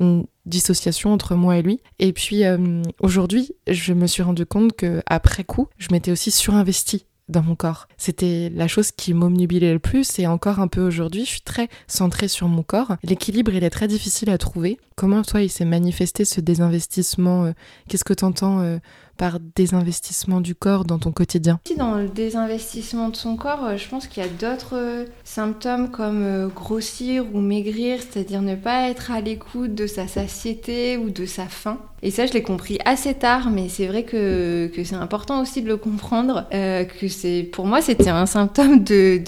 une 0.00 0.24
dissociation 0.46 1.12
entre 1.12 1.34
moi 1.34 1.58
et 1.58 1.62
lui. 1.62 1.80
Et 1.98 2.12
puis 2.12 2.44
euh, 2.44 2.82
aujourd'hui, 3.00 3.52
je 3.66 3.92
me 3.92 4.06
suis 4.06 4.22
rendu 4.22 4.46
compte 4.46 4.74
que 4.74 5.02
après 5.06 5.44
coup, 5.44 5.68
je 5.78 5.88
m'étais 5.90 6.10
aussi 6.10 6.30
surinvestie 6.30 7.06
dans 7.30 7.42
mon 7.42 7.54
corps. 7.54 7.86
C'était 7.96 8.50
la 8.54 8.68
chose 8.68 8.90
qui 8.90 9.14
m'omnubilait 9.14 9.72
le 9.72 9.78
plus 9.78 10.18
et 10.18 10.26
encore 10.26 10.58
un 10.58 10.68
peu 10.68 10.80
aujourd'hui, 10.80 11.24
je 11.24 11.30
suis 11.30 11.40
très 11.40 11.68
centrée 11.86 12.28
sur 12.28 12.48
mon 12.48 12.62
corps. 12.62 12.96
L'équilibre, 13.02 13.54
il 13.54 13.64
est 13.64 13.70
très 13.70 13.88
difficile 13.88 14.30
à 14.30 14.38
trouver. 14.38 14.78
Comment 14.96 15.22
toi, 15.22 15.40
il 15.42 15.48
s'est 15.48 15.64
manifesté 15.64 16.24
ce 16.24 16.40
désinvestissement 16.40 17.44
euh, 17.44 17.52
Qu'est-ce 17.88 18.04
que 18.04 18.12
tu 18.12 18.24
entends 18.24 18.60
euh, 18.60 18.78
par 19.20 19.38
désinvestissement 19.54 20.40
du 20.40 20.54
corps 20.54 20.86
dans 20.86 20.98
ton 20.98 21.12
quotidien? 21.12 21.60
Dans 21.76 21.96
le 21.96 22.08
désinvestissement 22.08 23.10
de 23.10 23.16
son 23.16 23.36
corps, 23.36 23.66
euh, 23.66 23.76
je 23.76 23.86
pense 23.86 24.06
qu'il 24.06 24.22
y 24.22 24.26
a 24.26 24.30
d'autres 24.30 24.76
euh, 24.76 25.04
symptômes 25.24 25.90
comme 25.90 26.22
euh, 26.22 26.48
grossir 26.48 27.26
ou 27.34 27.40
maigrir, 27.40 27.98
c'est-à-dire 28.00 28.40
ne 28.40 28.54
pas 28.54 28.88
être 28.88 29.10
à 29.10 29.20
l'écoute 29.20 29.74
de 29.74 29.86
sa 29.86 30.08
satiété 30.08 30.96
ou 30.96 31.10
de 31.10 31.26
sa 31.26 31.44
faim. 31.44 31.76
Et 32.02 32.10
ça, 32.10 32.24
je 32.24 32.32
l'ai 32.32 32.42
compris 32.42 32.78
assez 32.86 33.12
tard, 33.12 33.50
mais 33.50 33.68
c'est 33.68 33.86
vrai 33.88 34.04
que, 34.04 34.68
que 34.74 34.84
c'est 34.84 34.94
important 34.94 35.42
aussi 35.42 35.60
de 35.60 35.68
le 35.68 35.76
comprendre. 35.76 36.48
que 36.50 37.08
c'est, 37.08 37.42
pour 37.42 37.66
moi, 37.66 37.82
c'était 37.82 38.08
un 38.08 38.24
symptôme 38.24 38.82
de, 38.82 39.18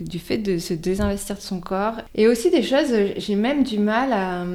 du 0.00 0.18
fait 0.18 0.38
de 0.38 0.56
se 0.56 0.72
désinvestir 0.72 1.36
de 1.36 1.42
son 1.42 1.60
corps. 1.60 1.96
Et 2.14 2.26
aussi 2.26 2.50
des 2.50 2.62
choses, 2.62 2.94
j'ai 3.18 3.36
même 3.36 3.64
du 3.64 3.78
mal 3.78 4.14
à 4.14 4.46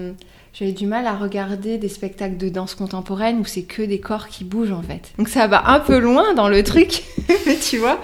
j'avais 0.54 0.72
du 0.72 0.86
mal 0.86 1.08
à 1.08 1.16
regarder 1.16 1.78
des 1.78 1.90
spectacles 1.90 2.38
de 2.38 2.50
danse 2.50 2.76
contemporaine 2.76 3.40
où 3.40 3.46
c'est 3.46 3.64
que 3.64 3.82
des 3.82 4.00
corps 4.00 4.28
qui 4.28 4.44
bougent 4.44 4.72
en 4.72 4.82
fait. 4.82 5.12
Donc 5.18 5.30
ça 5.30 5.48
va 5.48 5.70
un 5.70 5.80
peu 5.80 6.00
loin 6.00 6.34
dans 6.34 6.50
le 6.50 6.64
truc, 6.64 7.04
tu 7.70 7.78
vois. 7.78 8.00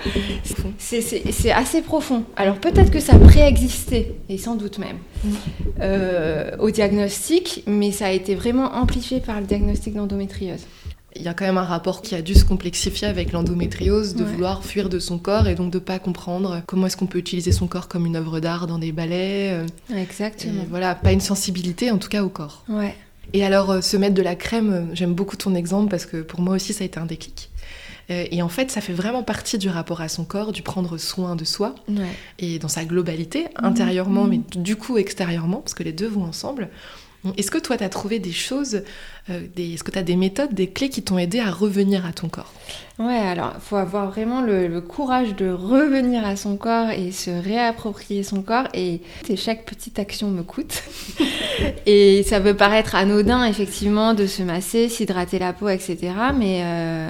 C'est 0.77 1.51
assez 1.51 1.81
profond. 1.81 2.23
Alors 2.35 2.57
peut-être 2.57 2.91
que 2.91 2.99
ça 2.99 3.17
préexistait, 3.17 4.15
et 4.29 4.37
sans 4.37 4.55
doute 4.55 4.77
même, 4.77 4.97
euh, 5.81 6.51
au 6.59 6.69
diagnostic, 6.69 7.63
mais 7.67 7.91
ça 7.91 8.07
a 8.07 8.11
été 8.11 8.35
vraiment 8.35 8.75
amplifié 8.75 9.19
par 9.19 9.39
le 9.39 9.47
diagnostic 9.47 9.95
d'endométriose 9.95 10.65
il 11.15 11.21
y 11.21 11.27
a 11.27 11.33
quand 11.33 11.45
même 11.45 11.57
un 11.57 11.63
rapport 11.63 12.01
qui 12.01 12.13
a 12.13 12.21
dû 12.21 12.35
se 12.35 12.43
complexifier 12.43 13.07
avec 13.07 13.31
l'endométriose, 13.31 14.15
de 14.15 14.23
vouloir 14.23 14.65
fuir 14.65 14.89
de 14.89 14.99
son 14.99 15.17
corps 15.17 15.47
et 15.47 15.55
donc 15.55 15.71
de 15.71 15.79
pas 15.79 15.97
comprendre 15.97 16.61
comment 16.67 16.87
est-ce 16.87 16.97
qu'on 16.97 17.05
peut 17.05 17.19
utiliser 17.19 17.51
son 17.51 17.67
corps 17.67 17.87
comme 17.87 18.05
une 18.05 18.17
œuvre 18.17 18.39
d'art 18.39 18.67
dans 18.67 18.79
des 18.79 18.91
ballets. 18.91 19.51
Euh, 19.53 19.95
Exactement. 19.95 20.65
voilà, 20.69 20.93
pas 20.93 21.13
une 21.13 21.21
sensibilité 21.21 21.89
en 21.89 21.97
tout 21.97 22.09
cas 22.09 22.23
au 22.23 22.29
corps. 22.29 22.63
Ouais. 22.67 22.95
Et 23.33 23.45
alors 23.45 23.71
euh, 23.71 23.81
se 23.81 23.95
mettre 23.95 24.13
de 24.13 24.21
la 24.21 24.35
crème, 24.35 24.73
euh, 24.73 24.93
j'aime 24.93 25.13
beaucoup 25.13 25.37
ton 25.37 25.55
exemple 25.55 25.89
parce 25.89 26.05
que 26.05 26.21
pour 26.21 26.41
moi 26.41 26.55
aussi 26.55 26.73
ça 26.73 26.83
a 26.83 26.87
été 26.87 26.99
un 26.99 27.05
déclic. 27.05 27.49
Et 28.07 28.43
en 28.43 28.49
fait, 28.49 28.69
ça 28.69 28.81
fait 28.81 28.93
vraiment 28.93 29.23
partie 29.23 29.57
du 29.57 29.67
rapport 29.67 29.99
à 29.99 30.09
son 30.09 30.25
corps, 30.25 30.51
du 30.51 30.61
prendre 30.61 30.95
soin 30.99 31.35
de 31.35 31.43
soi, 31.43 31.73
ouais. 31.89 32.05
et 32.37 32.59
dans 32.59 32.67
sa 32.67 32.85
globalité, 32.85 33.47
intérieurement, 33.55 34.25
mais 34.25 34.41
du 34.55 34.75
coup 34.75 34.99
extérieurement, 34.99 35.57
parce 35.57 35.73
que 35.73 35.81
les 35.81 35.91
deux 35.91 36.07
vont 36.07 36.23
ensemble. 36.23 36.69
Est-ce 37.37 37.51
que 37.51 37.57
toi, 37.57 37.77
tu 37.77 37.83
as 37.83 37.89
trouvé 37.89 38.19
des 38.19 38.31
choses, 38.31 38.83
est-ce 39.27 39.83
que 39.83 39.91
tu 39.91 39.97
as 39.97 40.03
des 40.03 40.15
méthodes, 40.15 40.53
des 40.53 40.67
clés 40.67 40.89
qui 40.89 41.01
t'ont 41.01 41.17
aidé 41.17 41.39
à 41.39 41.51
revenir 41.51 42.05
à 42.05 42.13
ton 42.13 42.29
corps? 42.29 42.53
Ouais, 42.97 43.17
alors 43.17 43.51
il 43.55 43.61
faut 43.61 43.75
avoir 43.75 44.09
vraiment 44.09 44.39
le, 44.39 44.79
courage 44.79 45.35
de 45.35 45.49
revenir 45.49 46.25
à 46.25 46.37
son 46.37 46.55
corps 46.55 46.91
et 46.91 47.11
se 47.11 47.29
réapproprier 47.29 48.23
son 48.23 48.41
corps. 48.41 48.67
Et, 48.73 49.01
chaque 49.35 49.65
petite 49.65 49.99
action 49.99 50.29
me 50.29 50.43
coûte. 50.43 50.83
et 51.85 52.23
ça 52.23 52.39
peut 52.39 52.53
paraître 52.53 52.95
anodin, 52.95 53.45
effectivement, 53.45 54.13
de 54.13 54.27
se 54.27 54.43
masser, 54.43 54.87
s'hydrater 54.87 55.39
la 55.39 55.51
peau, 55.51 55.67
etc. 55.67 55.97
Mais, 56.37 56.61
euh, 56.63 57.09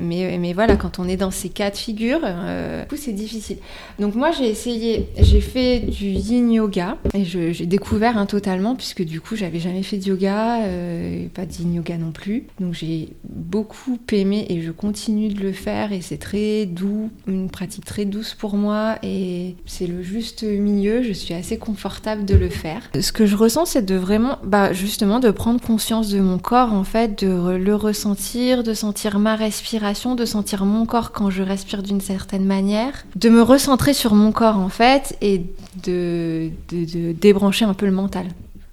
mais, 0.00 0.38
mais, 0.38 0.54
voilà, 0.54 0.76
quand 0.76 0.98
on 0.98 1.06
est 1.06 1.18
dans 1.18 1.30
ces 1.30 1.50
cas 1.50 1.70
de 1.70 1.76
figure, 1.76 2.20
euh, 2.24 2.84
c'est 2.96 3.12
difficile. 3.12 3.58
Donc 3.98 4.14
moi, 4.14 4.30
j'ai 4.30 4.48
essayé, 4.48 5.08
j'ai 5.20 5.42
fait 5.42 5.80
du 5.80 6.06
yin 6.06 6.50
yoga 6.50 6.96
et 7.12 7.24
j'ai 7.24 7.66
découvert 7.66 8.16
un 8.16 8.24
totalement, 8.24 8.74
puisque 8.74 9.04
du 9.04 9.20
coup, 9.20 9.36
j'avais 9.36 9.60
jamais 9.60 9.82
fait 9.82 9.98
de 9.98 10.06
yoga, 10.06 10.62
euh, 10.62 11.26
pas 11.34 11.44
yin 11.58 11.74
yoga 11.74 11.96
non 11.96 12.12
plus. 12.12 12.46
Donc 12.60 12.74
j'ai 12.74 13.10
beaucoup 13.24 13.98
aimé 14.12 14.46
et 14.48 14.62
je 14.62 14.70
continue 14.70 15.28
de 15.28 15.40
le 15.40 15.52
faire 15.52 15.92
et 15.92 16.00
c'est 16.00 16.18
très 16.18 16.66
doux, 16.66 17.10
une 17.26 17.50
pratique 17.50 17.84
très 17.84 18.04
douce 18.04 18.34
pour 18.34 18.56
moi 18.56 18.96
et 19.02 19.56
c'est 19.66 19.86
le 19.86 20.02
juste 20.02 20.42
milieu, 20.42 21.02
je 21.02 21.12
suis 21.12 21.34
assez 21.34 21.58
confortable 21.58 22.24
de 22.24 22.34
le 22.34 22.48
faire. 22.48 22.82
Ce 23.00 23.12
que 23.12 23.26
je 23.26 23.36
ressens 23.36 23.66
c'est 23.66 23.84
de 23.84 23.94
vraiment, 23.94 24.38
bah 24.44 24.72
justement 24.72 25.20
de 25.20 25.30
prendre 25.30 25.60
conscience 25.60 26.08
de 26.08 26.20
mon 26.20 26.38
corps 26.38 26.72
en 26.72 26.84
fait, 26.84 27.24
de 27.24 27.56
le 27.56 27.74
ressentir, 27.74 28.62
de 28.62 28.74
sentir 28.74 29.18
ma 29.18 29.36
respiration, 29.36 30.14
de 30.14 30.24
sentir 30.24 30.64
mon 30.64 30.86
corps 30.86 31.12
quand 31.12 31.30
je 31.30 31.42
respire 31.42 31.82
d'une 31.82 32.00
certaine 32.00 32.44
manière, 32.44 33.06
de 33.16 33.28
me 33.28 33.42
recentrer 33.42 33.94
sur 33.94 34.14
mon 34.14 34.32
corps 34.32 34.58
en 34.58 34.68
fait 34.68 35.16
et 35.20 35.42
de, 35.84 36.50
de 36.70 37.12
débrancher 37.12 37.64
un 37.64 37.74
peu 37.74 37.86
le 37.86 37.92
mental. 37.92 38.26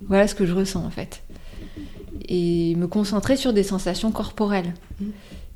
Voilà 0.07 0.27
ce 0.27 0.35
que 0.35 0.45
je 0.45 0.53
ressens 0.53 0.85
en 0.85 0.89
fait 0.89 1.21
et 2.29 2.75
me 2.75 2.87
concentrer 2.87 3.35
sur 3.37 3.53
des 3.53 3.63
sensations 3.63 4.11
corporelles. 4.11 4.73
Mmh 4.99 5.05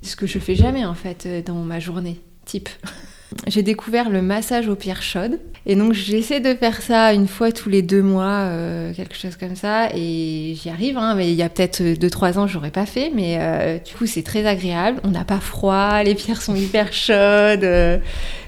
ce 0.01 0.15
que 0.15 0.25
je 0.27 0.39
fais 0.39 0.55
jamais 0.55 0.85
en 0.85 0.93
fait 0.93 1.25
euh, 1.25 1.41
dans 1.45 1.55
ma 1.55 1.79
journée. 1.81 2.21
type. 2.45 2.69
J'ai 3.47 3.63
découvert 3.63 4.09
le 4.09 4.21
massage 4.21 4.69
aux 4.69 4.75
pierres 4.75 5.03
chaudes. 5.03 5.39
Et 5.65 5.75
donc 5.75 5.91
j'essaie 5.93 6.39
de 6.39 6.55
faire 6.55 6.81
ça 6.81 7.13
une 7.13 7.27
fois 7.27 7.51
tous 7.51 7.67
les 7.69 7.81
deux 7.81 8.01
mois, 8.01 8.45
euh, 8.45 8.93
quelque 8.93 9.13
chose 9.15 9.35
comme 9.35 9.55
ça. 9.57 9.89
Et 9.93 10.55
j'y 10.55 10.69
arrive, 10.69 10.97
hein, 10.97 11.15
mais 11.15 11.29
il 11.29 11.35
y 11.35 11.43
a 11.43 11.49
peut-être 11.49 11.83
deux, 11.99 12.09
trois 12.09 12.39
ans, 12.39 12.47
j'aurais 12.47 12.71
pas 12.71 12.85
fait. 12.85 13.11
Mais 13.13 13.37
euh, 13.41 13.77
du 13.77 13.93
coup, 13.93 14.05
c'est 14.07 14.23
très 14.23 14.45
agréable. 14.47 15.01
On 15.03 15.11
n'a 15.11 15.25
pas 15.25 15.39
froid, 15.41 16.01
les 16.01 16.15
pierres 16.15 16.41
sont 16.41 16.55
hyper 16.55 16.93
chaudes. 16.93 17.65
euh. 17.65 17.99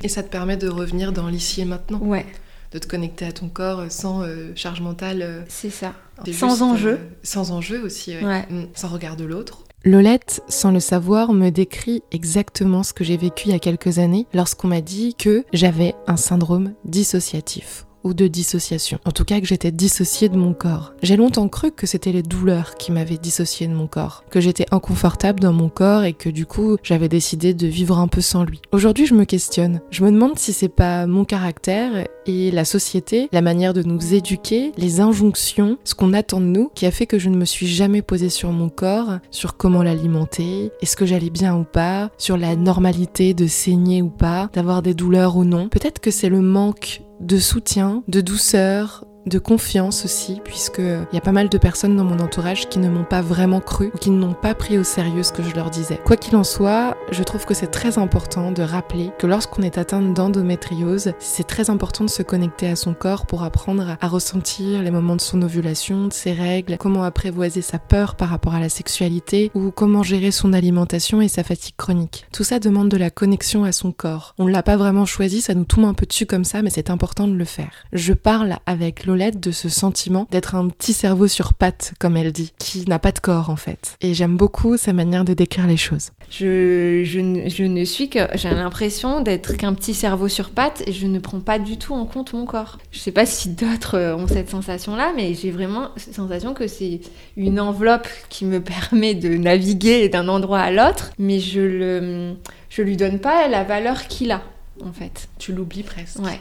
Et 0.04 0.08
ça 0.08 0.24
te 0.24 0.30
permet 0.30 0.56
de 0.58 0.70
revenir 0.70 1.12
dans 1.12 1.28
l'ici 1.28 1.62
et 1.62 1.66
maintenant, 1.66 2.00
Ouais, 2.00 2.26
de 2.72 2.80
te 2.80 2.88
connecter 2.88 3.26
à 3.26 3.32
ton 3.32 3.50
corps 3.50 3.84
sans 3.90 4.24
euh, 4.24 4.52
charge 4.56 4.82
mentale. 4.82 5.22
euh, 5.22 5.42
c'est 5.48 5.70
ça. 5.70 5.94
Sans 6.32 6.50
juste, 6.50 6.62
enjeu. 6.62 6.92
euh, 6.94 6.98
sans 7.24 7.52
enjeu 7.52 7.82
aussi, 7.84 8.12
ouais. 8.16 8.24
Ouais. 8.24 8.46
Mm, 8.50 8.66
sans 8.76 8.88
regard 8.90 9.16
de 9.16 9.26
l'autre. 9.26 9.64
Lolette, 9.84 10.44
sans 10.48 10.70
le 10.72 10.80
savoir, 10.80 11.34
me 11.34 11.50
décrit 11.50 12.04
exactement 12.12 12.84
ce 12.84 12.94
que 12.94 13.04
j'ai 13.04 13.18
vécu 13.18 13.48
il 13.48 13.52
y 13.52 13.56
a 13.56 13.60
quelques 13.60 13.98
années 13.98 14.28
lorsqu'on 14.34 14.68
m'a 14.68 14.82
dit 14.82 15.16
que 15.16 15.44
j'avais 15.54 15.96
un 16.06 16.18
syndrome 16.18 16.74
dissociatif 16.86 17.86
ou 18.04 18.14
de 18.14 18.28
dissociation. 18.28 19.00
En 19.06 19.12
tout 19.12 19.26
cas, 19.26 19.40
que 19.40 19.48
j'étais 19.48 19.72
dissociée 19.72 20.30
de 20.30 20.38
mon 20.38 20.54
corps. 20.54 20.94
J'ai 21.02 21.18
longtemps 21.18 21.48
cru 21.48 21.72
que 21.72 21.88
c'était 21.88 22.12
les 22.12 22.24
douleurs 22.24 22.76
qui 22.76 22.92
m'avaient 22.92 23.18
dissociée 23.18 23.68
de 23.68 23.74
mon 23.74 23.88
corps, 23.88 24.24
que 24.30 24.40
j'étais 24.40 24.66
inconfortable 24.72 25.40
dans 25.40 25.54
mon 25.54 25.70
corps 25.70 26.04
et 26.04 26.14
que 26.14 26.30
du 26.30 26.46
coup, 26.46 26.78
j'avais 26.84 27.10
décidé 27.10 27.54
de 27.54 27.68
vivre 27.68 28.00
un 28.00 28.08
peu 28.08 28.22
sans 28.22 28.44
lui. 28.44 28.62
Aujourd'hui, 28.72 29.06
je 29.06 29.14
me 29.14 29.26
questionne. 29.26 29.82
Je 29.92 30.04
me 30.04 30.12
demande 30.12 30.38
si 30.40 30.54
c'est 30.54 30.70
pas 30.70 31.08
mon 31.08 31.26
caractère 31.26 32.08
et 32.26 32.52
la 32.52 32.66
société, 32.66 33.30
la 33.32 33.42
manière 33.42 33.74
de 33.74 33.84
nous 33.84 34.14
éduquer, 34.14 34.72
les 34.78 35.00
injonctions, 35.00 35.78
ce 35.84 35.96
qu'on 35.96 36.14
attend 36.14 36.40
de 36.40 36.46
nous, 36.46 36.72
qui 36.76 36.86
a 36.86 36.92
fait 36.92 37.08
que 37.08 37.20
je 37.20 37.30
ne 37.30 37.38
me 37.38 37.46
suis 37.46 37.68
jamais 37.68 38.02
posée 38.02 38.30
sur 38.30 38.52
mon 38.52 38.70
corps, 38.70 39.20
sur 39.32 39.58
comment 39.58 39.84
l'alimenter, 39.84 40.72
est-ce 40.82 40.96
que 40.96 41.06
j'allais 41.06 41.30
bien 41.30 41.56
ou 41.56 41.64
pas, 41.64 42.12
sur 42.18 42.38
la 42.38 42.56
normalité 42.56 43.34
de 43.34 43.48
saigner 43.48 44.02
ou 44.02 44.10
pas, 44.10 44.50
d'avoir 44.54 44.82
des 44.82 44.94
douleurs 44.94 45.36
ou 45.38 45.44
non. 45.44 45.70
Peut-être 45.70 46.00
que 46.00 46.12
c'est 46.12 46.30
le 46.30 46.42
manque 46.42 47.02
de 47.22 47.38
soutien, 47.38 48.04
de 48.08 48.22
douceur, 48.22 49.06
de 49.26 49.40
confiance 49.40 50.06
aussi, 50.06 50.42
puisque 50.44 50.80
il 50.80 51.14
y 51.14 51.18
a 51.18 51.22
pas 51.22 51.32
mal 51.32 51.50
de 51.50 51.58
personnes 51.58 51.96
dans 51.96 52.04
mon 52.04 52.20
entourage 52.20 52.70
qui 52.70 52.80
ne 52.80 52.90
m'ont 52.90 53.04
pas 53.04 53.22
vraiment 53.22 53.60
cru 53.60 53.92
ou 53.94 53.98
qui 53.98 54.10
n'ont 54.10 54.34
pas 54.34 54.54
pris 54.54 54.78
au 54.78 54.84
sérieux 54.84 55.24
ce 55.24 55.32
que 55.32 55.44
je 55.44 55.56
leur 55.56 55.70
disais. 55.70 56.00
Quoi 56.04 56.18
qu'il 56.18 56.36
en 56.36 56.44
soit, 56.44 56.98
je 57.12 57.24
trouve 57.24 57.46
que 57.46 57.54
c'est 57.54 57.68
très 57.68 57.98
important 57.98 58.52
de 58.52 58.64
rappeler 58.64 59.12
que 59.20 59.28
lorsqu'on 59.28 59.64
est 59.64 59.78
atteinte 59.78 60.14
d'endométriose, 60.14 61.14
c'est 61.20 61.48
très 61.48 61.70
important 61.70 62.04
de 62.04 62.10
se 62.10 62.24
connecter 62.24 62.68
à 62.68 62.76
son 62.76 62.94
corps 62.94 63.26
pour 63.26 63.44
apprendre 63.44 63.98
à 64.00 64.08
ressentir 64.08 64.82
les 64.82 64.92
moments 64.92 65.16
de 65.16 65.22
son 65.22 65.42
ovulation, 65.42 66.08
de 66.08 66.14
ses 66.14 66.34
règles, 66.34 66.78
comment 66.78 67.04
apprivoiser 67.04 67.62
sa 67.62 67.80
peur 67.80 68.16
par 68.16 68.30
rapport 68.30 68.56
à 68.56 68.60
la 68.60 68.70
sexualité 68.70 69.52
ou 69.54 69.72
comment 69.72 70.04
gérer 70.04 70.32
son 70.32 70.54
alimentation 70.54 71.22
et 71.22 71.28
sa 71.28 71.44
fatigue 71.44 71.76
chronique. 71.78 72.26
Tout 72.34 72.44
ça 72.44 72.60
demande 72.60 72.90
de 72.90 72.98
la 72.98 73.10
connexion 73.10 73.64
à 73.64 73.72
son 73.72 73.92
corps. 73.92 74.34
On 74.40 74.46
ne 74.46 74.52
l'a 74.52 74.64
pas 74.64 74.78
vraiment 74.78 75.06
choisi, 75.06 75.42
ça 75.42 75.54
nous 75.54 75.66
tombe 75.66 75.86
un 75.86 75.94
peu 75.94 76.06
dessus 76.06 76.26
comme 76.26 76.46
ça, 76.46 76.62
mais 76.62 76.70
c'est 76.70 76.90
important 76.90 77.28
de 77.28 77.34
le 77.34 77.46
faire. 77.46 77.72
Je 77.94 78.14
parle 78.14 78.58
avec 78.66 79.06
Lolette 79.12 79.40
de 79.42 79.52
ce 79.52 79.68
sentiment 79.68 80.26
d'être 80.32 80.56
un 80.56 80.70
petit 80.70 80.94
cerveau 80.94 81.28
sur 81.28 81.54
pattes, 81.54 81.94
comme 82.00 82.16
elle 82.16 82.32
dit, 82.32 82.54
qui 82.60 82.86
n'a 82.88 82.98
pas 82.98 83.12
de 83.12 83.20
corps 83.20 83.50
en 83.50 83.58
fait. 83.58 83.96
Et 84.00 84.14
j'aime 84.14 84.38
beaucoup 84.38 84.78
sa 84.78 84.94
manière 84.94 85.26
de 85.26 85.34
décrire 85.34 85.68
les 85.68 85.76
choses. 85.76 86.12
Je, 86.30 87.02
je, 87.04 87.20
ne- 87.20 87.50
je 87.50 87.64
ne 87.64 87.84
suis 87.84 88.10
que. 88.10 88.20
J'ai 88.36 88.50
l'impression 88.52 89.20
d'être 89.22 89.58
qu'un 89.58 89.74
petit 89.74 89.94
cerveau 89.94 90.30
sur 90.30 90.52
pattes 90.52 90.82
et 90.88 90.94
je 90.94 91.08
ne 91.08 91.20
prends 91.20 91.42
pas 91.42 91.60
du 91.60 91.78
tout 91.78 91.94
en 91.94 92.06
compte 92.06 92.32
mon 92.34 92.46
corps. 92.46 92.78
Je 92.92 93.00
sais 93.00 93.12
pas 93.12 93.26
si 93.26 93.50
d'autres 93.50 93.96
euh, 93.98 94.16
ont 94.16 94.28
cette 94.28 94.50
sensation-là, 94.50 95.12
mais 95.16 95.34
j'ai 95.34 95.52
vraiment 95.52 95.90
cette 95.98 96.16
sensation 96.16 96.54
que 96.54 96.68
c'est 96.68 97.02
une 97.36 97.60
enveloppe 97.60 98.08
qui 98.30 98.46
me 98.46 98.62
permet 98.64 99.14
de 99.14 99.36
naviguer 99.36 100.08
d'un 100.08 100.30
endroit 100.30 100.60
à 100.62 100.72
l'autre, 100.72 101.12
mais 101.20 101.40
je 101.40 101.60
le. 101.60 102.34
Je 102.70 102.82
lui 102.82 102.96
donne 102.96 103.20
pas 103.20 103.50
la 103.50 103.66
valeur 103.66 104.08
qu'il 104.08 104.32
a, 104.32 104.42
en 104.86 104.94
fait. 104.94 105.28
Tu 105.40 105.52
l'oublies 105.52 105.84
presque. 105.84 106.20
Ouais. 106.20 106.40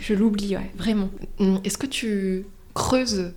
Je 0.00 0.14
l'oublie, 0.14 0.56
ouais, 0.56 0.70
vraiment. 0.76 1.10
Mm, 1.38 1.56
Est-ce 1.64 1.78
que 1.78 1.86
tu 1.86 2.46
creuses 2.74 3.32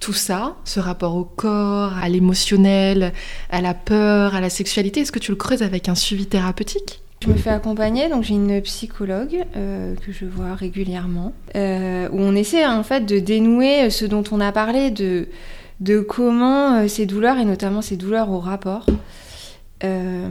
tout 0.00 0.12
ça, 0.12 0.56
ce 0.64 0.80
rapport 0.80 1.14
au 1.14 1.24
corps, 1.24 1.96
à 1.96 2.08
l'émotionnel, 2.08 3.12
à 3.50 3.60
la 3.60 3.74
peur, 3.74 4.34
à 4.34 4.40
la 4.40 4.50
sexualité? 4.50 5.00
Est-ce 5.00 5.12
que 5.12 5.18
tu 5.18 5.30
le 5.30 5.36
creuses 5.36 5.62
avec 5.62 5.88
un 5.88 5.94
suivi 5.94 6.26
thérapeutique? 6.26 7.02
Je 7.22 7.28
me 7.28 7.34
fais 7.36 7.50
accompagner, 7.50 8.08
donc 8.08 8.24
j'ai 8.24 8.34
une 8.34 8.60
psychologue 8.62 9.44
euh, 9.54 9.94
que 9.94 10.10
je 10.10 10.24
vois 10.24 10.56
régulièrement, 10.56 11.32
euh, 11.54 12.08
où 12.10 12.18
on 12.18 12.34
essaie 12.34 12.66
en 12.66 12.82
fait 12.82 13.06
de 13.06 13.20
dénouer 13.20 13.90
ce 13.90 14.04
dont 14.06 14.24
on 14.32 14.40
a 14.40 14.50
parlé, 14.50 14.90
de, 14.90 15.28
de 15.78 16.00
comment 16.00 16.78
euh, 16.78 16.88
ces 16.88 17.06
douleurs, 17.06 17.38
et 17.38 17.44
notamment 17.44 17.80
ces 17.80 17.96
douleurs 17.96 18.28
au 18.30 18.40
rapport, 18.40 18.86
euh, 19.84 20.28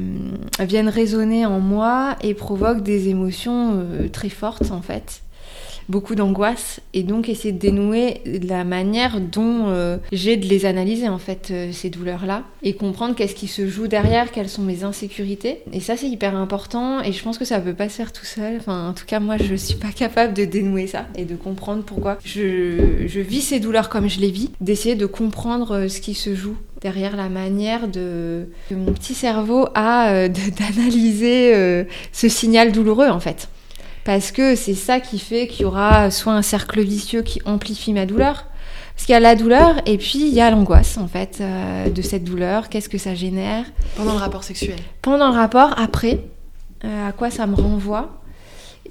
viennent 0.60 0.90
résonner 0.90 1.46
en 1.46 1.62
moi 1.62 2.18
et 2.24 2.34
provoquent 2.34 2.84
des 2.84 3.08
émotions 3.08 3.72
euh, 3.76 4.10
très 4.10 4.30
fortes 4.30 4.72
en 4.72 4.82
fait. 4.82 5.24
Beaucoup 5.92 6.16
d'angoisse 6.16 6.80
et 6.94 7.04
donc 7.04 7.28
essayer 7.28 7.52
de 7.52 7.60
dénouer 7.60 8.22
la 8.48 8.64
manière 8.64 9.20
dont 9.20 9.66
euh, 9.68 9.98
j'ai 10.14 10.38
de 10.38 10.48
les 10.48 10.66
analyser 10.66 11.10
en 11.10 11.18
fait 11.18 11.50
euh, 11.52 11.74
ces 11.74 11.90
douleurs 11.90 12.26
là 12.26 12.44
et 12.64 12.76
comprendre 12.76 13.14
qu'est-ce 13.14 13.36
qui 13.36 13.50
se 13.50 13.68
joue 13.68 13.90
derrière, 13.90 14.32
quelles 14.32 14.48
sont 14.48 14.62
mes 14.62 14.86
insécurités 14.86 15.58
et 15.74 15.82
ça 15.82 15.98
c'est 15.98 16.08
hyper 16.08 16.38
important 16.38 17.02
et 17.04 17.12
je 17.12 17.22
pense 17.22 17.38
que 17.38 17.44
ça 17.44 17.60
peut 17.60 17.74
pas 17.74 17.90
se 17.90 17.96
faire 17.96 18.14
tout 18.14 18.24
seul. 18.24 18.56
Enfin 18.58 18.88
en 18.88 18.94
tout 18.94 19.04
cas 19.06 19.20
moi 19.20 19.36
je 19.36 19.54
suis 19.54 19.76
pas 19.76 19.92
capable 19.92 20.34
de 20.34 20.46
dénouer 20.46 20.88
ça 20.88 21.08
et 21.16 21.26
de 21.26 21.36
comprendre 21.36 21.84
pourquoi 21.84 22.20
je, 22.24 23.06
je 23.06 23.20
vis 23.20 23.42
ces 23.42 23.60
douleurs 23.60 23.90
comme 23.90 24.10
je 24.10 24.22
les 24.22 24.32
vis, 24.32 24.50
d'essayer 24.62 24.96
de 24.96 25.06
comprendre 25.06 25.76
euh, 25.76 25.88
ce 25.90 26.00
qui 26.00 26.14
se 26.14 26.36
joue 26.36 26.56
derrière 26.82 27.18
la 27.18 27.28
manière 27.28 27.90
de 27.90 28.48
mon 28.72 28.94
petit 28.94 29.14
cerveau 29.14 29.68
a 29.76 30.30
d'analyser 30.30 31.86
ce 32.14 32.30
signal 32.30 32.72
douloureux 32.72 33.10
en 33.10 33.20
fait. 33.20 33.50
Parce 34.04 34.32
que 34.32 34.56
c'est 34.56 34.74
ça 34.74 35.00
qui 35.00 35.20
fait 35.20 35.48
qu'il 35.48 35.62
y 35.62 35.66
aura 35.66 36.10
soit 36.12 36.34
un 36.34 36.42
cercle 36.42 36.82
vicieux 36.82 37.22
qui 37.22 37.42
amplifie 37.46 37.94
ma 37.94 38.06
douleur, 38.06 38.48
parce 38.96 39.06
qu'il 39.06 39.14
y 39.14 39.16
a 39.16 39.20
la 39.20 39.36
douleur 39.36 39.76
et 39.86 39.98
puis 39.98 40.28
il 40.28 40.34
y 40.34 40.42
a 40.42 40.50
l'angoisse 40.52 40.98
en 40.98 41.08
fait 41.08 41.40
euh, 41.42 41.90
de 41.90 42.02
cette 42.02 42.24
douleur, 42.24 42.70
qu'est-ce 42.70 42.90
que 42.90 42.98
ça 42.98 43.16
génère? 43.16 43.66
Pendant 43.96 44.14
le 44.14 44.20
rapport 44.20 44.44
sexuel. 44.44 44.78
Pendant 45.02 45.30
le 45.30 45.36
rapport, 45.36 45.74
après, 45.78 46.26
euh, 46.84 47.10
à 47.10 47.12
quoi 47.12 47.30
ça 47.30 47.48
me 47.48 47.56
renvoie? 47.56 48.21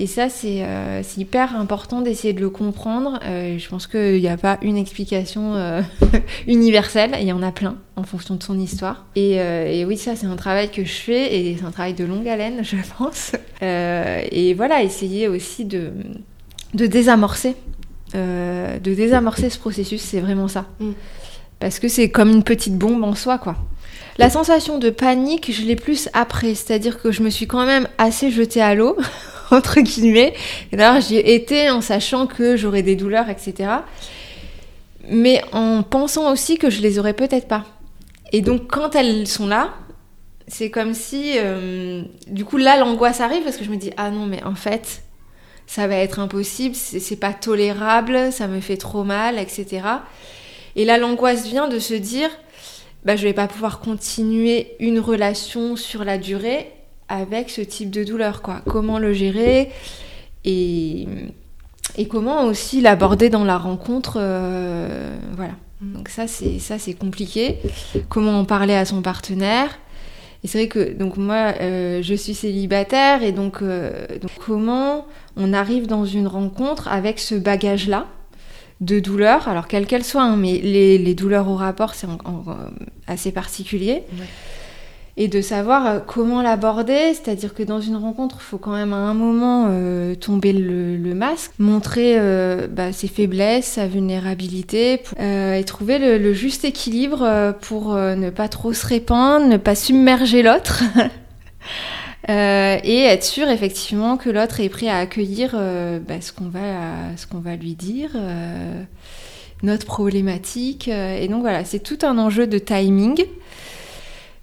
Et 0.01 0.07
ça, 0.07 0.31
c'est 0.31 0.63
euh, 0.63 1.03
c'est 1.03 1.21
hyper 1.21 1.55
important 1.55 2.01
d'essayer 2.01 2.33
de 2.33 2.41
le 2.41 2.49
comprendre. 2.49 3.21
Euh, 3.23 3.59
je 3.59 3.69
pense 3.69 3.87
qu'il 3.87 4.19
n'y 4.19 4.29
a 4.29 4.39
pas 4.39 4.57
une 4.63 4.79
explication 4.79 5.55
euh, 5.57 5.83
universelle, 6.47 7.15
il 7.21 7.29
y 7.29 7.33
en 7.33 7.43
a 7.43 7.53
plein 7.53 7.77
en 7.97 8.03
fonction 8.03 8.35
de 8.37 8.43
son 8.43 8.59
histoire. 8.59 9.05
Et, 9.15 9.33
et 9.35 9.85
oui, 9.85 9.99
ça, 9.99 10.17
c'est 10.17 10.27
un 10.27 10.37
travail 10.37 10.71
que 10.71 10.87
je 10.87 10.93
fais 10.93 11.37
et 11.37 11.59
c'est 11.59 11.67
un 11.67 11.71
travail 11.71 11.93
de 11.93 12.05
longue 12.05 12.27
haleine, 12.27 12.61
je 12.65 12.77
pense. 12.97 13.33
Et 13.61 14.55
voilà, 14.55 14.83
essayer 14.83 15.29
aussi 15.29 15.67
de, 15.67 15.91
de 16.73 16.87
désamorcer. 16.87 17.55
de 18.15 18.95
désamorcer 18.95 19.51
ce 19.51 19.59
processus, 19.59 20.01
c'est 20.01 20.21
vraiment 20.21 20.49
ça. 20.49 20.65
Mm. 20.81 20.93
Parce 21.59 21.79
que 21.79 21.89
c'est 21.89 22.09
comme 22.09 22.31
une 22.31 22.43
petite 22.43 22.79
bombe 22.79 23.05
en 23.05 23.15
soi, 23.15 23.37
quoi. 23.37 23.57
La 24.21 24.29
sensation 24.29 24.79
de 24.79 24.91
panique, 24.91 25.51
je 25.53 25.63
l'ai 25.63 25.77
plus 25.77 26.09
après, 26.13 26.55
c'est-à-dire 26.55 27.01
que 27.01 27.13
je 27.13 27.23
me 27.23 27.31
suis 27.31 27.47
quand 27.47 27.65
même 27.65 27.87
assez 27.97 28.31
jetée 28.31 28.61
à 28.61 28.75
l'eau, 28.75 28.97
entre 29.57 29.81
guillemets. 29.81 30.35
Et 30.73 30.77
d'ailleurs, 30.77 31.01
j'y 31.01 31.17
ai 31.17 31.35
été 31.35 31.71
en 31.71 31.81
sachant 31.81 32.27
que 32.27 32.57
j'aurais 32.57 32.83
des 32.83 32.97
douleurs, 32.97 33.29
etc. 33.29 33.71
Mais 35.09 35.43
en 35.53 35.83
pensant 35.83 36.33
aussi 36.33 36.59
que 36.59 36.71
je 36.71 36.81
les 36.81 36.99
aurais 36.99 37.15
peut-être 37.15 37.49
pas. 37.49 37.65
Et 38.33 38.43
donc, 38.43 38.69
quand 38.69 38.95
elles 38.95 39.27
sont 39.27 39.47
là, 39.47 39.75
c'est 40.47 40.71
comme 40.71 40.95
si, 40.95 41.35
euh, 41.37 42.03
du 42.27 42.45
coup, 42.45 42.57
là, 42.57 42.77
l'angoisse 42.79 43.21
arrive 43.21 43.43
parce 43.43 43.57
que 43.57 43.65
je 43.65 43.71
me 43.71 43.77
dis, 43.77 43.91
ah 43.97 44.11
non, 44.11 44.27
mais 44.27 44.43
en 44.45 44.55
fait, 44.55 45.03
ça 45.67 45.87
va 45.87 45.97
être 45.97 46.19
impossible, 46.19 46.75
c'est 46.75 47.17
pas 47.17 47.33
tolérable, 47.33 48.33
ça 48.33 48.49
me 48.49 48.61
fait 48.61 48.77
trop 48.77 49.05
mal, 49.05 49.39
etc. 49.39 49.83
Et 50.77 50.85
là, 50.85 50.99
l'angoisse 50.99 51.47
vient 51.47 51.69
de 51.69 51.79
se 51.79 51.95
dire, 51.95 52.31
bah, 53.05 53.17
je 53.17 53.23
vais 53.23 53.33
pas 53.33 53.47
pouvoir 53.47 53.81
continuer 53.81 54.73
une 54.81 54.99
relation 54.99 55.77
sur 55.77 56.05
la 56.05 56.19
durée 56.19 56.71
avec 57.11 57.51
ce 57.51 57.61
type 57.61 57.90
de 57.90 58.05
douleur, 58.05 58.40
quoi. 58.40 58.62
Comment 58.66 58.99
le 58.99 59.12
gérer 59.12 59.70
et, 60.44 61.07
et 61.96 62.09
comment 62.09 62.44
aussi 62.44 62.81
l'aborder 62.81 63.29
dans 63.29 63.44
la 63.44 63.59
rencontre, 63.59 64.16
euh, 64.18 65.18
voilà. 65.37 65.53
Donc 65.83 66.09
ça, 66.09 66.27
c'est 66.27 66.59
ça, 66.59 66.79
c'est 66.79 66.94
compliqué. 66.94 67.59
Comment 68.09 68.38
en 68.38 68.44
parler 68.44 68.75
à 68.75 68.85
son 68.85 69.03
partenaire 69.03 69.79
Et 70.44 70.49
c'est 70.49 70.59
vrai 70.59 70.68
que 70.68 70.92
donc 70.92 71.16
moi, 71.16 71.55
euh, 71.61 72.01
je 72.03 72.14
suis 72.14 72.35
célibataire 72.35 73.23
et 73.23 73.33
donc, 73.33 73.62
euh, 73.62 74.07
donc 74.20 74.31
comment 74.38 75.07
on 75.37 75.53
arrive 75.53 75.87
dans 75.87 76.05
une 76.05 76.27
rencontre 76.27 76.88
avec 76.88 77.18
ce 77.18 77.35
bagage-là 77.35 78.07
de 78.81 78.99
douleur, 78.99 79.49
alors 79.49 79.68
quelle 79.68 79.87
qu'elle 79.87 80.05
soit, 80.05 80.23
hein, 80.23 80.37
mais 80.37 80.59
les, 80.59 80.96
les 80.96 81.14
douleurs 81.14 81.49
au 81.49 81.57
rapport, 81.57 81.94
c'est 81.94 82.07
assez 83.07 83.31
particulier. 83.33 84.05
Ouais. 84.18 84.27
Et 85.22 85.28
de 85.28 85.42
savoir 85.42 85.87
euh, 85.87 85.98
comment 85.98 86.40
l'aborder, 86.40 87.12
c'est-à-dire 87.12 87.52
que 87.52 87.62
dans 87.62 87.83
une 87.83 87.96
rencontre, 87.96 88.37
il 88.40 88.42
faut 88.42 88.56
quand 88.56 88.72
même 88.72 88.94
à 88.94 88.96
un 88.96 89.12
moment 89.12 89.66
euh, 89.68 90.14
tomber 90.14 90.54
le, 90.54 91.14
masque, 91.14 91.52
montrer 91.59 92.14
euh, 92.18 92.66
bah, 92.66 92.90
ses 92.94 93.06
faiblesses, 93.06 93.66
sa 93.66 93.87
vulnérabilité, 93.87 95.02
et 95.20 95.62
trouver 95.66 95.98
le, 95.98 96.33
juste 96.33 96.64
équilibre 96.64 97.54
pour 97.61 97.94
ne 97.94 98.30
pas 98.30 98.48
trop 98.48 98.72
se 98.72 98.87
répandre, 98.87 99.46
ne 99.46 99.59
pas 99.59 99.74
submerger 99.74 100.42
l'autre. 100.42 100.85
et 102.28 103.04
être 103.04 103.24
sûr 103.24 103.50
effectivement 103.50 104.16
que 104.16 104.30
l'autre 104.30 104.61
est 104.61 104.70
prêt 104.70 104.88
à 104.88 104.96
accueillir 104.96 105.52
bah, 105.52 106.22
ce 106.22 106.33
qu'on 106.33 106.48
va, 106.48 107.14
ce 107.18 107.26
qu'on 107.26 107.40
va 107.40 107.56
lui 107.56 107.74
dire, 107.74 108.12
notre 109.62 109.85
problématique. 109.85 110.88
et 110.88 111.28
donc 111.28 111.42
voilà, 111.42 111.66
c'est 111.66 111.80
tout 111.80 111.98
un 112.02 112.16
enjeu 112.16 112.46
de 112.46 112.59
timing 112.59 113.22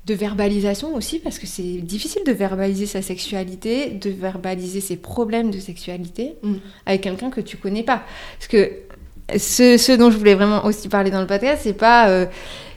de 0.07 0.13
verbalisation 0.13 0.95
aussi, 0.95 1.19
parce 1.19 1.37
que 1.37 1.45
c'est 1.45 1.81
difficile 1.81 2.23
de 2.25 2.31
verbaliser 2.31 2.85
sa 2.85 3.01
sexualité, 3.01 3.89
de 3.89 4.09
verbaliser 4.09 4.79
ses 4.79 4.95
problèmes 4.95 5.51
de 5.51 5.59
sexualité 5.59 6.35
mm. 6.43 6.55
avec 6.85 7.01
quelqu'un 7.01 7.29
que 7.29 7.41
tu 7.41 7.57
connais 7.57 7.83
pas. 7.83 8.03
Parce 8.39 8.47
que 8.47 8.71
ce, 9.37 9.97
dont 9.97 10.09
je 10.09 10.17
voulais 10.17 10.35
vraiment 10.35 10.63
aussi 10.65 10.87
parler 10.87 11.11
dans 11.11 11.19
le 11.19 11.27
podcast, 11.27 11.61
c'est 11.63 11.73
pas 11.73 12.07
euh, 12.07 12.25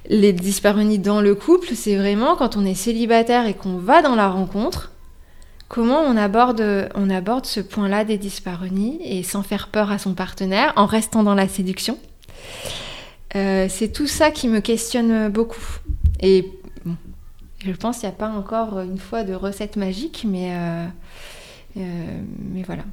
les 0.08 0.32
dyspareunies 0.32 0.98
dans 0.98 1.20
le 1.20 1.36
couple, 1.36 1.68
c'est 1.74 1.94
vraiment 1.94 2.34
quand 2.34 2.56
on 2.56 2.66
est 2.66 2.74
célibataire 2.74 3.46
et 3.46 3.54
qu'on 3.54 3.76
va 3.76 4.02
dans 4.02 4.16
la 4.16 4.28
rencontre, 4.28 4.90
comment 5.68 6.00
on 6.00 6.16
aborde, 6.16 6.90
on 6.96 7.08
aborde 7.10 7.46
ce 7.46 7.60
point-là 7.60 8.04
des 8.04 8.18
dyspareunies 8.18 8.98
et 9.04 9.22
sans 9.22 9.44
faire 9.44 9.68
peur 9.68 9.92
à 9.92 9.98
son 9.98 10.14
partenaire, 10.14 10.72
en 10.74 10.86
restant 10.86 11.22
dans 11.22 11.36
la 11.36 11.46
séduction. 11.46 11.96
Euh, 13.36 13.66
c'est 13.68 13.92
tout 13.92 14.08
ça 14.08 14.32
qui 14.32 14.48
me 14.48 14.58
questionne 14.58 15.28
beaucoup. 15.28 15.78
Et 16.20 16.59
je 17.64 17.72
pense 17.72 17.98
qu'il 17.98 18.08
n'y 18.08 18.14
a 18.14 18.18
pas 18.18 18.30
encore 18.30 18.80
une 18.80 18.98
fois 18.98 19.24
de 19.24 19.34
recette 19.34 19.76
magique, 19.76 20.26
mais, 20.28 20.52
euh, 20.52 20.86
euh, 21.76 22.20
mais 22.52 22.62
voilà. 22.62 22.84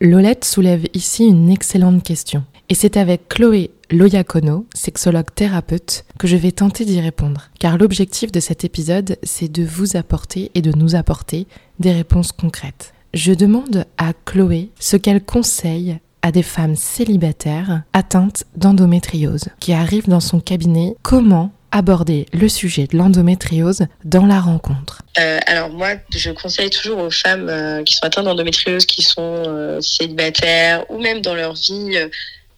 Lolette 0.00 0.44
soulève 0.44 0.86
ici 0.94 1.24
une 1.26 1.50
excellente 1.50 2.02
question. 2.02 2.44
Et 2.68 2.74
c'est 2.74 2.96
avec 2.96 3.28
Chloé 3.28 3.70
Loyakono, 3.90 4.66
sexologue 4.74 5.32
thérapeute, 5.34 6.04
que 6.18 6.26
je 6.26 6.36
vais 6.36 6.50
tenter 6.50 6.84
d'y 6.84 7.00
répondre. 7.00 7.48
Car 7.60 7.78
l'objectif 7.78 8.32
de 8.32 8.40
cet 8.40 8.64
épisode, 8.64 9.16
c'est 9.22 9.50
de 9.50 9.64
vous 9.64 9.96
apporter 9.96 10.50
et 10.54 10.62
de 10.62 10.76
nous 10.76 10.96
apporter 10.96 11.46
des 11.78 11.92
réponses 11.92 12.32
concrètes. 12.32 12.92
Je 13.14 13.32
demande 13.32 13.86
à 13.96 14.12
Chloé 14.12 14.70
ce 14.80 14.96
qu'elle 14.96 15.24
conseille 15.24 15.98
à 16.22 16.32
des 16.32 16.42
femmes 16.42 16.74
célibataires 16.74 17.84
atteintes 17.92 18.44
d'endométriose 18.56 19.44
qui 19.60 19.72
arrivent 19.72 20.08
dans 20.08 20.20
son 20.20 20.40
cabinet. 20.40 20.96
Comment 21.02 21.52
aborder 21.76 22.24
le 22.32 22.48
sujet 22.48 22.86
de 22.86 22.96
l'endométriose 22.96 23.86
dans 24.04 24.24
la 24.24 24.40
rencontre. 24.40 25.02
Euh, 25.18 25.38
Alors 25.46 25.68
moi, 25.68 25.90
je 26.10 26.30
conseille 26.30 26.70
toujours 26.70 26.98
aux 26.98 27.10
femmes 27.10 27.50
euh, 27.50 27.82
qui 27.82 27.94
sont 27.94 28.06
atteintes 28.06 28.24
d'endométriose, 28.24 28.86
qui 28.86 29.02
sont 29.02 29.42
euh, 29.46 29.80
célibataires 29.82 30.90
ou 30.90 30.98
même 30.98 31.20
dans 31.20 31.34
leur 31.34 31.52
vie 31.52 31.98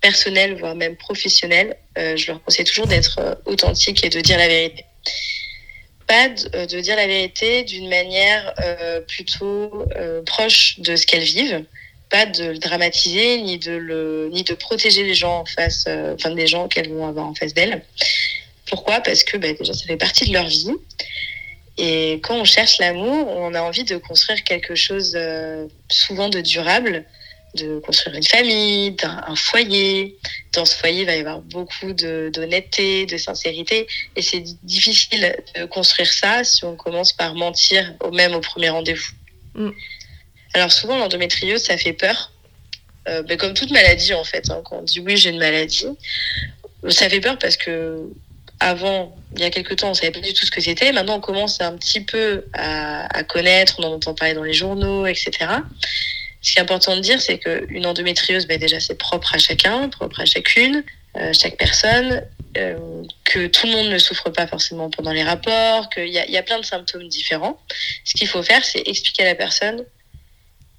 personnelle, 0.00 0.56
voire 0.56 0.76
même 0.76 0.94
professionnelle, 0.94 1.76
je 1.96 2.28
leur 2.28 2.40
conseille 2.44 2.64
toujours 2.64 2.86
d'être 2.86 3.40
authentique 3.46 4.04
et 4.04 4.08
de 4.08 4.20
dire 4.20 4.38
la 4.38 4.46
vérité. 4.46 4.84
Pas 6.06 6.28
de, 6.28 6.80
dire 6.80 6.94
la 6.94 7.08
vérité 7.08 7.64
d'une 7.64 7.88
manière 7.88 8.54
plutôt 9.08 9.84
proche 10.24 10.78
de 10.78 10.94
ce 10.94 11.04
qu'elles 11.04 11.24
vivent, 11.24 11.64
pas 12.10 12.26
de 12.26 12.44
le 12.44 12.58
dramatiser 12.58 13.42
ni 13.42 13.58
de 13.58 13.72
le 13.72 14.30
ni 14.32 14.44
de 14.44 14.54
protéger 14.54 15.02
les 15.02 15.14
gens 15.14 15.40
en 15.40 15.44
face, 15.44 15.86
enfin 16.14 16.30
des 16.30 16.46
gens 16.46 16.68
qu'elles 16.68 16.90
vont 16.90 17.08
avoir 17.08 17.26
en 17.26 17.34
face 17.34 17.52
d'elles 17.52 17.82
pourquoi? 18.68 19.00
Parce 19.00 19.24
que 19.24 19.36
bah, 19.36 19.52
déjà, 19.52 19.72
ça 19.72 19.86
fait 19.86 19.96
partie 19.96 20.28
de 20.28 20.32
leur 20.32 20.46
vie. 20.46 20.72
Et 21.78 22.20
quand 22.22 22.34
on 22.34 22.44
cherche 22.44 22.78
l'amour, 22.78 23.28
on 23.28 23.54
a 23.54 23.62
envie 23.62 23.84
de 23.84 23.96
construire 23.96 24.42
quelque 24.42 24.74
chose 24.74 25.12
euh, 25.14 25.68
souvent 25.88 26.28
de 26.28 26.40
durable, 26.40 27.04
de 27.54 27.78
construire 27.78 28.16
une 28.16 28.24
famille, 28.24 28.96
un, 29.02 29.36
foyer. 29.36 30.16
Dans 30.52 30.64
ce 30.64 30.74
foyer, 30.74 31.02
il 31.02 31.06
va 31.06 31.14
y 31.14 31.20
avoir 31.20 31.40
beaucoup 31.40 31.92
d'honnêteté, 31.92 33.06
de, 33.06 33.16
sincérité. 33.16 33.86
Et 34.16 34.22
c'est 34.22 34.42
difficile 34.64 35.36
de 35.54 35.66
construire 35.66 36.12
ça 36.12 36.42
si 36.42 36.64
on 36.64 36.74
commence 36.74 37.12
par 37.12 37.34
mentir, 37.34 37.94
au 38.00 38.10
même 38.10 38.34
au 38.34 38.40
premier 38.40 38.70
rendez-vous. 38.70 39.12
Mm. 39.54 39.70
Alors 40.54 40.72
souvent, 40.72 40.98
l'endométriose, 40.98 41.62
ça 41.62 41.76
fait 41.76 41.92
peur. 41.92 42.32
Euh, 43.08 43.22
bah, 43.22 43.36
comme 43.36 43.54
toute 43.54 43.70
maladie, 43.70 44.14
en 44.14 44.24
fait. 44.24 44.50
Hein, 44.50 44.62
quand 44.64 44.78
on 44.78 44.82
dit 44.82 44.98
oui, 44.98 45.16
j'ai 45.16 45.30
une 45.30 45.38
maladie, 45.38 45.86
ça 46.88 47.08
fait 47.08 47.20
peur 47.20 47.38
parce 47.38 47.56
que 47.56 48.10
avant, 48.60 49.16
il 49.34 49.40
y 49.40 49.44
a 49.44 49.50
quelques 49.50 49.76
temps, 49.76 49.90
on 49.90 49.94
savait 49.94 50.10
pas 50.10 50.20
du 50.20 50.32
tout 50.32 50.44
ce 50.44 50.50
que 50.50 50.60
c'était. 50.60 50.92
Maintenant, 50.92 51.16
on 51.16 51.20
commence 51.20 51.60
un 51.60 51.76
petit 51.76 52.00
peu 52.00 52.44
à, 52.54 53.22
connaître, 53.24 53.76
on 53.78 53.84
en 53.84 53.92
entend 53.94 54.14
parler 54.14 54.34
dans 54.34 54.42
les 54.42 54.52
journaux, 54.52 55.06
etc. 55.06 55.32
Ce 56.40 56.52
qui 56.52 56.58
est 56.58 56.62
important 56.62 56.96
de 56.96 57.00
dire, 57.00 57.20
c'est 57.20 57.38
qu'une 57.38 57.86
endométriose, 57.86 58.46
ben 58.46 58.58
déjà, 58.58 58.80
c'est 58.80 58.96
propre 58.96 59.34
à 59.34 59.38
chacun, 59.38 59.88
propre 59.88 60.20
à 60.20 60.24
chacune, 60.24 60.82
euh, 61.16 61.32
chaque 61.32 61.56
personne, 61.56 62.22
euh, 62.56 63.02
que 63.24 63.46
tout 63.46 63.66
le 63.66 63.72
monde 63.72 63.88
ne 63.88 63.98
souffre 63.98 64.30
pas 64.30 64.46
forcément 64.46 64.90
pendant 64.90 65.12
les 65.12 65.22
rapports, 65.22 65.88
qu'il 65.90 66.08
y 66.08 66.18
a, 66.18 66.28
y 66.28 66.36
a 66.36 66.42
plein 66.42 66.58
de 66.58 66.64
symptômes 66.64 67.08
différents. 67.08 67.60
Ce 68.04 68.14
qu'il 68.14 68.28
faut 68.28 68.42
faire, 68.42 68.64
c'est 68.64 68.82
expliquer 68.86 69.22
à 69.22 69.26
la 69.26 69.34
personne 69.34 69.84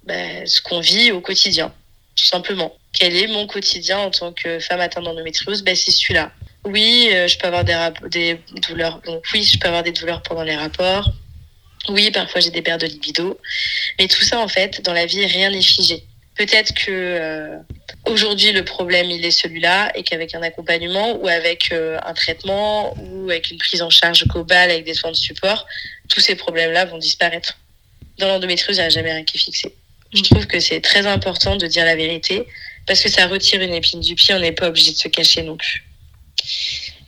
ben, 0.04 0.46
ce 0.46 0.60
qu'on 0.60 0.80
vit 0.80 1.12
au 1.12 1.20
quotidien, 1.20 1.72
tout 2.16 2.24
simplement. 2.24 2.74
Quel 2.92 3.14
est 3.16 3.28
mon 3.28 3.46
quotidien 3.46 3.98
en 3.98 4.10
tant 4.10 4.32
que 4.32 4.58
femme 4.58 4.80
atteinte 4.80 5.04
d'endométriose? 5.04 5.62
Ben, 5.62 5.76
C'est 5.76 5.92
celui-là. 5.92 6.32
Oui, 6.64 7.08
euh, 7.12 7.26
je 7.26 7.38
peux 7.38 7.46
avoir 7.46 7.64
des, 7.64 7.74
des 8.10 8.40
douleurs. 8.68 9.00
Donc 9.06 9.24
oui, 9.32 9.42
je 9.44 9.58
peux 9.58 9.68
avoir 9.68 9.82
des 9.82 9.92
douleurs 9.92 10.22
pendant 10.22 10.42
les 10.42 10.56
rapports. 10.56 11.10
Oui, 11.88 12.10
parfois 12.10 12.40
j'ai 12.40 12.50
des 12.50 12.62
pertes 12.62 12.82
de 12.82 12.86
libido. 12.86 13.38
Mais 13.98 14.08
tout 14.08 14.22
ça, 14.22 14.38
en 14.38 14.48
fait, 14.48 14.82
dans 14.82 14.92
la 14.92 15.06
vie, 15.06 15.24
rien 15.24 15.50
n'est 15.50 15.62
figé. 15.62 16.04
Peut-être 16.36 16.72
que 16.74 16.90
euh, 16.90 17.58
aujourd'hui 18.06 18.52
le 18.52 18.64
problème 18.64 19.10
il 19.10 19.22
est 19.24 19.30
celui-là 19.30 19.92
et 19.94 20.02
qu'avec 20.02 20.34
un 20.34 20.42
accompagnement 20.42 21.16
ou 21.16 21.28
avec 21.28 21.70
euh, 21.70 21.98
un 22.06 22.14
traitement 22.14 22.96
ou 22.98 23.28
avec 23.28 23.50
une 23.50 23.58
prise 23.58 23.82
en 23.82 23.90
charge 23.90 24.26
globale 24.26 24.70
avec 24.70 24.84
des 24.84 24.94
soins 24.94 25.10
de 25.10 25.16
support, 25.16 25.66
tous 26.08 26.20
ces 26.20 26.36
problèmes-là 26.36 26.86
vont 26.86 26.96
disparaître. 26.96 27.58
Dans 28.16 28.28
l'endométriose, 28.28 28.76
il 28.76 28.80
n'y 28.80 28.86
a 28.86 28.88
jamais 28.88 29.12
rien 29.12 29.24
qui 29.24 29.36
est 29.36 29.40
fixé. 29.40 29.74
Je 30.14 30.22
trouve 30.22 30.46
que 30.46 30.60
c'est 30.60 30.80
très 30.80 31.06
important 31.06 31.56
de 31.56 31.66
dire 31.66 31.84
la 31.84 31.94
vérité 31.94 32.46
parce 32.86 33.02
que 33.02 33.10
ça 33.10 33.26
retire 33.26 33.60
une 33.60 33.74
épine 33.74 34.00
du 34.00 34.14
pied. 34.14 34.34
On 34.34 34.38
n'est 34.38 34.52
pas 34.52 34.68
obligé 34.68 34.92
de 34.92 34.96
se 34.96 35.08
cacher 35.08 35.42
non 35.42 35.56
plus. 35.56 35.84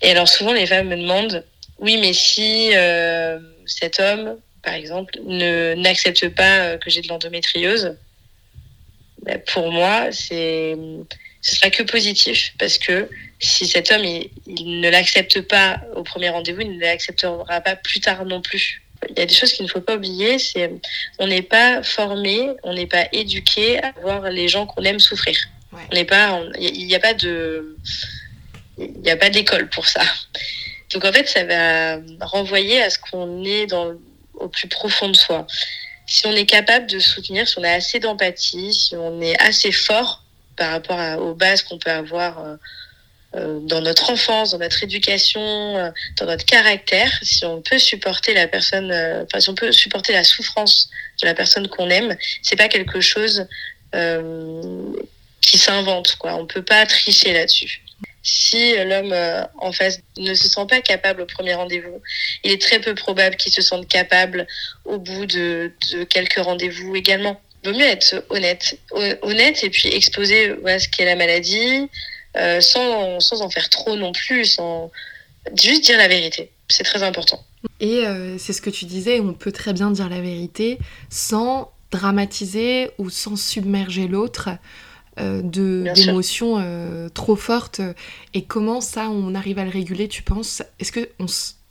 Et 0.03 0.11
alors 0.11 0.29
souvent 0.29 0.53
les 0.53 0.67
femmes 0.67 0.89
me 0.89 0.97
demandent, 0.97 1.45
oui 1.79 1.99
mais 2.01 2.13
si 2.13 2.71
euh, 2.75 3.39
cet 3.67 4.01
homme, 4.01 4.39
par 4.63 4.75
exemple, 4.75 5.19
ne 5.25 5.75
n'accepte 5.75 6.29
pas 6.29 6.59
euh, 6.59 6.79
que 6.79 6.91
j'ai 6.91 7.01
de 7.01 7.09
l'endométriose, 7.09 7.97
ben, 9.23 9.41
pour 9.53 9.71
moi 9.71 10.09
c'est 10.11 10.77
ce 11.43 11.57
sera 11.57 11.71
que 11.71 11.83
positif 11.83 12.55
parce 12.59 12.79
que 12.79 13.09
si 13.41 13.67
cet 13.67 13.91
homme 13.91 14.05
il, 14.05 14.81
ne 14.81 14.89
l'accepte 14.89 15.41
pas 15.43 15.81
au 15.97 16.05
premier 16.05 16.31
rendez-vous, 16.31 16.61
il 16.61 16.77
ne 16.77 16.81
l'acceptera 16.81 17.61
pas 17.61 17.77
plus 17.77 18.01
tard 18.01 18.25
non 18.25 18.41
plus. 18.41 18.83
Il 19.11 19.19
y 19.19 19.23
a 19.23 19.27
des 19.27 19.35
choses 19.35 19.53
qu'il 19.53 19.67
ne 19.67 19.71
faut 19.71 19.81
pas 19.81 19.97
oublier, 19.97 20.39
c'est 20.39 20.71
on 21.19 21.27
n'est 21.27 21.43
pas 21.43 21.83
formé, 21.83 22.51
on 22.63 22.73
n'est 22.75 22.87
pas 22.87 23.09
éduqué 23.13 23.83
à 23.83 23.93
voir 24.01 24.31
les 24.31 24.47
gens 24.47 24.67
qu'on 24.67 24.83
aime 24.85 25.01
souffrir. 25.01 25.37
On 25.73 25.95
n'est 25.95 26.05
pas, 26.05 26.41
il 26.61 26.87
n'y 26.87 26.95
a 26.95 27.01
pas 27.01 27.15
de 27.15 27.77
il 28.95 29.01
n'y 29.03 29.11
a 29.11 29.17
pas 29.17 29.31
d'école 29.31 29.69
pour 29.69 29.87
ça. 29.87 30.03
Donc 30.93 31.05
en 31.05 31.13
fait, 31.13 31.29
ça 31.29 31.45
va 31.45 31.99
renvoyer 32.21 32.83
à 32.83 32.91
ce 32.91 32.99
qu'on 32.99 33.45
est 33.45 33.67
dans, 33.67 33.93
au 34.35 34.49
plus 34.49 34.69
profond 34.69 35.09
de 35.09 35.17
soi. 35.17 35.47
Si 36.07 36.27
on 36.27 36.33
est 36.33 36.47
capable 36.47 36.87
de 36.87 36.99
soutenir, 36.99 37.49
si 37.49 37.59
on 37.59 37.65
a 37.65 37.71
assez 37.71 37.99
d'empathie, 37.99 38.75
si 38.75 38.97
on 38.97 39.21
est 39.21 39.41
assez 39.41 39.73
fort 39.73 40.23
par 40.57 40.71
rapport 40.71 40.99
aux 41.23 41.35
bases 41.35 41.63
qu'on 41.63 41.79
peut 41.79 41.91
avoir 41.91 42.41
euh, 42.41 42.57
euh, 43.37 43.61
dans 43.61 43.81
notre 43.81 44.11
enfance, 44.11 44.51
dans 44.51 44.59
notre 44.59 44.83
éducation, 44.83 45.41
euh, 45.41 45.91
dans 46.19 46.27
notre 46.27 46.45
caractère, 46.45 47.11
si 47.23 47.45
on 47.47 47.63
peut 47.63 47.79
supporter 47.79 48.35
la 48.35 48.47
personne, 48.47 48.93
enfin 49.25 49.41
si 49.41 49.49
on 49.49 49.55
peut 49.55 49.73
supporter 49.73 50.13
la 50.13 50.25
souffrance 50.25 50.91
de 51.23 51.27
la 51.27 51.35
personne 51.35 51.69
qu'on 51.69 51.89
aime, 51.89 52.17
c'est 52.43 52.57
pas 52.57 52.69
quelque 52.69 53.01
chose 53.01 53.47
qui 55.43 55.59
s'invente 55.59 56.17
quoi. 56.17 56.35
On 56.35 56.47
peut 56.47 56.65
pas 56.65 56.87
tricher 56.87 57.33
là-dessus 57.33 57.83
si 58.23 58.75
l'homme 58.77 59.13
euh, 59.13 59.45
en 59.59 59.73
face 59.73 60.01
ne 60.17 60.35
se 60.35 60.49
sent 60.49 60.67
pas 60.69 60.81
capable 60.81 61.23
au 61.23 61.27
premier 61.27 61.55
rendez-vous, 61.55 62.01
il 62.45 62.53
est 62.53 62.61
très 62.61 62.81
peu 62.81 62.95
probable 62.95 63.37
qu'il 63.37 63.53
se 63.53 63.63
sente 63.63 63.89
capable 63.89 64.47
au 64.85 64.99
bout 64.99 65.27
de, 65.27 65.73
quelques 66.09 66.39
rendez-vous 66.39 66.95
également. 66.95 67.41
Il 67.65 67.71
vaut 67.71 67.79
mieux 67.79 67.87
être 67.87 68.25
honnête, 68.31 68.79
honnête 69.23 69.63
et 69.63 69.71
puis 69.71 69.89
exposer 69.89 70.55
ce 70.65 70.89
qu'est 70.89 71.05
la 71.05 71.17
maladie, 71.17 71.89
euh, 72.37 72.61
sans, 72.61 73.21
sans 73.21 73.43
en 73.43 73.51
faire 73.51 73.69
trop 73.69 73.97
non 73.97 74.13
plus, 74.13 74.45
sans 74.45 74.91
juste 75.55 75.85
dire 75.85 75.99
la 75.99 76.09
vérité. 76.09 76.51
C'est 76.69 76.85
très 76.85 77.03
important. 77.03 77.45
Et 77.81 78.07
euh, 78.07 78.39
c'est 78.39 78.53
ce 78.53 78.63
que 78.63 78.71
tu 78.71 78.85
disais, 78.85 79.21
on 79.21 79.35
peut 79.35 79.53
très 79.53 79.73
bien 79.73 79.91
dire 79.91 80.09
la 80.09 80.21
vérité 80.21 80.79
sans 81.11 81.73
dramatiser 81.91 82.91
ou 82.99 83.11
sans 83.11 83.37
submerger 83.37 84.09
l'autre. 84.09 84.51
Euh, 85.21 85.43
d'émotions 85.43 86.59
euh, 86.59 87.11
trop 87.11 87.37
fortes. 87.37 87.83
Et 88.33 88.45
comment 88.45 88.81
ça 88.81 89.11
on 89.11 89.35
arrive 89.35 89.59
à 89.59 89.65
le 89.65 89.71
réguler 89.71 90.09
tu 90.09 90.23
penses? 90.23 90.63
Est-ce 90.81 90.91
que 90.91 91.11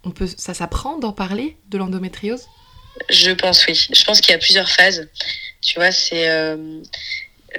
on, 0.04 0.12
peut 0.12 0.28
ça 0.38 0.54
s'apprend 0.54 1.00
d'en 1.00 1.12
parler 1.12 1.58
de 1.70 1.80
l'endométriose? 1.80 2.46
Je 3.10 3.32
pense 3.32 3.66
oui. 3.66 3.88
Je 3.92 4.04
pense 4.04 4.22
qu'il 4.22 4.32
y 4.32 4.36
a 4.36 4.38
plusieurs 4.38 4.70
phases. 4.70 5.10
Tu 5.60 5.80
vois 5.80 5.92
c'est 5.92 6.30
euh, 6.30 6.82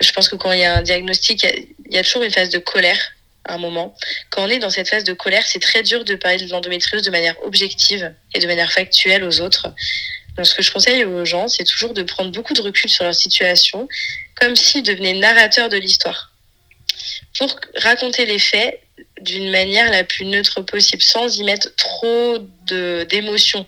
je 0.01 0.13
pense 0.13 0.29
que 0.29 0.37
quand 0.37 0.53
il 0.53 0.61
y 0.61 0.65
a 0.65 0.77
un 0.77 0.83
diagnostic 0.83 1.45
il 1.87 1.93
y, 1.93 1.99
a 1.99 2.05
toujours 2.05 2.23
une 2.23 2.31
phase 2.31 2.51
de 2.51 2.59
colère 2.59 3.01
à 3.45 3.55
un 3.55 3.59
moment. 3.59 3.97
Quand 4.31 4.45
on 4.45 4.49
est 4.49 4.61
dans 4.61 4.71
cette 4.71 4.89
phase 4.89 5.03
de 5.03 5.15
colère 5.15 5.45
c'est 5.49 5.59
très 5.59 5.83
dur 5.83 6.05
de 6.05 6.15
parler 6.15 6.47
de 6.47 6.49
l'endométriose 6.49 7.03
de 7.03 7.11
manière 7.11 7.35
objective 7.43 8.15
et 8.35 8.39
de 8.39 8.47
manière 8.47 8.71
factuelle 8.71 9.25
aux 9.25 9.41
autres. 9.41 9.75
Donc, 10.37 10.47
ce 10.47 10.55
que 10.55 10.63
je 10.63 10.73
conseille 10.73 11.05
aux 11.05 11.25
gens, 11.25 11.49
c'est 11.49 11.65
toujours 11.65 11.93
de 11.93 12.03
prendre 12.03 12.33
beaucoup 12.33 12.55
de 12.55 12.63
recul 12.63 12.89
sur 12.89 13.05
leur 13.05 13.15
situation, 13.15 13.89
comme 14.41 14.57
s'ils 14.57 14.83
devenaient 14.83 15.15
narrateurs 15.15 15.69
de 15.69 15.77
l'histoire. 15.77 16.33
Pour 17.39 17.55
raconter 17.77 18.27
les 18.27 18.39
faits 18.39 18.81
d'une 19.21 19.51
manière 19.51 19.91
la 19.91 20.05
plus 20.05 20.25
neutre 20.25 20.61
possible, 20.63 21.03
sans 21.03 21.39
y 21.39 21.45
mettre 21.45 21.75
trop 21.77 22.39
d'émotions. 23.07 23.67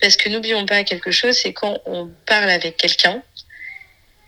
Parce 0.00 0.16
que 0.16 0.28
n'oublions 0.28 0.64
pas 0.66 0.84
quelque 0.84 1.10
chose, 1.10 1.36
c'est 1.36 1.52
quand 1.52 1.80
on 1.86 2.10
parle 2.26 2.50
avec 2.50 2.76
quelqu'un, 2.76 3.22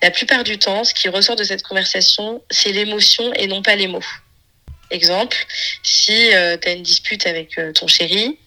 la 0.02 0.10
plupart 0.10 0.44
du 0.44 0.58
temps, 0.58 0.84
ce 0.84 0.94
qui 0.94 1.08
ressort 1.08 1.36
de 1.36 1.44
cette 1.44 1.62
conversation, 1.62 2.42
c'est 2.50 2.72
l'émotion 2.72 3.32
et 3.34 3.46
non 3.46 3.62
pas 3.62 3.74
les 3.74 3.88
mots. 3.88 4.04
Exemple, 4.90 5.36
si 5.82 6.32
euh, 6.32 6.56
tu 6.56 6.68
as 6.68 6.72
une 6.72 6.82
dispute 6.82 7.26
avec 7.26 7.58
euh, 7.58 7.72
ton 7.72 7.86
chéri 7.88 8.38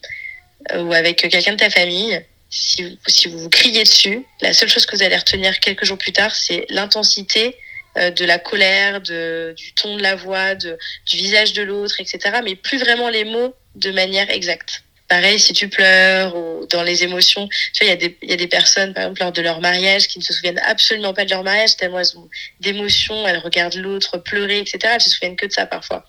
euh, 0.72 0.82
ou 0.82 0.92
avec 0.92 1.18
quelqu'un 1.18 1.52
de 1.52 1.58
ta 1.58 1.70
famille, 1.70 2.24
si 2.52 2.82
vous, 2.82 2.96
si 3.08 3.28
vous 3.28 3.38
vous 3.38 3.48
criez 3.48 3.82
dessus, 3.82 4.24
la 4.40 4.52
seule 4.52 4.68
chose 4.68 4.86
que 4.86 4.94
vous 4.94 5.02
allez 5.02 5.16
retenir 5.16 5.58
quelques 5.58 5.84
jours 5.84 5.98
plus 5.98 6.12
tard, 6.12 6.34
c'est 6.34 6.66
l'intensité 6.68 7.56
de 7.96 8.24
la 8.24 8.38
colère, 8.38 9.02
de, 9.02 9.54
du 9.56 9.74
ton 9.74 9.96
de 9.98 10.02
la 10.02 10.14
voix, 10.14 10.54
de, 10.54 10.78
du 11.06 11.16
visage 11.16 11.52
de 11.52 11.62
l'autre, 11.62 11.96
etc. 12.00 12.40
Mais 12.42 12.54
plus 12.54 12.78
vraiment 12.78 13.10
les 13.10 13.24
mots 13.24 13.54
de 13.74 13.90
manière 13.90 14.30
exacte 14.30 14.82
pareil, 15.12 15.38
si 15.38 15.52
tu 15.52 15.68
pleures 15.68 16.34
ou 16.34 16.66
dans 16.70 16.82
les 16.82 17.04
émotions, 17.04 17.46
tu 17.74 17.84
vois, 17.84 17.94
il 17.94 18.16
y, 18.22 18.30
y, 18.30 18.32
a 18.32 18.36
des 18.36 18.46
personnes, 18.46 18.94
par 18.94 19.02
exemple, 19.02 19.20
lors 19.20 19.32
de 19.32 19.42
leur 19.42 19.60
mariage, 19.60 20.08
qui 20.08 20.18
ne 20.18 20.24
se 20.24 20.32
souviennent 20.32 20.62
absolument 20.64 21.12
pas 21.12 21.26
de 21.26 21.30
leur 21.30 21.42
mariage, 21.42 21.76
tellement 21.76 22.00
elles 22.00 22.16
ont 22.16 22.28
d'émotions, 22.60 23.28
elles 23.28 23.38
regardent 23.38 23.74
l'autre 23.74 24.16
pleurer, 24.16 24.58
etc. 24.58 24.78
Elles 24.84 25.02
se 25.02 25.10
souviennent 25.10 25.36
que 25.36 25.44
de 25.44 25.52
ça 25.52 25.66
parfois. 25.66 26.06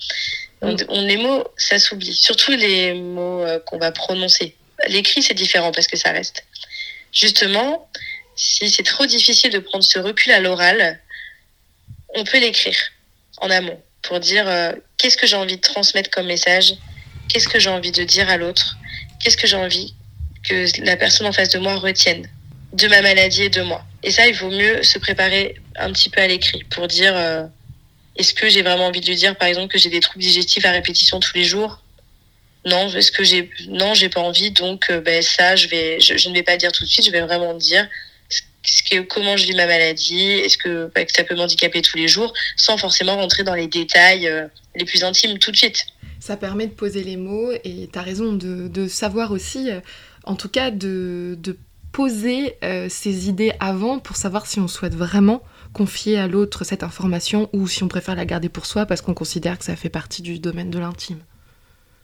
Donc, 0.61 0.81
mm. 0.81 0.85
on, 0.87 1.01
les 1.01 1.17
mots, 1.17 1.43
ça 1.57 1.79
s'oublie. 1.79 2.13
Surtout 2.13 2.51
les 2.51 2.93
mots 2.93 3.43
euh, 3.43 3.59
qu'on 3.59 3.77
va 3.77 3.91
prononcer. 3.91 4.55
L'écrit, 4.87 5.23
c'est 5.23 5.33
différent 5.33 5.71
parce 5.71 5.87
que 5.87 5.97
ça 5.97 6.11
reste. 6.11 6.43
Justement, 7.11 7.89
si 8.35 8.69
c'est 8.69 8.83
trop 8.83 9.05
difficile 9.05 9.51
de 9.51 9.59
prendre 9.59 9.83
ce 9.83 9.99
recul 9.99 10.31
à 10.31 10.39
l'oral, 10.39 10.99
on 12.15 12.23
peut 12.23 12.39
l'écrire 12.39 12.77
en 13.37 13.49
amont 13.49 13.79
pour 14.01 14.19
dire 14.19 14.47
euh, 14.47 14.73
qu'est-ce 14.97 15.17
que 15.17 15.27
j'ai 15.27 15.35
envie 15.35 15.57
de 15.57 15.61
transmettre 15.61 16.09
comme 16.09 16.27
message, 16.27 16.73
qu'est-ce 17.29 17.47
que 17.47 17.59
j'ai 17.59 17.69
envie 17.69 17.91
de 17.91 18.03
dire 18.03 18.29
à 18.29 18.37
l'autre, 18.37 18.77
qu'est-ce 19.19 19.37
que 19.37 19.47
j'ai 19.47 19.55
envie 19.55 19.93
que 20.43 20.65
la 20.83 20.97
personne 20.97 21.27
en 21.27 21.31
face 21.31 21.49
de 21.49 21.59
moi 21.59 21.75
retienne 21.75 22.27
de 22.73 22.87
ma 22.87 23.01
maladie 23.01 23.43
et 23.43 23.49
de 23.49 23.61
moi? 23.61 23.85
Et 24.03 24.11
ça, 24.11 24.27
il 24.27 24.35
vaut 24.35 24.49
mieux 24.49 24.83
se 24.83 24.99
préparer 24.99 25.55
un 25.75 25.91
petit 25.91 26.09
peu 26.09 26.21
à 26.21 26.27
l'écrit 26.27 26.63
pour 26.65 26.87
dire 26.87 27.15
euh, 27.15 27.45
est-ce 28.15 28.33
que 28.33 28.49
j'ai 28.49 28.61
vraiment 28.61 28.87
envie 28.87 29.01
de 29.01 29.07
lui 29.07 29.15
dire, 29.15 29.35
par 29.35 29.47
exemple, 29.47 29.71
que 29.71 29.79
j'ai 29.79 29.89
des 29.89 29.99
troubles 29.99 30.23
digestifs 30.23 30.65
à 30.65 30.71
répétition 30.71 31.19
tous 31.19 31.35
les 31.35 31.45
jours? 31.45 31.82
Non, 32.65 32.87
est-ce 32.89 33.11
que 33.11 33.23
j'ai 33.23 33.49
non, 33.67 33.93
j'ai 33.93 34.09
pas 34.09 34.21
envie, 34.21 34.51
donc 34.51 34.89
euh, 34.89 35.01
ben 35.01 35.21
ça, 35.21 35.55
je 35.55 35.67
vais, 35.67 35.99
je, 35.99 36.29
ne 36.29 36.33
vais 36.33 36.43
pas 36.43 36.57
dire 36.57 36.71
tout 36.71 36.83
de 36.83 36.89
suite. 36.89 37.05
Je 37.05 37.11
vais 37.11 37.21
vraiment 37.21 37.53
dire 37.53 37.87
ce 38.65 39.01
comment 39.01 39.35
je 39.35 39.45
vis 39.45 39.55
ma 39.55 39.65
maladie, 39.65 40.31
est-ce 40.31 40.57
que, 40.57 40.89
ben, 40.95 41.05
que 41.05 41.11
ça 41.11 41.25
peut 41.25 41.35
m'handicaper 41.35 41.81
tous 41.81 41.97
les 41.97 42.07
jours, 42.07 42.33
sans 42.55 42.77
forcément 42.77 43.17
rentrer 43.17 43.43
dans 43.43 43.55
les 43.55 43.67
détails 43.67 44.27
euh, 44.27 44.47
les 44.75 44.85
plus 44.85 45.03
intimes 45.03 45.37
tout 45.37 45.51
de 45.51 45.57
suite 45.57 45.85
ça 46.23 46.37
permet 46.37 46.67
de 46.67 46.71
poser 46.71 47.03
les 47.03 47.17
mots 47.17 47.51
et 47.65 47.89
tu 47.91 47.99
as 47.99 48.01
raison 48.01 48.31
de, 48.31 48.87
savoir 48.87 49.31
aussi, 49.31 49.69
euh, 49.69 49.81
en 50.23 50.35
tout 50.35 50.47
cas 50.47 50.71
de, 50.71 51.37
poser 51.91 52.55
euh, 52.63 52.87
ses 52.89 53.27
idées 53.27 53.51
avant 53.59 53.99
pour 53.99 54.15
savoir 54.15 54.47
si 54.47 54.59
on 54.61 54.69
souhaite 54.69 54.95
vraiment 54.95 55.43
confier 55.73 56.17
à 56.17 56.27
l'autre 56.27 56.63
cette 56.63 56.81
information 56.81 57.49
ou 57.51 57.67
si 57.67 57.83
on 57.83 57.89
préfère 57.89 58.15
la 58.15 58.25
garder 58.25 58.47
pour 58.47 58.65
soi 58.65 58.85
parce 58.85 59.01
qu'on 59.01 59.13
considère 59.13 59.59
que 59.59 59.65
ça 59.65 59.75
fait 59.75 59.89
partie 59.89 60.21
du 60.21 60.39
domaine 60.39 60.71
de 60.71 60.79
l'intime. 60.79 61.19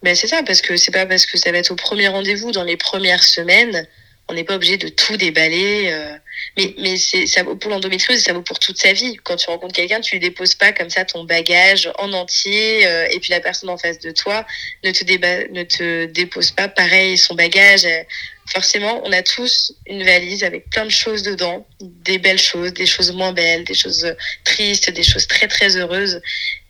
Ben 0.01 0.15
c'est 0.15 0.27
ça, 0.27 0.43
parce 0.43 0.61
que 0.61 0.77
c'est 0.77 0.91
pas 0.91 1.05
parce 1.05 1.25
que 1.25 1.37
ça 1.37 1.51
va 1.51 1.57
être 1.57 1.71
au 1.71 1.75
premier 1.75 2.07
rendez-vous 2.07 2.51
dans 2.51 2.63
les 2.63 2.77
premières 2.77 3.23
semaines 3.23 3.87
on 4.29 4.33
n'est 4.33 4.43
pas 4.43 4.55
obligé 4.55 4.77
de 4.77 4.87
tout 4.87 5.17
déballer. 5.17 5.89
Euh, 5.91 6.15
mais 6.57 6.73
mais 6.77 6.97
ça 6.97 7.43
vaut 7.43 7.55
pour 7.55 7.71
l'endométriose, 7.71 8.21
ça 8.21 8.33
vaut 8.33 8.41
pour 8.41 8.59
toute 8.59 8.77
sa 8.77 8.93
vie. 8.93 9.17
Quand 9.23 9.35
tu 9.35 9.49
rencontres 9.49 9.75
quelqu'un, 9.75 10.01
tu 10.01 10.15
lui 10.15 10.19
déposes 10.19 10.55
pas 10.55 10.71
comme 10.71 10.89
ça 10.89 11.05
ton 11.05 11.23
bagage 11.23 11.91
en 11.97 12.11
entier, 12.13 12.85
euh, 12.87 13.07
et 13.11 13.19
puis 13.19 13.31
la 13.31 13.39
personne 13.39 13.69
en 13.69 13.77
face 13.77 13.99
de 13.99 14.11
toi 14.11 14.45
ne 14.83 14.91
te 14.91 15.03
ne 15.51 15.63
te 15.63 16.05
dépose 16.05 16.51
pas 16.51 16.67
pareil 16.67 17.17
son 17.17 17.35
bagage 17.35 17.87
forcément, 18.51 19.01
on 19.05 19.11
a 19.11 19.21
tous 19.21 19.73
une 19.85 20.03
valise 20.03 20.43
avec 20.43 20.69
plein 20.69 20.85
de 20.85 20.91
choses 20.91 21.23
dedans, 21.23 21.67
des 21.79 22.17
belles 22.17 22.39
choses, 22.39 22.73
des 22.73 22.85
choses 22.85 23.11
moins 23.11 23.31
belles, 23.31 23.63
des 23.63 23.73
choses 23.73 24.05
tristes, 24.43 24.89
des 24.89 25.03
choses 25.03 25.27
très 25.27 25.47
très 25.47 25.75
heureuses. 25.75 26.21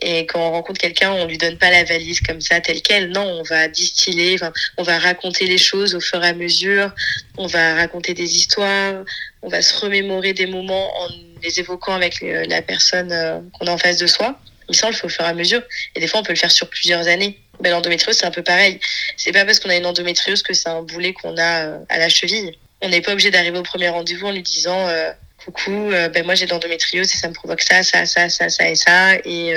Et 0.02 0.26
quand 0.26 0.40
on 0.40 0.52
rencontre 0.52 0.80
quelqu'un, 0.80 1.12
on 1.12 1.26
lui 1.26 1.38
donne 1.38 1.58
pas 1.58 1.72
la 1.72 1.84
valise 1.84 2.20
comme 2.22 2.42
ça, 2.42 2.60
telle 2.60 2.82
quelle. 2.82 3.10
Non, 3.12 3.24
on 3.24 3.44
va 3.44 3.68
distiller, 3.68 4.38
on 4.78 4.84
va 4.84 5.00
raconter 5.00 5.46
les 5.46 5.58
choses 5.58 5.96
au 5.96 6.02
fur 6.02 6.24
et 6.24 6.28
à 6.28 6.34
mesure. 6.34 6.94
On 7.38 7.48
va 7.48 7.76
raconter 7.76 8.14
des 8.14 8.36
histoires. 8.36 9.04
On 9.42 9.50
va 9.50 9.62
se 9.62 9.74
remémorer 9.80 10.34
des 10.34 10.46
moments 10.46 11.02
en 11.02 11.08
les 11.42 11.60
évoquant 11.60 11.94
avec 11.94 12.22
euh, 12.22 12.46
la 12.48 12.62
personne 12.62 13.12
euh, 13.12 13.40
qu'on 13.54 13.68
a 13.68 13.72
en 13.72 13.78
face 13.78 13.98
de 13.98 14.08
soi. 14.08 14.38
Mais 14.68 14.76
ça, 14.76 14.88
on 14.88 14.90
le 14.90 14.96
fait 14.96 15.06
au 15.06 15.10
fur 15.10 15.26
et 15.26 15.28
à 15.28 15.34
mesure. 15.34 15.62
Et 15.96 16.00
des 16.00 16.08
fois, 16.08 16.20
on 16.20 16.24
peut 16.24 16.34
le 16.34 16.38
faire 16.38 16.52
sur 16.52 16.70
plusieurs 16.70 17.08
années. 17.08 17.40
Ben, 17.60 17.72
l'endométriose, 17.72 18.18
c'est 18.18 18.26
un 18.26 18.32
peu 18.32 18.44
pareil. 18.44 18.80
C'est 19.18 19.32
pas 19.32 19.46
parce 19.46 19.60
qu'on 19.60 19.70
a 19.70 19.76
une 19.76 19.86
endométriose 19.86 20.44
que 20.44 20.54
c'est 20.54 20.70
un 20.70 20.82
boulet 20.84 21.14
qu'on 21.14 21.36
a 21.38 21.66
euh, 21.66 21.80
à 21.90 21.98
la 21.98 22.10
cheville. 22.10 22.56
On 22.82 22.90
n'est 22.90 23.02
pas 23.02 23.14
obligé 23.14 23.32
d'arriver 23.32 23.58
au 23.58 23.64
premier 23.64 23.90
rendez-vous 23.90 24.28
en 24.28 24.32
lui 24.32 24.44
disant 24.44 24.88
euh, 24.88 25.12
coucou, 25.44 25.92
ben 26.14 26.26
moi 26.26 26.36
j'ai 26.36 26.46
de 26.46 26.52
l'endométriose 26.52 27.14
et 27.14 27.18
ça 27.18 27.28
me 27.28 27.34
provoque 27.34 27.62
ça, 27.62 27.84
ça, 27.84 28.06
ça, 28.06 28.30
ça, 28.30 28.50
ça 28.50 28.70
et 28.70 28.76
ça. 28.76 29.16
Et, 29.26 29.50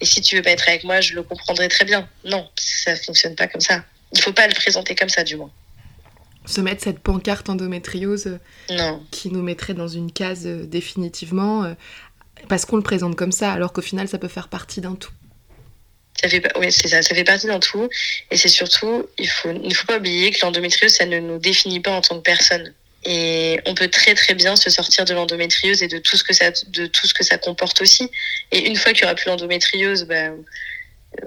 et 0.00 0.04
si 0.04 0.20
tu 0.20 0.36
veux 0.36 0.42
pas 0.42 0.50
être 0.50 0.68
avec 0.68 0.84
moi, 0.84 1.00
je 1.00 1.14
le 1.14 1.22
comprendrai 1.22 1.68
très 1.68 1.86
bien. 1.86 2.06
Non, 2.24 2.48
ça 2.58 2.96
fonctionne 2.96 3.34
pas 3.34 3.46
comme 3.46 3.60
ça. 3.62 3.82
Il 4.12 4.20
faut 4.20 4.32
pas 4.32 4.46
le 4.46 4.54
présenter 4.54 4.94
comme 4.94 5.08
ça, 5.08 5.24
du 5.24 5.36
moins. 5.36 5.50
Se 6.46 6.60
mettre 6.60 6.82
cette 6.82 7.00
pancarte 7.00 7.48
endométriose 7.48 8.38
non. 8.70 9.02
qui 9.10 9.30
nous 9.30 9.42
mettrait 9.42 9.74
dans 9.74 9.88
une 9.88 10.12
case 10.12 10.46
définitivement 10.46 11.74
parce 12.48 12.64
qu'on 12.64 12.76
le 12.76 12.82
présente 12.82 13.16
comme 13.16 13.32
ça, 13.32 13.52
alors 13.52 13.72
qu'au 13.72 13.82
final 13.82 14.08
ça 14.08 14.18
peut 14.18 14.28
faire 14.28 14.48
partie 14.48 14.80
d'un 14.80 14.94
tout. 14.94 15.10
Ça 16.20 16.28
fait, 16.28 16.42
oui, 16.58 16.72
c'est 16.72 16.88
ça, 16.88 17.02
ça 17.02 17.14
fait 17.14 17.24
partie 17.24 17.46
d'un 17.46 17.60
tout. 17.60 17.88
Et 18.30 18.36
c'est 18.36 18.48
surtout, 18.48 19.06
il, 19.18 19.28
faut, 19.28 19.50
il 19.50 19.68
ne 19.68 19.74
faut 19.74 19.86
pas 19.86 19.98
oublier 19.98 20.30
que 20.30 20.38
l'endométriose, 20.42 20.92
ça 20.92 21.06
ne 21.06 21.18
nous 21.18 21.38
définit 21.38 21.80
pas 21.80 21.92
en 21.92 22.00
tant 22.00 22.16
que 22.16 22.22
personne. 22.22 22.72
Et 23.04 23.60
on 23.66 23.74
peut 23.74 23.88
très 23.88 24.14
très 24.14 24.34
bien 24.34 24.56
se 24.56 24.70
sortir 24.70 25.04
de 25.04 25.14
l'endométriose 25.14 25.82
et 25.82 25.88
de 25.88 25.98
tout 25.98 26.16
ce 26.16 26.24
que 26.24 26.32
ça, 26.32 26.50
de 26.50 26.86
tout 26.86 27.06
ce 27.06 27.14
que 27.14 27.22
ça 27.22 27.38
comporte 27.38 27.80
aussi. 27.80 28.10
Et 28.50 28.66
une 28.66 28.76
fois 28.76 28.92
qu'il 28.92 29.02
n'y 29.02 29.04
aura 29.04 29.14
plus 29.14 29.28
l'endométriose, 29.28 30.04
ben, 30.04 30.34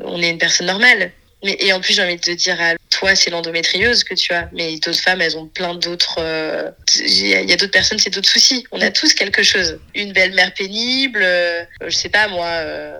on 0.02 0.22
est 0.22 0.30
une 0.30 0.40
personne 0.40 0.68
normale. 0.68 1.12
Mais, 1.43 1.56
et 1.60 1.71
en 1.71 1.80
plus, 1.80 1.93
j'ai 1.93 2.04
envie 2.04 2.17
de 2.17 2.21
te 2.21 2.32
dire 2.32 2.60
à 2.62 2.73
toi, 2.89 3.15
c'est 3.15 3.30
l'endométriose 3.30 4.04
que 4.04 4.13
tu 4.13 4.34
as. 4.34 4.49
Mais 4.54 4.78
d'autres 4.80 4.99
femmes, 4.99 5.21
elles 5.21 5.38
ont 5.38 5.47
plein 5.47 5.75
d'autres. 5.75 6.17
Euh, 6.19 6.69
il 6.99 7.28
y 7.28 7.36
a, 7.36 7.56
d'autres 7.56 7.71
personnes, 7.71 7.99
c'est 7.99 8.10
d'autres 8.10 8.30
soucis. 8.30 8.65
On 8.71 8.82
a 8.82 8.91
tous 8.91 9.13
quelque 9.13 9.43
chose. 9.43 9.80
Une 9.95 10.12
belle-mère 10.12 10.54
pénible, 10.54 11.21
euh, 11.21 11.63
je 11.86 11.95
sais 11.95 12.10
pas 12.10 12.28
moi. 12.28 12.47
Euh, 12.47 12.99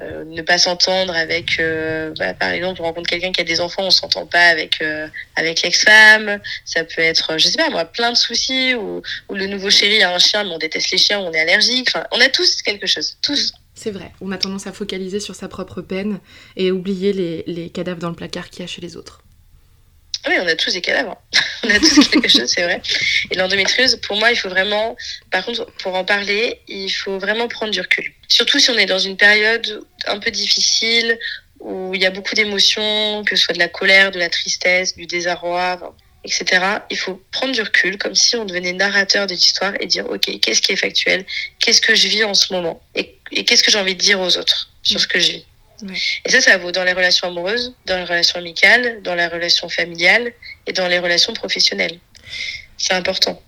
euh, 0.00 0.24
ne 0.26 0.42
pas 0.42 0.58
s'entendre 0.58 1.16
avec, 1.16 1.58
euh, 1.58 2.12
bah, 2.18 2.32
par 2.32 2.50
exemple, 2.50 2.80
on 2.80 2.84
rencontre 2.84 3.10
quelqu'un 3.10 3.32
qui 3.32 3.40
a 3.40 3.44
des 3.44 3.60
enfants, 3.60 3.82
on 3.82 3.90
s'entend 3.90 4.26
pas 4.26 4.46
avec 4.46 4.80
euh, 4.80 5.08
avec 5.34 5.62
l'ex-femme. 5.62 6.38
Ça 6.64 6.84
peut 6.84 7.02
être, 7.02 7.36
je 7.36 7.48
sais 7.48 7.56
pas 7.56 7.68
moi, 7.68 7.84
plein 7.84 8.12
de 8.12 8.16
soucis 8.16 8.74
ou, 8.76 9.02
le 9.28 9.46
nouveau 9.46 9.70
chéri 9.70 10.00
a 10.04 10.14
un 10.14 10.18
chien, 10.20 10.44
mais 10.44 10.50
on 10.50 10.58
déteste 10.58 10.92
les 10.92 10.98
chiens, 10.98 11.18
on 11.18 11.32
est 11.32 11.40
allergique. 11.40 11.88
Enfin, 11.88 12.06
on 12.12 12.20
a 12.20 12.28
tous 12.28 12.62
quelque 12.62 12.86
chose, 12.86 13.16
tous. 13.22 13.52
C'est 13.78 13.92
vrai. 13.92 14.10
On 14.20 14.32
a 14.32 14.38
tendance 14.38 14.66
à 14.66 14.72
focaliser 14.72 15.20
sur 15.20 15.36
sa 15.36 15.46
propre 15.46 15.82
peine 15.82 16.18
et 16.56 16.72
oublier 16.72 17.12
les, 17.12 17.44
les 17.46 17.70
cadavres 17.70 18.00
dans 18.00 18.08
le 18.08 18.16
placard 18.16 18.50
qu'il 18.50 18.62
y 18.62 18.64
a 18.64 18.66
chez 18.66 18.80
les 18.80 18.96
autres. 18.96 19.22
Oui, 20.26 20.34
on 20.40 20.48
a 20.48 20.56
tous 20.56 20.72
des 20.72 20.80
cadavres. 20.80 21.16
on 21.62 21.70
a 21.70 21.78
tous 21.78 22.08
quelque 22.08 22.26
chose, 22.26 22.46
c'est 22.46 22.64
vrai. 22.64 22.82
Et 23.30 23.36
l'endométriose, 23.36 24.00
pour 24.00 24.16
moi, 24.16 24.32
il 24.32 24.36
faut 24.36 24.48
vraiment, 24.48 24.96
par 25.30 25.44
contre, 25.44 25.64
pour 25.80 25.94
en 25.94 26.04
parler, 26.04 26.60
il 26.66 26.90
faut 26.90 27.20
vraiment 27.20 27.46
prendre 27.46 27.70
du 27.70 27.80
recul. 27.80 28.12
Surtout 28.26 28.58
si 28.58 28.68
on 28.70 28.76
est 28.76 28.86
dans 28.86 28.98
une 28.98 29.16
période 29.16 29.84
un 30.06 30.18
peu 30.18 30.32
difficile, 30.32 31.16
où 31.60 31.94
il 31.94 32.02
y 32.02 32.06
a 32.06 32.10
beaucoup 32.10 32.34
d'émotions, 32.34 33.22
que 33.24 33.36
ce 33.36 33.44
soit 33.44 33.54
de 33.54 33.60
la 33.60 33.68
colère, 33.68 34.10
de 34.10 34.18
la 34.18 34.28
tristesse, 34.28 34.96
du 34.96 35.06
désarroi, 35.06 35.94
etc. 36.28 36.78
Il 36.90 36.98
faut 36.98 37.20
prendre 37.32 37.52
du 37.52 37.62
recul, 37.62 37.98
comme 37.98 38.14
si 38.14 38.36
on 38.36 38.44
devenait 38.44 38.72
narrateur 38.72 39.26
de 39.26 39.34
l'histoire 39.34 39.72
et 39.80 39.86
dire, 39.86 40.08
OK, 40.08 40.38
qu'est-ce 40.40 40.62
qui 40.62 40.72
est 40.72 40.76
factuel? 40.76 41.24
Qu'est-ce 41.58 41.80
que 41.80 41.94
je 41.94 42.08
vis 42.08 42.24
en 42.24 42.34
ce 42.34 42.52
moment? 42.52 42.80
Et, 42.94 43.16
et 43.32 43.44
qu'est-ce 43.44 43.62
que 43.62 43.70
j'ai 43.70 43.78
envie 43.78 43.94
de 43.94 44.00
dire 44.00 44.20
aux 44.20 44.36
autres 44.36 44.70
sur 44.82 45.00
ce 45.00 45.06
que 45.06 45.18
je 45.18 45.32
vis? 45.32 45.44
Et 46.24 46.30
ça, 46.30 46.40
ça 46.40 46.58
vaut 46.58 46.72
dans 46.72 46.84
les 46.84 46.92
relations 46.92 47.28
amoureuses, 47.28 47.74
dans 47.86 47.96
les 47.96 48.04
relations 48.04 48.38
amicales, 48.38 49.00
dans 49.02 49.14
la 49.14 49.28
relation 49.28 49.68
familiale 49.68 50.32
et 50.66 50.72
dans 50.72 50.88
les 50.88 50.98
relations 50.98 51.32
professionnelles. 51.32 51.98
C'est 52.76 52.94
important. 52.94 53.40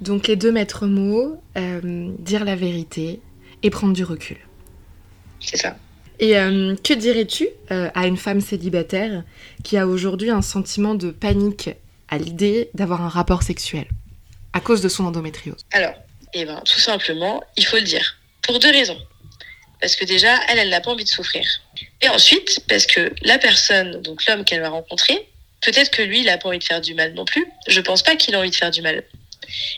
Donc 0.00 0.26
les 0.28 0.36
deux 0.36 0.52
maîtres 0.52 0.86
mots, 0.86 1.40
euh, 1.56 2.10
dire 2.18 2.44
la 2.44 2.56
vérité 2.56 3.20
et 3.62 3.70
prendre 3.70 3.92
du 3.92 4.04
recul. 4.04 4.38
C'est 5.40 5.56
ça. 5.56 5.76
Et 6.18 6.36
euh, 6.36 6.74
que 6.82 6.94
dirais-tu 6.94 7.48
euh, 7.70 7.90
à 7.94 8.06
une 8.06 8.16
femme 8.16 8.40
célibataire 8.40 9.22
qui 9.62 9.76
a 9.76 9.86
aujourd'hui 9.86 10.30
un 10.30 10.42
sentiment 10.42 10.94
de 10.94 11.10
panique 11.10 11.70
à 12.08 12.18
l'idée 12.18 12.70
d'avoir 12.74 13.02
un 13.02 13.08
rapport 13.08 13.42
sexuel 13.42 13.86
à 14.52 14.60
cause 14.60 14.80
de 14.80 14.88
son 14.88 15.04
endométriose 15.04 15.66
Alors, 15.72 15.94
eh 16.32 16.44
ben, 16.44 16.60
tout 16.64 16.80
simplement, 16.80 17.42
il 17.56 17.66
faut 17.66 17.76
le 17.76 17.82
dire. 17.82 18.16
Pour 18.42 18.58
deux 18.58 18.70
raisons. 18.70 18.98
Parce 19.80 19.96
que 19.96 20.04
déjà, 20.04 20.34
elle, 20.48 20.58
elle 20.58 20.70
n'a 20.70 20.80
pas 20.80 20.90
envie 20.90 21.04
de 21.04 21.08
souffrir. 21.08 21.46
Et 22.00 22.08
ensuite, 22.08 22.60
parce 22.68 22.86
que 22.86 23.12
la 23.22 23.38
personne, 23.38 24.00
donc 24.02 24.24
l'homme 24.26 24.44
qu'elle 24.44 24.60
va 24.60 24.70
rencontrer, 24.70 25.28
peut-être 25.60 25.90
que 25.90 26.02
lui, 26.02 26.20
il 26.20 26.26
n'a 26.26 26.38
pas 26.38 26.48
envie 26.48 26.58
de 26.58 26.64
faire 26.64 26.80
du 26.80 26.94
mal 26.94 27.12
non 27.14 27.24
plus. 27.24 27.46
Je 27.68 27.80
pense 27.80 28.02
pas 28.02 28.16
qu'il 28.16 28.34
a 28.34 28.38
envie 28.38 28.50
de 28.50 28.56
faire 28.56 28.70
du 28.70 28.82
mal. 28.82 29.02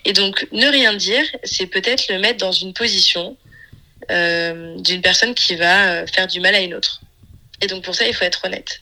Et 0.05 0.13
donc, 0.13 0.47
ne 0.53 0.67
rien 0.67 0.95
dire, 0.95 1.25
c'est 1.45 1.67
peut-être 1.67 2.09
le 2.09 2.19
mettre 2.19 2.39
dans 2.39 2.53
une 2.53 2.73
position 2.73 3.37
euh, 4.11 4.77
d'une 4.79 5.03
personne 5.03 5.35
qui 5.35 5.57
va 5.57 5.91
euh, 5.91 6.07
faire 6.07 6.27
du 6.27 6.41
mal 6.41 6.55
à 6.55 6.61
une 6.61 6.75
autre. 6.75 7.01
Et 7.61 7.67
donc, 7.67 7.85
pour 7.85 7.95
ça, 7.95 8.07
il 8.07 8.15
faut 8.15 8.25
être 8.25 8.45
honnête. 8.45 8.81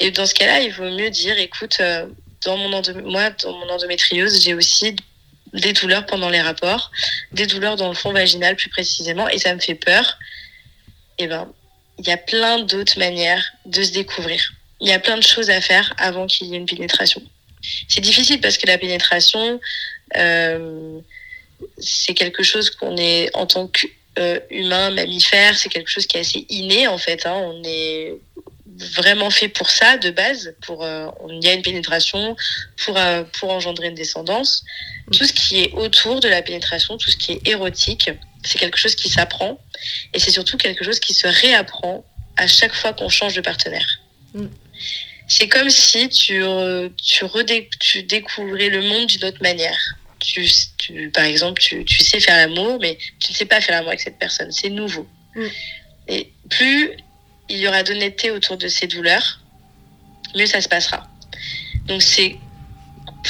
Et 0.00 0.10
dans 0.10 0.26
ce 0.26 0.34
cas-là, 0.34 0.60
il 0.60 0.72
vaut 0.72 0.90
mieux 0.90 1.10
dire, 1.10 1.38
écoute, 1.38 1.76
euh, 1.80 2.06
dans 2.44 2.56
mon 2.56 2.68
moi, 3.04 3.30
dans 3.30 3.52
mon 3.52 3.68
endométriose, 3.70 4.42
j'ai 4.42 4.54
aussi 4.54 4.96
des 5.52 5.72
douleurs 5.72 6.06
pendant 6.06 6.30
les 6.30 6.40
rapports, 6.40 6.90
des 7.32 7.46
douleurs 7.46 7.76
dans 7.76 7.88
le 7.88 7.94
fond 7.94 8.12
vaginal 8.12 8.56
plus 8.56 8.70
précisément, 8.70 9.28
et 9.28 9.38
ça 9.38 9.54
me 9.54 9.60
fait 9.60 9.74
peur. 9.74 10.18
Et 11.18 11.26
ben, 11.26 11.48
il 11.98 12.06
y 12.06 12.10
a 12.10 12.16
plein 12.16 12.60
d'autres 12.60 12.98
manières 12.98 13.44
de 13.66 13.82
se 13.82 13.92
découvrir. 13.92 14.52
Il 14.80 14.88
y 14.88 14.92
a 14.92 14.98
plein 14.98 15.16
de 15.16 15.22
choses 15.22 15.50
à 15.50 15.60
faire 15.60 15.94
avant 15.96 16.26
qu'il 16.26 16.48
y 16.48 16.54
ait 16.54 16.58
une 16.58 16.66
pénétration. 16.66 17.22
C'est 17.88 18.00
difficile 18.00 18.40
parce 18.40 18.58
que 18.58 18.66
la 18.66 18.78
pénétration, 18.78 19.60
euh, 20.16 20.98
c'est 21.78 22.14
quelque 22.14 22.42
chose 22.42 22.70
qu'on 22.70 22.96
est 22.96 23.30
en 23.34 23.46
tant 23.46 23.68
qu'humain, 23.68 24.90
mammifère, 24.90 25.56
c'est 25.56 25.68
quelque 25.68 25.88
chose 25.88 26.06
qui 26.06 26.16
est 26.16 26.20
assez 26.20 26.44
inné 26.48 26.88
en 26.88 26.98
fait. 26.98 27.24
Hein. 27.26 27.34
On 27.34 27.62
est 27.64 28.14
vraiment 28.78 29.30
fait 29.30 29.48
pour 29.48 29.70
ça 29.70 29.96
de 29.96 30.10
base. 30.10 30.54
Pour, 30.62 30.84
euh, 30.84 31.08
il 31.30 31.44
y 31.44 31.48
a 31.48 31.54
une 31.54 31.62
pénétration 31.62 32.36
pour, 32.84 32.96
euh, 32.96 33.24
pour 33.38 33.50
engendrer 33.50 33.88
une 33.88 33.94
descendance. 33.94 34.64
Mm. 35.06 35.10
Tout 35.12 35.24
ce 35.24 35.32
qui 35.32 35.60
est 35.60 35.72
autour 35.72 36.20
de 36.20 36.28
la 36.28 36.42
pénétration, 36.42 36.96
tout 36.96 37.10
ce 37.10 37.16
qui 37.16 37.32
est 37.32 37.48
érotique, 37.48 38.10
c'est 38.44 38.58
quelque 38.58 38.78
chose 38.78 38.94
qui 38.94 39.08
s'apprend 39.08 39.58
et 40.12 40.18
c'est 40.18 40.30
surtout 40.30 40.56
quelque 40.56 40.84
chose 40.84 41.00
qui 41.00 41.14
se 41.14 41.26
réapprend 41.26 42.04
à 42.36 42.46
chaque 42.46 42.74
fois 42.74 42.92
qu'on 42.92 43.08
change 43.08 43.34
de 43.34 43.40
partenaire. 43.40 43.86
Mm. 44.34 44.46
C'est 45.26 45.48
comme 45.48 45.70
si 45.70 46.08
tu, 46.10 46.44
tu, 46.96 47.24
tu 47.80 48.02
découvrais 48.02 48.68
le 48.68 48.82
monde 48.82 49.06
d'une 49.06 49.24
autre 49.24 49.42
manière. 49.42 49.78
Tu, 50.18 50.46
tu, 50.78 51.10
par 51.10 51.24
exemple, 51.24 51.60
tu, 51.62 51.84
tu 51.84 52.02
sais 52.02 52.20
faire 52.20 52.36
l'amour, 52.36 52.78
mais 52.80 52.98
tu 53.20 53.32
ne 53.32 53.36
sais 53.36 53.46
pas 53.46 53.60
faire 53.60 53.76
l'amour 53.76 53.88
avec 53.88 54.00
cette 54.00 54.18
personne. 54.18 54.52
C'est 54.52 54.68
nouveau. 54.68 55.06
Mm. 55.34 55.46
Et 56.08 56.32
plus 56.50 56.90
il 57.48 57.58
y 57.58 57.68
aura 57.68 57.82
d'honnêteté 57.82 58.30
autour 58.30 58.56
de 58.56 58.68
ces 58.68 58.86
douleurs, 58.86 59.40
mieux 60.34 60.46
ça 60.46 60.60
se 60.60 60.68
passera. 60.68 61.06
Donc 61.86 62.02
c'est 62.02 62.36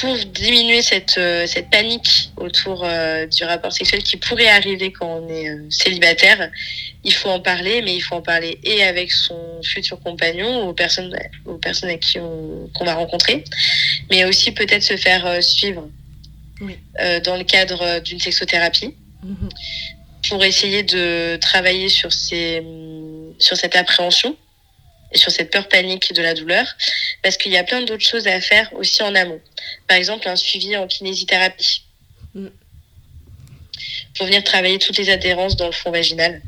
pour 0.01 0.17
diminuer 0.17 0.83
cette, 0.83 1.17
euh, 1.19 1.47
cette 1.47 1.71
panique 1.71 2.33
autour 2.37 2.83
euh, 2.85 3.27
du 3.27 3.45
rapport 3.45 3.73
sexuel 3.73 4.03
qui 4.03 4.17
pourrait 4.17 4.49
arriver 4.49 4.91
quand 4.93 5.23
on 5.23 5.29
est 5.29 5.49
euh, 5.49 5.67
célibataire, 5.71 6.51
il 7.05 7.13
faut 7.13 7.29
en 7.29 7.41
parler, 7.41 7.81
mais 7.81 7.95
il 7.95 8.01
faut 8.01 8.17
en 8.17 8.23
parler 8.23 8.59
et 8.65 8.83
avec 8.83 9.13
son 9.13 9.39
futur 9.63 10.01
compagnon 10.01 10.65
ou 10.65 10.71
aux 10.71 10.73
personnes, 10.75 11.17
aux 11.45 11.59
personnes 11.59 11.91
avec 11.91 12.01
qui 12.01 12.19
on, 12.19 12.69
qu'on 12.75 12.85
va 12.85 12.95
rencontrer, 12.95 13.45
mais 14.11 14.25
aussi 14.25 14.51
peut-être 14.51 14.83
se 14.83 14.97
faire 14.97 15.43
suivre 15.43 15.89
dans 17.25 17.37
le 17.37 17.45
cadre 17.45 18.01
d'une 18.01 18.21
sexothérapie 18.21 18.95
mm-hmm. 19.25 20.29
pour 20.29 20.43
essayer 20.45 20.83
de 20.83 21.37
travailler 21.37 21.89
sur, 21.89 22.13
ces, 22.13 22.63
sur 23.45 23.57
cette 23.57 23.77
appréhension 23.77 24.37
sur 25.19 25.31
cette 25.31 25.51
peur 25.51 25.69
panique 25.69 26.13
de 26.13 26.23
la 26.23 26.35
douleur, 26.35 26.67
parce 27.23 27.37
qu'il 27.37 27.53
y 27.53 27.57
a 27.57 27.65
plein 27.65 27.83
d'autres 27.83 28.05
choses 28.05 28.27
à 28.27 28.41
faire 28.41 28.73
aussi 28.75 29.03
en 29.03 29.15
amont. 29.15 29.41
Par 29.87 29.97
exemple, 29.97 30.29
un 30.29 30.37
suivi 30.37 30.77
en 30.77 30.87
kinésithérapie. 30.87 31.85
Mm. 32.35 32.49
Pour 34.17 34.27
venir 34.27 34.45
travailler 34.45 34.79
toutes 34.79 34.97
les 34.97 35.11
adhérences 35.11 35.57
dans 35.57 35.67
le 35.67 35.73
fond 35.73 35.91
vaginal. 35.91 36.41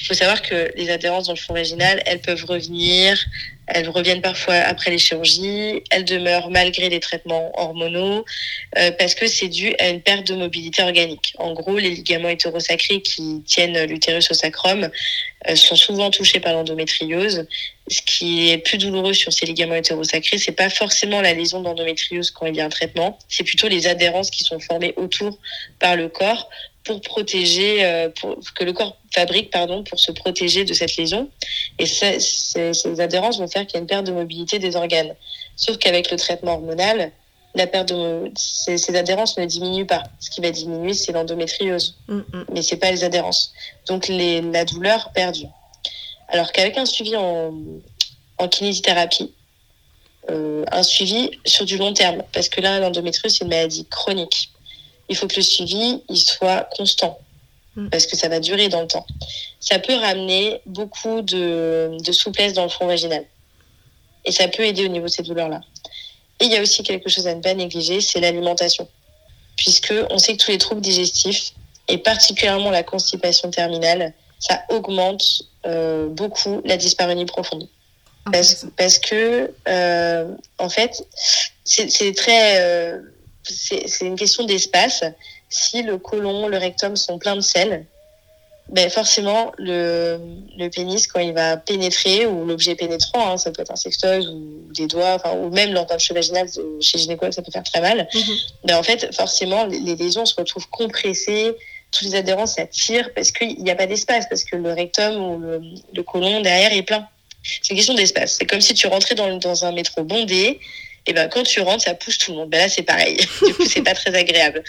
Il 0.00 0.06
faut 0.06 0.14
savoir 0.14 0.40
que 0.40 0.72
les 0.76 0.90
adhérences 0.90 1.26
dans 1.26 1.34
le 1.34 1.38
fond 1.38 1.52
vaginal, 1.52 2.02
elles 2.06 2.22
peuvent 2.22 2.44
revenir, 2.46 3.22
elles 3.66 3.88
reviennent 3.88 4.22
parfois 4.22 4.54
après 4.54 4.90
les 4.90 4.98
chirurgies, 4.98 5.82
elles 5.90 6.04
demeurent 6.04 6.50
malgré 6.50 6.88
les 6.88 7.00
traitements 7.00 7.52
hormonaux, 7.58 8.24
euh, 8.78 8.90
parce 8.98 9.14
que 9.14 9.26
c'est 9.26 9.48
dû 9.48 9.74
à 9.78 9.88
une 9.90 10.00
perte 10.00 10.26
de 10.26 10.34
mobilité 10.34 10.82
organique. 10.82 11.34
En 11.38 11.52
gros, 11.52 11.78
les 11.78 11.90
ligaments 11.90 12.30
hétérosacrés 12.30 13.02
qui 13.02 13.42
tiennent 13.46 13.84
l'utérus 13.84 14.30
au 14.30 14.34
sacrum 14.34 14.90
euh, 15.48 15.54
sont 15.54 15.76
souvent 15.76 16.10
touchés 16.10 16.40
par 16.40 16.54
l'endométriose. 16.54 17.46
Ce 17.88 18.00
qui 18.02 18.50
est 18.50 18.58
plus 18.58 18.78
douloureux 18.78 19.14
sur 19.14 19.32
ces 19.32 19.46
ligaments 19.46 19.74
hétérosacrés, 19.74 20.38
c'est 20.38 20.52
pas 20.52 20.70
forcément 20.70 21.20
la 21.20 21.34
lésion 21.34 21.60
d'endométriose 21.60 22.30
quand 22.30 22.46
il 22.46 22.56
y 22.56 22.60
a 22.60 22.64
un 22.64 22.70
traitement, 22.70 23.18
c'est 23.28 23.44
plutôt 23.44 23.68
les 23.68 23.86
adhérences 23.86 24.30
qui 24.30 24.44
sont 24.44 24.60
formées 24.60 24.94
autour 24.96 25.38
par 25.78 25.96
le 25.96 26.08
corps 26.08 26.48
pour 26.84 27.00
protéger, 27.00 27.84
euh, 27.84 28.08
pour, 28.20 28.38
que 28.54 28.64
le 28.64 28.72
corps 28.72 28.96
fabrique 29.14 29.50
pardon, 29.50 29.84
pour 29.84 29.98
se 29.98 30.12
protéger 30.12 30.64
de 30.64 30.72
cette 30.72 30.96
lésion. 30.96 31.28
Et 31.78 31.86
ces, 31.86 33.00
adhérences 33.00 33.38
vont 33.38 33.48
faire 33.48 33.66
qu'il 33.66 33.74
y 33.74 33.78
a 33.78 33.80
une 33.80 33.86
perte 33.86 34.06
de 34.06 34.12
mobilité 34.12 34.58
des 34.58 34.76
organes. 34.76 35.14
Sauf 35.56 35.76
qu'avec 35.78 36.10
le 36.10 36.16
traitement 36.16 36.54
hormonal, 36.54 37.12
la 37.54 37.66
perte 37.66 37.88
de 37.88 38.30
ces, 38.36 38.96
adhérences 38.96 39.36
ne 39.36 39.44
diminuent 39.44 39.86
pas. 39.86 40.04
Ce 40.20 40.30
qui 40.30 40.40
va 40.40 40.50
diminuer, 40.50 40.94
c'est 40.94 41.12
l'endométriose, 41.12 41.96
mm, 42.08 42.16
mm. 42.16 42.44
mais 42.52 42.62
c'est 42.62 42.76
pas 42.76 42.90
les 42.90 43.04
adhérences. 43.04 43.52
Donc 43.86 44.08
les, 44.08 44.40
la 44.40 44.64
douleur 44.64 45.10
perdue. 45.12 45.46
Alors 46.28 46.52
qu'avec 46.52 46.78
un 46.78 46.86
suivi 46.86 47.16
en, 47.16 47.52
en 48.38 48.48
kinésithérapie, 48.48 49.32
euh, 50.28 50.64
un 50.70 50.82
suivi 50.82 51.30
sur 51.44 51.64
du 51.64 51.76
long 51.76 51.92
terme, 51.92 52.22
parce 52.32 52.48
que 52.48 52.60
là, 52.60 52.78
l'endométriose, 52.78 53.32
c'est 53.32 53.44
une 53.44 53.50
maladie 53.50 53.86
chronique 53.86 54.49
il 55.10 55.16
faut 55.16 55.26
que 55.26 55.36
le 55.36 55.42
suivi 55.42 56.02
il 56.08 56.16
soit 56.16 56.68
constant 56.76 57.18
mm. 57.76 57.90
parce 57.90 58.06
que 58.06 58.16
ça 58.16 58.28
va 58.28 58.40
durer 58.40 58.68
dans 58.68 58.80
le 58.80 58.86
temps. 58.86 59.06
Ça 59.58 59.78
peut 59.78 59.94
ramener 59.94 60.62
beaucoup 60.64 61.20
de, 61.20 61.98
souplesse 62.12 62.54
dans 62.54 62.62
le 62.62 62.70
front 62.70 62.86
vaginal 62.86 63.26
et 64.24 64.32
ça 64.32 64.48
peut 64.48 64.64
aider 64.64 64.86
au 64.86 64.88
niveau 64.88 65.06
de 65.06 65.10
ces 65.10 65.22
douleurs-là. 65.22 65.60
Et 66.38 66.46
il 66.46 66.52
y 66.52 66.56
a 66.56 66.62
aussi 66.62 66.82
quelque 66.82 67.10
chose 67.10 67.26
à 67.26 67.34
ne 67.34 67.42
pas 67.42 67.52
négliger, 67.52 68.00
c'est 68.00 68.20
l'alimentation, 68.20 68.88
puisque 69.56 69.92
on 70.08 70.16
sait 70.16 70.36
que 70.36 70.42
tous 70.42 70.50
les 70.50 70.58
troubles 70.58 70.80
digestifs 70.80 71.52
et 71.88 71.98
particulièrement 71.98 72.70
la 72.70 72.82
constipation 72.82 73.50
terminale, 73.50 74.14
ça 74.38 74.62
augmente 74.70 75.42
euh, 75.66 76.08
beaucoup 76.08 76.62
la 76.64 76.76
dyspareunie 76.78 77.26
profonde. 77.26 77.68
Parce, 78.32 78.98
que, 78.98 79.52
euh, 79.68 80.34
en 80.58 80.68
fait, 80.68 81.04
c'est 81.64 82.14
très. 82.14 82.60
Euh, 82.60 83.00
c'est 83.42 84.00
une 84.00 84.16
question 84.16 84.44
d'espace. 84.44 85.04
Si 85.48 85.82
le 85.82 85.98
côlon, 85.98 86.48
le 86.48 86.58
rectum 86.58 86.96
sont 86.96 87.18
pleins 87.18 87.36
de 87.36 87.40
sel, 87.40 87.86
ben 88.70 88.88
forcément 88.88 89.52
le, 89.58 90.20
le 90.56 90.68
pénis 90.68 91.06
quand 91.08 91.18
il 91.18 91.32
va 91.32 91.56
pénétrer 91.56 92.26
ou 92.26 92.44
l'objet 92.44 92.76
pénétrant, 92.76 93.32
hein, 93.32 93.36
ça 93.36 93.50
peut 93.50 93.62
être 93.62 93.72
un 93.72 93.76
sextoy 93.76 94.26
ou 94.28 94.72
des 94.72 94.86
doigts, 94.86 95.14
enfin, 95.14 95.32
ou 95.32 95.50
même 95.50 95.72
l'entache 95.72 96.12
vaginale 96.12 96.48
chez 96.80 96.98
gynécologue 96.98 97.32
ça 97.32 97.42
peut 97.42 97.50
faire 97.50 97.64
très 97.64 97.80
mal. 97.80 98.08
Ben 98.64 98.76
en 98.76 98.82
fait 98.82 99.12
forcément 99.14 99.66
les, 99.66 99.96
lésions 99.96 100.24
se 100.24 100.36
retrouvent 100.36 100.68
compressées, 100.68 101.52
toutes 101.90 102.08
les 102.08 102.14
adhérences 102.14 102.54
s'attirent 102.54 103.12
parce 103.12 103.32
qu'il 103.32 103.60
n'y 103.60 103.70
a 103.70 103.74
pas 103.74 103.86
d'espace 103.86 104.28
parce 104.28 104.44
que 104.44 104.54
le 104.54 104.72
rectum 104.72 105.16
ou 105.16 105.38
le, 105.38 105.60
le 105.92 106.02
côlon 106.04 106.40
derrière 106.40 106.72
est 106.72 106.82
plein. 106.82 107.08
C'est 107.42 107.70
une 107.70 107.76
question 107.76 107.94
d'espace. 107.94 108.36
C'est 108.38 108.46
comme 108.46 108.60
si 108.60 108.74
tu 108.74 108.86
rentrais 108.86 109.14
dans, 109.14 109.36
dans 109.38 109.64
un 109.64 109.72
métro 109.72 110.04
bondé 110.04 110.60
et 111.10 111.12
ben 111.12 111.28
quand 111.28 111.42
tu 111.42 111.60
rentres, 111.60 111.82
ça 111.82 111.94
pousse 111.94 112.18
tout 112.18 112.30
le 112.30 112.36
monde. 112.38 112.50
Ben 112.50 112.58
là, 112.58 112.68
c'est 112.68 112.84
pareil. 112.84 113.16
du 113.46 113.52
coup, 113.52 113.66
c'est 113.66 113.82
pas 113.82 113.94
très 113.94 114.14
agréable. 114.14 114.62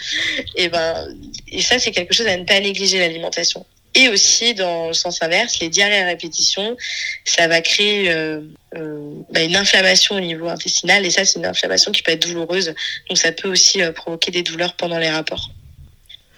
Et 0.56 0.68
ben, 0.68 1.06
et 1.46 1.62
ça, 1.62 1.78
c'est 1.78 1.92
quelque 1.92 2.12
chose 2.12 2.26
à 2.26 2.36
ne 2.36 2.42
pas 2.42 2.58
négliger 2.58 2.98
l'alimentation. 2.98 3.64
Et 3.94 4.08
aussi, 4.08 4.54
dans 4.54 4.88
le 4.88 4.92
sens 4.92 5.22
inverse, 5.22 5.60
les 5.60 5.68
diarrhées 5.68 6.02
à 6.02 6.06
répétition, 6.06 6.76
ça 7.24 7.46
va 7.46 7.60
créer 7.60 8.10
euh, 8.10 8.40
euh, 8.74 9.12
ben, 9.30 9.48
une 9.48 9.54
inflammation 9.54 10.16
au 10.16 10.20
niveau 10.20 10.48
intestinal. 10.48 11.06
Et 11.06 11.10
ça, 11.10 11.24
c'est 11.24 11.38
une 11.38 11.46
inflammation 11.46 11.92
qui 11.92 12.02
peut 12.02 12.10
être 12.10 12.26
douloureuse. 12.26 12.74
Donc, 13.08 13.18
ça 13.18 13.30
peut 13.30 13.48
aussi 13.48 13.80
euh, 13.80 13.92
provoquer 13.92 14.32
des 14.32 14.42
douleurs 14.42 14.74
pendant 14.74 14.98
les 14.98 15.10
rapports. 15.10 15.50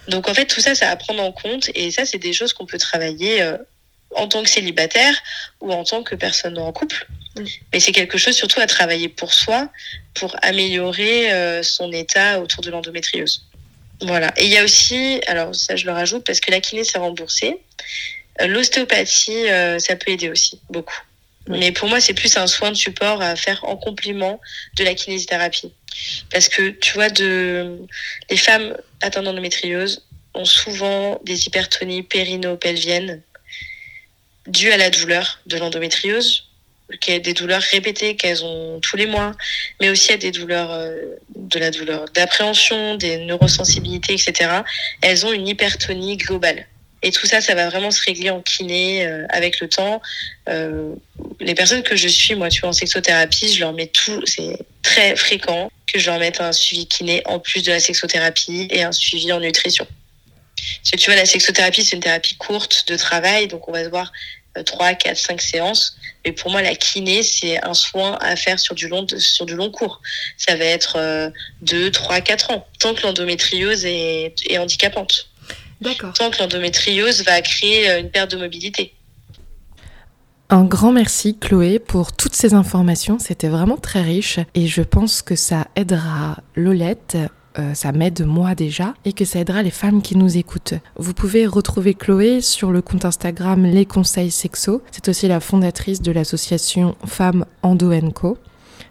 Donc, 0.07 0.29
en 0.29 0.35
fait, 0.35 0.45
tout 0.45 0.61
ça, 0.61 0.75
ça 0.75 0.91
à 0.91 0.95
prendre 0.97 1.23
en 1.23 1.31
compte. 1.31 1.71
Et 1.73 1.89
ça, 1.89 2.05
c'est 2.05 2.19
des 2.19 2.33
choses 2.33 2.53
qu'on 2.53 2.67
peut 2.67 2.77
travailler 2.77 3.43
en 4.11 4.27
tant 4.27 4.43
que 4.43 4.49
célibataire 4.49 5.15
ou 5.61 5.71
en 5.71 5.83
tant 5.83 6.03
que 6.03 6.13
personne 6.13 6.59
en 6.59 6.71
couple. 6.71 7.07
Mais 7.73 7.79
c'est 7.79 7.91
quelque 7.91 8.17
chose 8.17 8.35
surtout 8.35 8.59
à 8.61 8.67
travailler 8.67 9.09
pour 9.09 9.33
soi, 9.33 9.69
pour 10.13 10.35
améliorer 10.41 11.33
euh, 11.33 11.63
son 11.63 11.91
état 11.91 12.39
autour 12.39 12.61
de 12.63 12.69
l'endométriose. 12.69 13.45
Voilà. 14.01 14.33
Et 14.37 14.45
il 14.45 14.51
y 14.51 14.57
a 14.57 14.63
aussi, 14.63 15.21
alors 15.27 15.53
ça 15.55 15.75
je 15.75 15.85
le 15.85 15.91
rajoute 15.91 16.25
parce 16.25 16.39
que 16.39 16.51
la 16.51 16.59
kiné 16.59 16.83
c'est 16.83 16.97
remboursé. 16.97 17.57
Euh, 18.41 18.47
l'ostéopathie, 18.47 19.49
euh, 19.49 19.79
ça 19.79 19.95
peut 19.95 20.11
aider 20.11 20.29
aussi 20.29 20.59
beaucoup. 20.69 20.99
Mais 21.47 21.71
pour 21.71 21.87
moi, 21.87 22.01
c'est 22.01 22.15
plus 22.15 22.37
un 22.37 22.47
soin 22.47 22.71
de 22.71 22.75
support 22.75 23.21
à 23.21 23.35
faire 23.35 23.63
en 23.65 23.77
complément 23.77 24.41
de 24.77 24.83
la 24.83 24.95
kinésithérapie. 24.95 25.71
Parce 26.31 26.49
que 26.49 26.69
tu 26.69 26.93
vois, 26.93 27.09
de... 27.09 27.77
les 28.31 28.37
femmes 28.37 28.75
atteintes 29.01 29.25
d'endométriose 29.25 30.03
ont 30.33 30.45
souvent 30.45 31.21
des 31.23 31.45
hypertonies 31.45 32.01
périnopelviennes 32.01 33.21
dues 34.47 34.71
à 34.71 34.77
la 34.77 34.89
douleur 34.89 35.39
de 35.45 35.57
l'endométriose 35.57 36.44
qu'il 37.01 37.13
y 37.13 37.17
a 37.17 37.19
des 37.19 37.33
douleurs 37.33 37.61
répétées 37.61 38.15
qu'elles 38.15 38.43
ont 38.43 38.79
tous 38.79 38.95
les 38.95 39.07
mois, 39.07 39.33
mais 39.81 39.89
aussi 39.89 40.11
à 40.11 40.17
des 40.17 40.31
douleurs, 40.31 40.71
euh, 40.71 40.95
de 41.35 41.59
la 41.59 41.71
douleur 41.71 42.05
d'appréhension, 42.13 42.95
des 42.95 43.17
neurosensibilités, 43.17 44.13
etc. 44.13 44.61
Elles 45.01 45.25
ont 45.25 45.33
une 45.33 45.47
hypertonie 45.47 46.17
globale. 46.17 46.67
Et 47.01 47.11
tout 47.11 47.27
ça, 47.27 47.39
ça 47.39 47.53
va 47.53 47.69
vraiment 47.69 47.91
se 47.91 48.01
régler 48.03 48.31
en 48.31 48.41
kiné 48.41 49.05
euh, 49.05 49.25
avec 49.29 49.59
le 49.59 49.69
temps. 49.69 50.01
Euh, 50.49 50.93
les 51.39 51.53
personnes 51.53 51.83
que 51.83 51.95
je 51.95 52.07
suis, 52.07 52.33
moi, 52.33 52.49
tu 52.49 52.61
vois, 52.61 52.69
en 52.69 52.73
sexothérapie, 52.73 53.53
je 53.53 53.59
leur 53.59 53.73
mets 53.73 53.87
tout, 53.87 54.25
c'est 54.25 54.57
très 54.81 55.15
fréquent 55.15 55.71
que 55.85 55.99
je 55.99 56.09
leur 56.09 56.19
mette 56.19 56.41
un 56.41 56.51
suivi 56.51 56.87
kiné 56.87 57.21
en 57.25 57.39
plus 57.39 57.61
de 57.61 57.71
la 57.71 57.79
sexothérapie 57.79 58.67
et 58.71 58.83
un 58.83 58.91
suivi 58.91 59.31
en 59.31 59.39
nutrition. 59.39 59.85
Parce 60.55 60.91
que 60.91 60.97
tu 60.97 61.11
vois, 61.11 61.15
la 61.15 61.25
sexothérapie, 61.25 61.83
c'est 61.83 61.95
une 61.95 62.01
thérapie 62.01 62.35
courte 62.37 62.87
de 62.87 62.97
travail, 62.97 63.47
donc 63.47 63.67
on 63.67 63.71
va 63.71 63.83
se 63.83 63.89
voir 63.89 64.11
3, 64.63 64.93
4, 64.93 65.17
5 65.17 65.41
séances. 65.41 65.97
Mais 66.25 66.31
pour 66.31 66.51
moi, 66.51 66.61
la 66.61 66.75
kiné, 66.75 67.23
c'est 67.23 67.63
un 67.63 67.73
soin 67.73 68.17
à 68.21 68.35
faire 68.35 68.59
sur 68.59 68.75
du 68.75 68.87
long, 68.87 69.05
sur 69.17 69.45
du 69.45 69.55
long 69.55 69.69
cours. 69.69 70.01
Ça 70.37 70.55
va 70.55 70.65
être 70.65 71.31
2, 71.61 71.91
3, 71.91 72.21
4 72.21 72.51
ans, 72.51 72.67
tant 72.79 72.93
que 72.93 73.03
l'endométriose 73.03 73.85
est, 73.85 74.33
est 74.49 74.57
handicapante. 74.57 75.29
D'accord. 75.81 76.13
Tant 76.13 76.31
que 76.31 76.39
l'endométriose 76.39 77.23
va 77.23 77.41
créer 77.41 77.89
euh, 77.89 77.99
une 77.99 78.09
perte 78.09 78.31
de 78.31 78.37
mobilité. 78.37 78.93
Un 80.49 80.63
grand 80.63 80.91
merci 80.91 81.37
Chloé 81.37 81.79
pour 81.79 82.13
toutes 82.13 82.35
ces 82.35 82.53
informations, 82.53 83.17
c'était 83.17 83.47
vraiment 83.47 83.77
très 83.77 84.03
riche 84.03 84.39
et 84.53 84.67
je 84.67 84.83
pense 84.83 85.23
que 85.23 85.35
ça 85.35 85.67
aidera 85.75 86.37
Lolette 86.55 87.17
euh, 87.57 87.73
ça 87.73 87.91
m'aide 87.91 88.25
moi 88.25 88.55
déjà 88.55 88.93
et 89.05 89.13
que 89.13 89.25
ça 89.25 89.39
aidera 89.39 89.63
les 89.63 89.71
femmes 89.71 90.01
qui 90.01 90.17
nous 90.17 90.37
écoutent. 90.37 90.73
Vous 90.97 91.13
pouvez 91.13 91.45
retrouver 91.45 91.93
Chloé 91.93 92.41
sur 92.41 92.71
le 92.71 92.81
compte 92.81 93.05
Instagram 93.05 93.63
Les 93.63 93.85
Conseils 93.85 94.31
Sexo. 94.31 94.81
C'est 94.91 95.09
aussi 95.09 95.27
la 95.27 95.39
fondatrice 95.39 96.01
de 96.01 96.11
l'association 96.11 96.95
Femmes 97.05 97.45
Endo 97.63 97.91
Co 98.13 98.37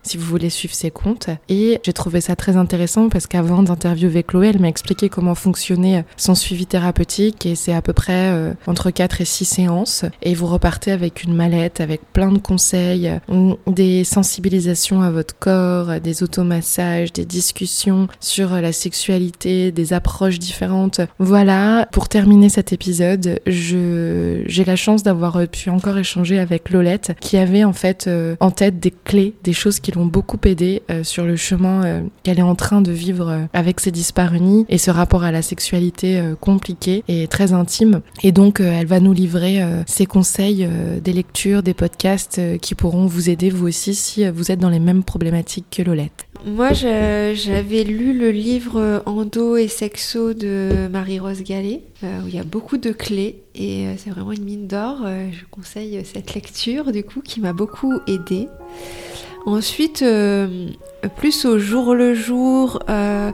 si 0.05 0.17
vous 0.17 0.25
voulez 0.25 0.51
suivre 0.51 0.75
ses 0.75 0.91
comptes. 0.91 1.29
Et 1.49 1.81
j'ai 1.83 1.93
trouvé 1.93 2.21
ça 2.21 2.37
très 2.37 2.57
intéressant 2.57 3.09
parce 3.09 3.27
qu'avant 3.27 3.63
d'interviewer 3.63 4.23
Chloé, 4.23 4.49
elle 4.49 4.61
m'a 4.61 4.69
expliqué 4.69 5.09
comment 5.09 5.35
fonctionnait 5.35 6.05
son 6.17 6.35
suivi 6.35 6.67
thérapeutique 6.67 7.47
et 7.47 7.55
c'est 7.55 7.73
à 7.73 7.83
peu 7.83 7.93
près 7.93 8.31
euh, 8.33 8.53
entre 8.67 8.91
4 8.91 9.21
et 9.21 9.25
6 9.25 9.45
séances. 9.45 10.05
Et 10.23 10.35
vous 10.35 10.47
repartez 10.47 10.93
avec 10.93 11.25
une 11.25 11.35
mallette 11.35 11.81
avec 11.81 12.01
plein 12.13 12.31
de 12.31 12.39
conseils, 12.39 13.11
euh, 13.31 13.55
des 13.67 14.05
sensibilisations 14.05 15.03
à 15.03 15.11
votre 15.11 15.37
corps, 15.39 16.01
des 16.01 16.23
automassages, 16.23 17.13
des 17.13 17.25
discussions 17.25 18.09
sur 18.21 18.51
la 18.51 18.73
sexualité, 18.73 19.73
des 19.73 19.93
approches 19.93 20.39
différentes. 20.39 21.01
Voilà, 21.19 21.89
pour 21.93 22.09
terminer 22.09 22.49
cet 22.49 22.73
épisode, 22.73 23.41
je 23.47 24.43
j'ai 24.47 24.65
la 24.65 24.77
chance 24.77 25.03
d'avoir 25.03 25.47
pu 25.49 25.71
encore 25.71 25.99
échanger 25.99 26.39
avec 26.39 26.71
Lolette 26.71 27.13
qui 27.21 27.37
avait 27.37 27.65
en 27.65 27.73
fait 27.73 28.07
euh, 28.07 28.37
en 28.41 28.51
tête 28.51 28.81
des 28.81 28.91
clés, 28.91 29.35
des 29.43 29.53
choses 29.53 29.81
qui 29.81 29.93
l'ont 29.95 30.07
beaucoup 30.07 30.39
aidé 30.45 30.83
euh, 30.91 31.05
sur 31.05 31.25
le 31.25 31.37
chemin 31.37 31.85
euh, 31.85 32.01
qu'elle 32.23 32.39
est 32.39 32.43
en 32.43 32.55
train 32.55 32.81
de 32.81 32.93
vivre 32.93 33.29
euh, 33.29 33.39
avec 33.53 33.81
ses 33.81 33.91
disparunis 33.91 34.67
et 34.69 34.79
ce 34.79 34.91
rapport 34.91 35.25
à 35.25 35.33
la 35.33 35.43
sexualité 35.43 36.23
compliqué 36.41 37.03
et 37.09 37.27
très 37.29 37.53
intime. 37.53 38.01
Et 38.23 38.33
donc, 38.33 38.61
elle 38.61 38.87
va 38.87 39.01
nous 39.01 39.13
livrer 39.13 39.63
ses 39.87 40.07
conseils, 40.07 40.69
des 41.03 41.13
lectures, 41.13 41.63
des 41.63 41.75
podcasts 41.75 42.41
qui 42.61 42.75
pourront 42.75 43.07
vous 43.07 43.31
aider 43.31 43.51
vous 43.51 43.69
aussi 43.69 43.95
si 43.95 44.29
vous 44.29 44.51
êtes 44.51 44.59
dans 44.59 44.69
les 44.69 44.79
mêmes 44.79 45.03
problématiques 45.03 45.67
que 45.71 45.83
Lolette. 45.83 46.27
Moi, 46.47 46.73
j'avais 46.73 47.85
lu 47.85 48.17
le 48.19 48.31
livre 48.31 49.03
Endo 49.07 49.57
et 49.57 49.69
Sexo 49.69 50.35
de 50.35 50.89
Marie-Rose 50.91 51.43
Gallet, 51.43 51.83
où 52.03 52.29
il 52.29 52.35
y 52.35 52.39
a 52.39 52.45
beaucoup 52.45 52.77
de 52.77 52.93
clés 52.93 53.43
et 53.55 53.87
c'est 53.99 54.11
vraiment 54.11 54.33
une 54.33 54.45
mine 54.45 54.67
d'or. 54.67 54.99
Je 55.05 55.45
conseille 55.51 56.01
cette 56.05 56.35
lecture, 56.35 56.93
du 56.93 57.05
coup, 57.05 57.21
qui 57.21 57.41
m'a 57.41 57.53
beaucoup 57.53 57.95
aidée. 58.07 58.49
Ensuite, 59.47 60.03
euh, 60.03 60.69
plus 61.17 61.45
au 61.45 61.59
jour 61.59 61.95
le 61.95 62.15
jour 62.15 62.81
euh, 62.89 63.31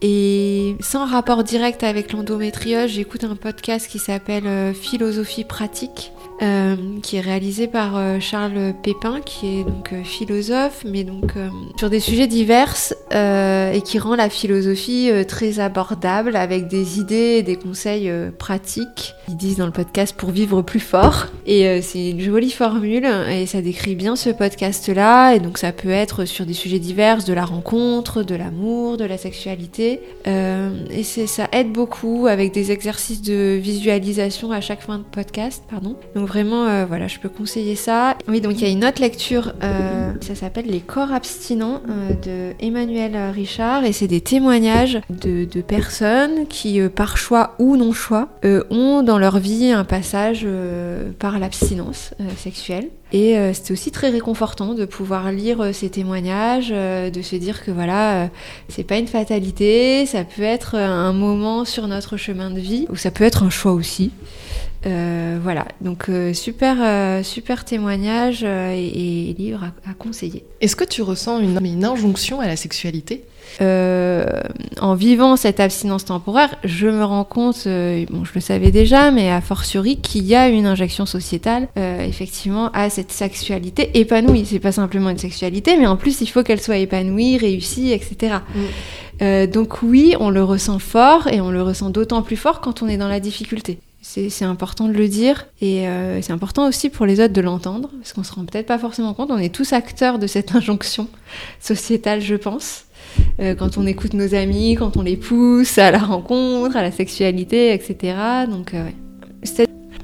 et 0.00 0.76
sans 0.80 1.04
rapport 1.04 1.42
direct 1.42 1.82
avec 1.82 2.12
l'endométriose, 2.12 2.90
j'écoute 2.90 3.24
un 3.24 3.34
podcast 3.34 3.88
qui 3.88 3.98
s'appelle 3.98 4.46
euh, 4.46 4.72
Philosophie 4.72 5.44
pratique 5.44 6.12
euh, 6.42 6.74
qui 7.02 7.16
est 7.16 7.20
réalisé 7.20 7.68
par 7.68 7.96
euh, 7.96 8.18
Charles 8.18 8.74
Pépin, 8.82 9.20
qui 9.24 9.60
est 9.60 9.64
donc 9.64 9.92
euh, 9.92 10.02
philosophe, 10.02 10.84
mais 10.84 11.04
donc 11.04 11.34
sur 11.76 11.88
des 11.88 12.00
sujets 12.00 12.26
divers 12.26 12.74
et 13.12 13.82
qui 13.82 13.98
rend 13.98 14.14
la 14.16 14.28
philosophie 14.28 15.10
très 15.28 15.60
abordable 15.60 16.34
avec 16.36 16.66
des 16.68 16.98
idées 16.98 17.36
et 17.38 17.42
des 17.42 17.56
conseils 17.56 18.10
pratiques. 18.38 19.14
Ils 19.28 19.36
disent 19.36 19.56
dans 19.56 19.66
le 19.66 19.72
podcast 19.72 20.16
pour 20.16 20.30
vivre 20.30 20.62
plus 20.62 20.80
fort. 20.80 21.26
Et 21.46 21.80
c'est 21.82 22.10
une 22.10 22.20
jolie 22.20 22.50
formule 22.50 23.06
et 23.30 23.46
ça 23.46 23.60
décrit 23.60 23.94
bien 23.94 24.16
ce 24.16 24.30
podcast-là. 24.30 25.34
Et 25.34 25.40
donc 25.40 25.58
ça 25.58 25.72
peut 25.72 25.90
être 25.90 26.24
sur 26.24 26.46
des 26.46 26.54
sujets 26.54 26.78
divers, 26.78 27.22
de 27.24 27.32
la 27.32 27.44
rencontre, 27.44 28.22
de 28.22 28.34
l'amour, 28.34 28.96
de 28.96 29.04
la 29.04 29.18
sexualité. 29.18 30.00
et 30.26 31.02
ça 31.02 31.48
aide 31.52 31.72
beaucoup 31.72 32.26
avec 32.26 32.52
des 32.52 32.72
exercices 32.72 33.22
de 33.22 33.58
visualisation 33.60 34.52
à 34.52 34.60
chaque 34.60 34.82
fin 34.82 34.98
de 34.98 35.04
podcast. 35.04 35.62
Pardon. 35.68 35.96
Donc 36.14 36.31
vraiment, 36.32 36.66
euh, 36.66 36.86
voilà, 36.86 37.08
je 37.08 37.18
peux 37.18 37.28
conseiller 37.28 37.76
ça. 37.76 38.16
Oui, 38.26 38.40
donc 38.40 38.54
il 38.54 38.62
y 38.62 38.64
a 38.64 38.70
une 38.70 38.86
autre 38.86 39.02
lecture, 39.02 39.52
euh, 39.62 40.12
ça 40.22 40.34
s'appelle 40.34 40.64
Les 40.66 40.80
corps 40.80 41.12
abstinents 41.12 41.82
euh, 41.90 42.14
de 42.54 42.64
Emmanuel 42.64 43.14
Richard 43.34 43.84
et 43.84 43.92
c'est 43.92 44.06
des 44.06 44.22
témoignages 44.22 44.98
de, 45.10 45.44
personnes 45.60 46.46
qui, 46.48 46.80
par 46.88 47.18
choix 47.18 47.54
ou 47.58 47.76
non 47.76 47.92
choix, 47.92 48.28
ont 48.70 49.02
dans 49.02 49.18
leur 49.18 49.38
vie 49.38 49.70
un 49.70 49.84
passage 49.84 50.46
par 51.18 51.38
l'abstinence 51.38 52.14
sexuelle. 52.36 52.88
Et 53.12 53.36
c'était 53.52 53.72
aussi 53.72 53.90
très 53.90 54.08
réconfortant 54.08 54.74
de 54.74 54.84
pouvoir 54.84 55.30
lire 55.30 55.70
ces 55.72 55.90
témoignages, 55.90 56.70
de 56.70 57.22
se 57.22 57.36
dire 57.36 57.64
que 57.64 57.70
voilà, 57.70 58.28
c'est 58.68 58.84
pas 58.84 58.96
une 58.96 59.06
fatalité, 59.06 60.06
ça 60.06 60.24
peut 60.24 60.42
être 60.42 60.74
un 60.76 61.12
moment 61.12 61.64
sur 61.64 61.86
notre 61.86 62.16
chemin 62.16 62.50
de 62.50 62.60
vie, 62.60 62.86
ou 62.90 62.96
ça 62.96 63.10
peut 63.10 63.24
être 63.24 63.42
un 63.42 63.50
choix 63.50 63.72
aussi. 63.72 64.10
Euh, 64.84 65.38
voilà, 65.40 65.66
donc 65.80 66.08
euh, 66.08 66.32
super, 66.32 66.76
euh, 66.80 67.22
super 67.22 67.64
témoignage 67.64 68.42
et, 68.42 69.34
livre 69.38 69.64
à, 69.88 69.94
conseiller. 69.94 70.44
Est-ce 70.60 70.74
que 70.74 70.84
tu 70.84 71.02
ressens 71.02 71.38
une, 71.38 71.64
une, 71.64 71.84
injonction 71.84 72.40
à 72.40 72.46
la 72.46 72.56
sexualité? 72.56 73.24
En 73.60 74.94
vivant 74.94 75.36
cette 75.36 75.60
abstinence 75.60 76.06
temporaire, 76.06 76.56
je 76.64 76.88
me 76.88 77.04
rends 77.04 77.24
compte, 77.24 77.64
bon, 77.66 78.24
je 78.24 78.32
le 78.34 78.40
savais 78.40 78.70
déjà, 78.70 79.10
mais 79.10 79.30
a 79.30 79.40
fortiori 79.42 79.98
qu'il 79.98 80.24
y 80.24 80.34
a 80.34 80.48
une 80.48 80.64
injection 80.64 81.04
sociétale, 81.04 81.68
effectivement, 81.76 82.70
à 82.72 82.88
cette 82.88 83.12
sexualité 83.12 83.90
épanouie. 83.98 84.46
C'est 84.46 84.58
pas 84.58 84.72
simplement 84.72 85.10
une 85.10 85.18
sexualité, 85.18 85.76
mais 85.76 85.86
en 85.86 85.96
plus, 85.96 86.22
il 86.22 86.28
faut 86.28 86.42
qu'elle 86.42 86.62
soit 86.62 86.78
épanouie, 86.78 87.36
réussie, 87.36 87.92
etc. 87.92 88.36
Mm. 89.20 89.46
donc 89.46 89.82
oui, 89.82 90.14
on 90.18 90.30
le 90.30 90.42
ressent 90.42 90.78
fort 90.78 91.26
et 91.28 91.42
on 91.42 91.50
le 91.50 91.62
ressent 91.62 91.90
d'autant 91.90 92.22
plus 92.22 92.36
fort 92.36 92.62
quand 92.62 92.82
on 92.82 92.88
est 92.88 92.96
dans 92.96 93.08
la 93.08 93.20
difficulté. 93.20 93.78
C'est 94.04 94.44
important 94.44 94.88
de 94.88 94.92
le 94.94 95.06
dire 95.06 95.46
et 95.60 95.86
euh, 95.86 96.20
c'est 96.22 96.32
important 96.32 96.66
aussi 96.66 96.90
pour 96.90 97.06
les 97.06 97.20
autres 97.20 97.32
de 97.32 97.40
l'entendre 97.40 97.88
parce 97.98 98.12
qu'on 98.12 98.24
se 98.24 98.32
rend 98.32 98.44
peut-être 98.44 98.66
pas 98.66 98.78
forcément 98.78 99.14
compte. 99.14 99.30
On 99.30 99.38
est 99.38 99.54
tous 99.54 99.72
acteurs 99.72 100.18
de 100.18 100.26
cette 100.26 100.52
injonction 100.56 101.08
sociétale, 101.60 102.20
je 102.20 102.34
pense. 102.34 102.86
Euh, 103.38 103.54
quand 103.54 103.78
on 103.78 103.86
écoute 103.86 104.14
nos 104.14 104.34
amis, 104.34 104.74
quand 104.74 104.96
on 104.96 105.02
les 105.02 105.16
pousse 105.16 105.78
à 105.78 105.92
la 105.92 105.98
rencontre, 105.98 106.76
à 106.76 106.82
la 106.82 106.90
sexualité, 106.90 107.72
etc. 107.72 108.16
Donc, 108.50 108.74
euh, 108.74 108.88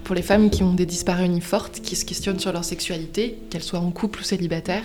pour 0.05 0.15
les 0.15 0.23
femmes 0.23 0.49
qui 0.49 0.63
ont 0.63 0.75
des 0.75 0.87
disparunis 0.87 1.41
fortes, 1.41 1.81
qui 1.83 1.97
se 1.97 2.05
questionnent 2.05 2.39
sur 2.39 2.53
leur 2.53 2.65
sexualité, 2.65 3.37
qu'elles 3.51 3.65
soient 3.65 3.81
en 3.81 3.91
couple 3.91 4.21
ou 4.21 4.23
célibataires, 4.23 4.85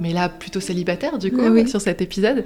mais 0.00 0.12
là 0.12 0.28
plutôt 0.28 0.60
célibataires 0.60 1.18
du 1.18 1.30
coup 1.30 1.66
sur 1.66 1.80
cet 1.80 2.02
épisode, 2.02 2.44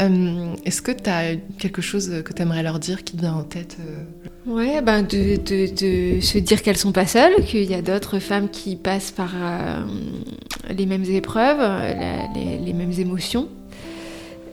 euh, 0.00 0.54
est-ce 0.64 0.82
que 0.82 0.92
tu 0.92 1.10
as 1.10 1.34
quelque 1.58 1.82
chose 1.82 2.22
que 2.24 2.32
tu 2.32 2.42
aimerais 2.42 2.62
leur 2.62 2.78
dire 2.78 3.02
qui 3.04 3.16
te 3.16 3.20
vient 3.22 3.34
en 3.34 3.42
tête 3.42 3.76
euh 3.80 4.04
Ouais, 4.46 4.80
ben 4.80 5.02
de, 5.02 6.20
se 6.20 6.38
dire 6.38 6.62
qu'elles 6.62 6.76
sont 6.76 6.92
pas 6.92 7.06
seules, 7.06 7.44
qu'il 7.44 7.70
y 7.70 7.74
a 7.74 7.82
d'autres 7.82 8.18
femmes 8.20 8.48
qui 8.48 8.76
passent 8.76 9.10
par 9.10 9.32
euh, 9.34 9.82
les 10.74 10.86
mêmes 10.86 11.04
épreuves, 11.04 11.60
les, 12.34 12.58
les, 12.58 12.72
mêmes 12.72 12.92
émotions. 12.98 13.48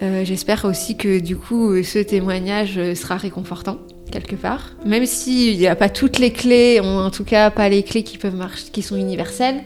J'espère 0.01 0.65
aussi 0.65 0.97
que 0.97 1.19
du 1.19 1.37
coup 1.37 1.81
ce 1.83 1.99
témoignage 1.99 2.93
sera 2.93 3.15
réconfortant 3.17 3.77
quelque 4.11 4.35
part. 4.35 4.71
Même 4.85 5.05
s'il 5.05 5.57
n'y 5.57 5.67
a 5.67 5.75
pas 5.75 5.89
toutes 5.89 6.19
les 6.19 6.31
clés, 6.31 6.79
en 6.81 7.09
tout 7.09 7.23
cas 7.23 7.49
pas 7.49 7.69
les 7.69 7.83
clés 7.83 8.03
qui 8.03 8.17
peuvent 8.17 8.35
marcher, 8.35 8.65
qui 8.71 8.81
sont 8.81 8.97
universelles, 8.97 9.63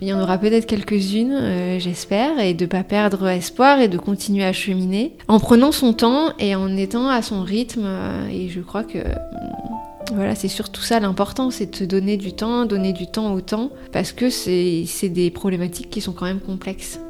il 0.00 0.08
y 0.08 0.12
en 0.12 0.20
aura 0.20 0.38
peut-être 0.38 0.66
quelques-unes, 0.66 1.32
euh, 1.32 1.78
j'espère, 1.78 2.38
et 2.38 2.54
de 2.54 2.64
ne 2.64 2.68
pas 2.68 2.84
perdre 2.84 3.28
espoir 3.28 3.80
et 3.80 3.88
de 3.88 3.98
continuer 3.98 4.44
à 4.44 4.52
cheminer 4.52 5.16
en 5.28 5.40
prenant 5.40 5.72
son 5.72 5.92
temps 5.92 6.32
et 6.38 6.54
en 6.54 6.76
étant 6.76 7.08
à 7.08 7.22
son 7.22 7.42
rythme. 7.42 7.84
Euh, 7.84 8.28
et 8.28 8.48
je 8.48 8.60
crois 8.60 8.84
que 8.84 8.98
mm, 8.98 10.14
voilà, 10.14 10.34
c'est 10.34 10.48
surtout 10.48 10.82
ça 10.82 11.00
l'important, 11.00 11.50
c'est 11.50 11.66
de 11.66 11.70
te 11.70 11.84
donner 11.84 12.16
du 12.16 12.32
temps, 12.32 12.66
donner 12.66 12.92
du 12.92 13.06
temps 13.06 13.32
au 13.32 13.40
temps, 13.40 13.70
parce 13.92 14.12
que 14.12 14.30
c'est 14.30 15.08
des 15.08 15.30
problématiques 15.30 15.90
qui 15.90 16.00
sont 16.00 16.12
quand 16.12 16.26
même 16.26 16.40
complexes 16.40 17.00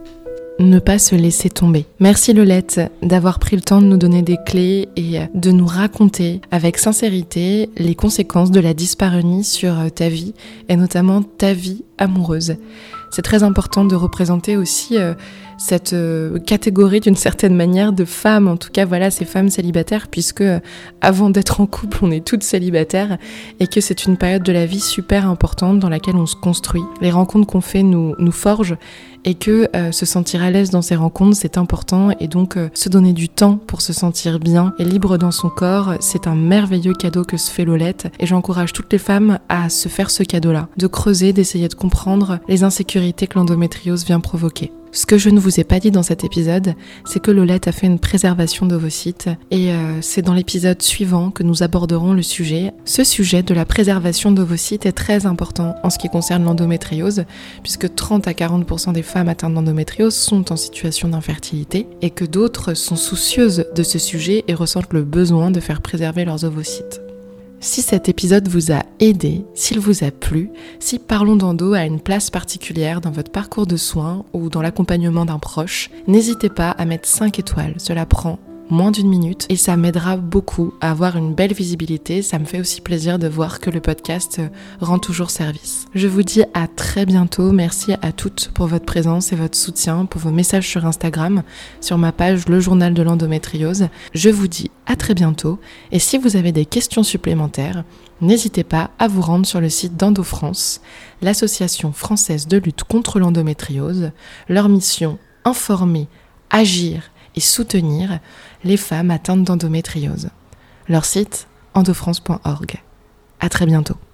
ne 0.59 0.79
pas 0.79 0.99
se 0.99 1.15
laisser 1.15 1.51
tomber. 1.51 1.87
Merci 2.01 2.33
Lolette 2.33 2.81
d'avoir 3.03 3.39
pris 3.39 3.57
le 3.57 3.63
temps 3.63 3.81
de 3.81 3.87
nous 3.87 3.97
donner 3.97 4.23
des 4.23 4.39
clés 4.47 4.89
et 4.97 5.19
de 5.35 5.51
nous 5.51 5.67
raconter 5.67 6.41
avec 6.51 6.79
sincérité 6.79 7.71
les 7.77 7.95
conséquences 7.95 8.51
de 8.51 8.61
la 8.61 8.75
disparunie 8.75 9.45
sur 9.45 9.75
ta 9.95 10.09
vie 10.09 10.35
et 10.69 10.77
notamment 10.77 11.23
ta 11.23 11.53
vie 11.53 11.85
amoureuse. 11.99 12.57
C'est 13.11 13.23
très 13.23 13.45
important 13.45 13.85
de 13.85 13.95
représenter 13.95 14.57
aussi 14.57 14.99
euh, 14.99 15.15
cette 15.59 15.93
euh, 15.93 16.39
catégorie 16.39 17.01
d'une 17.01 17.17
certaine 17.17 17.55
manière 17.55 17.93
de 17.93 18.05
femmes, 18.05 18.49
en 18.49 18.57
tout 18.57 18.71
cas 18.71 18.85
voilà 18.85 19.11
ces 19.11 19.25
femmes 19.25 19.49
célibataires, 19.49 20.09
puisque 20.09 20.41
euh, 20.41 20.61
avant 21.01 21.31
d'être 21.31 21.61
en 21.61 21.67
couple 21.67 21.99
on 22.03 22.11
est 22.11 22.25
toutes 22.25 22.43
célibataires 22.43 23.19
et 23.61 23.67
que 23.67 23.81
c'est 23.81 24.05
une 24.05 24.17
période 24.17 24.43
de 24.43 24.53
la 24.53 24.67
vie 24.67 24.81
super 24.81 25.29
importante 25.29 25.79
dans 25.79 25.89
laquelle 25.89 26.17
on 26.17 26.27
se 26.27 26.37
construit. 26.37 26.83
Les 27.01 27.11
rencontres 27.11 27.47
qu'on 27.47 27.61
fait 27.61 27.83
nous, 27.83 28.15
forgent 28.33 28.77
et 29.25 29.35
que 29.35 29.69
euh, 29.75 29.93
se 29.93 30.05
sentir 30.05 30.43
à 30.43 30.51
l'aise 30.51 30.71
dans 30.71 30.83
ces 30.83 30.97
rencontres, 30.97 31.37
c'est 31.37 31.57
important 31.57 32.11
et 32.21 32.29
donc 32.29 32.59
se 32.75 32.89
donner 32.89 33.13
du 33.13 33.29
temps 33.29 33.57
pour 33.57 33.81
se 33.81 33.93
sentir 33.93 34.41
bien 34.41 34.75
et 34.79 34.85
libre 34.85 35.19
dans 35.19 35.31
son 35.31 35.49
corps, 35.49 35.95
c'est 36.01 36.27
un 36.27 36.35
merveilleux 36.35 36.95
cadeau 36.95 37.25
que 37.25 37.37
se 37.37 37.51
fait 37.51 37.65
Lolette 37.65 38.13
et 38.19 38.27
j'encourage 38.27 38.73
toutes 38.73 38.93
les 38.93 38.99
femmes 38.99 39.39
à 39.49 39.69
se 39.69 39.89
faire 39.89 40.11
ce 40.11 40.23
cadeau-là, 40.23 40.69
de 40.77 40.87
creuser, 40.87 41.33
d'essayer 41.33 41.69
de 41.69 41.75
comprendre 41.75 42.39
les 42.49 42.65
insécurités 42.65 43.27
que 43.27 43.39
l'endométriose 43.39 44.05
vient 44.05 44.21
provoquer. 44.21 44.73
Ce 44.95 45.07
que 45.07 45.19
je 45.19 45.29
ne 45.29 45.41
vous 45.41 45.59
ai 45.59 45.65
pas 45.65 45.81
dit 45.81 45.91
dans 45.91 46.05
cet 46.05 46.23
épisode, 46.23 46.75
c'est 47.05 47.19
que 47.19 47.33
Lolette 47.33 47.67
a 47.67 47.73
fait 47.73 47.89
une 47.89 47.99
préservation 47.99 48.65
d'ovocytes 48.65 49.29
et 49.51 49.73
euh, 49.73 50.01
c'est 50.01 50.23
dans 50.23 50.35
l'épisode 50.35 50.81
suivant 50.83 51.33
que 51.33 51.43
nous 51.43 51.65
aborderons 51.65 52.13
le 52.13 52.23
sujet. 52.23 52.73
Ce 52.85 53.03
sujet 53.03 53.43
de 53.43 53.55
la 53.55 53.65
préservation 53.65 54.31
d'ovocytes 54.31 54.87
est 54.87 54.93
très 54.93 55.27
important 55.27 55.75
en 55.83 55.91
ce 55.91 55.99
qui 55.99 56.09
concerne 56.09 56.45
l'endométriose, 56.45 57.25
puisque 57.65 57.93
30 57.93 58.29
à 58.29 58.33
40% 58.35 58.93
des 58.93 59.03
femmes 59.03 59.29
atteintes 59.29 59.55
d'endométriose 59.55 60.15
sont 60.15 60.53
en 60.53 60.57
situation 60.57 61.09
d'infertilité 61.09 61.89
et 62.01 62.11
que 62.11 62.25
d'autres 62.25 62.75
sont 62.75 62.95
soucieuses 62.95 63.67
de 63.75 63.83
ce 63.83 63.99
sujet 63.99 64.45
et 64.47 64.55
ressentent 64.55 64.93
le 64.93 65.03
besoin 65.03 65.51
de 65.51 65.59
faire 65.59 65.83
préserver 65.83 66.25
leurs 66.25 66.45
ovocytes. 66.45 67.04
Si 67.65 67.81
cet 67.81 68.11
épisode 68.11 68.47
vous 68.47 68.73
a 68.73 68.83
aidé, 69.01 69.47
s'il 69.55 69.81
vous 69.81 70.05
a 70.05 70.11
plu, 70.11 70.51
si 70.81 70.99
Parlons 70.99 71.35
d'Endo 71.35 71.73
a 71.73 71.87
une 71.87 71.99
place 71.99 72.29
particulière 72.29 73.01
dans 73.01 73.11
votre 73.11 73.33
parcours 73.33 73.67
de 73.67 73.79
soins 73.79 74.27
ou 74.35 74.51
dans 74.51 74.61
l'accompagnement 74.61 75.25
d'un 75.25 75.39
proche, 75.39 75.89
n'hésitez 76.07 76.51
pas 76.51 76.73
à 76.73 76.85
mettre 76.85 77.09
5 77.09 77.39
étoiles, 77.39 77.77
cela 77.79 78.05
prend 78.05 78.39
moins 78.71 78.91
d'une 78.91 79.09
minute 79.09 79.47
et 79.49 79.57
ça 79.57 79.77
m'aidera 79.77 80.17
beaucoup 80.17 80.75
à 80.81 80.91
avoir 80.91 81.17
une 81.17 81.35
belle 81.35 81.53
visibilité. 81.53 82.23
Ça 82.23 82.39
me 82.39 82.45
fait 82.45 82.61
aussi 82.61 82.81
plaisir 82.81 83.19
de 83.19 83.29
voir 83.29 83.61
que 83.61 83.71
le 83.71 83.81
podcast 83.81 84.41
rend 84.81 84.99
toujours 84.99 85.31
service. 85.31 85.87
Je 85.95 86.09
vous 86.09 86.23
dis 86.23 86.43
à 86.55 86.67
très 86.67 87.07
bientôt. 87.07 87.53
Merci 87.53 87.95
à 88.03 88.13
toutes 88.13 88.51
pour 88.55 88.67
votre 88.67 88.85
présence 88.85 89.33
et 89.33 89.37
votre 89.37 89.57
soutien, 89.57 90.07
pour 90.07 90.21
vos 90.21 90.31
messages 90.31 90.69
sur 90.69 90.87
Instagram, 90.87 91.43
sur 91.81 91.99
ma 91.99 92.13
page 92.13 92.49
Le 92.49 92.61
Journal 92.61 92.95
de 92.95 93.03
l'endométriose. 93.03 93.89
Je 94.15 94.31
vous 94.31 94.49
dis 94.49 94.71
à 94.87 94.97
très 94.97 95.15
bientôt 95.15 95.59
et 95.93 95.99
si 95.99 96.19
vous 96.19 96.37
avez 96.37 96.53
des 96.53 96.67
questions 96.67 97.03
supplémentaires, 97.03 97.85
n'hésitez 98.21 98.65
pas 98.65 98.91
à 98.99 99.09
vous 99.09 99.23
rendre 99.23 99.47
sur 99.47 99.61
le 99.61 99.69
site 99.69 99.97
d'EndoFrance, 99.97 100.81
l'association 101.23 101.93
française 101.93 102.49
de 102.49 102.59
lutte 102.59 102.85
contre 102.85 103.19
l'endométriose. 103.19 104.11
Leur 104.49 104.69
mission, 104.69 105.19
informer, 105.45 106.09
agir 106.51 107.11
et 107.37 107.41
soutenir 107.41 108.21
les 108.65 108.77
femmes 108.77 109.11
atteintes 109.11 109.45
d'endométriose. 109.45 110.31
Leur 110.89 111.05
site 111.05 111.47
endofrance.org. 111.75 112.83
À 113.41 113.49
très 113.49 113.67
bientôt. 113.67 113.97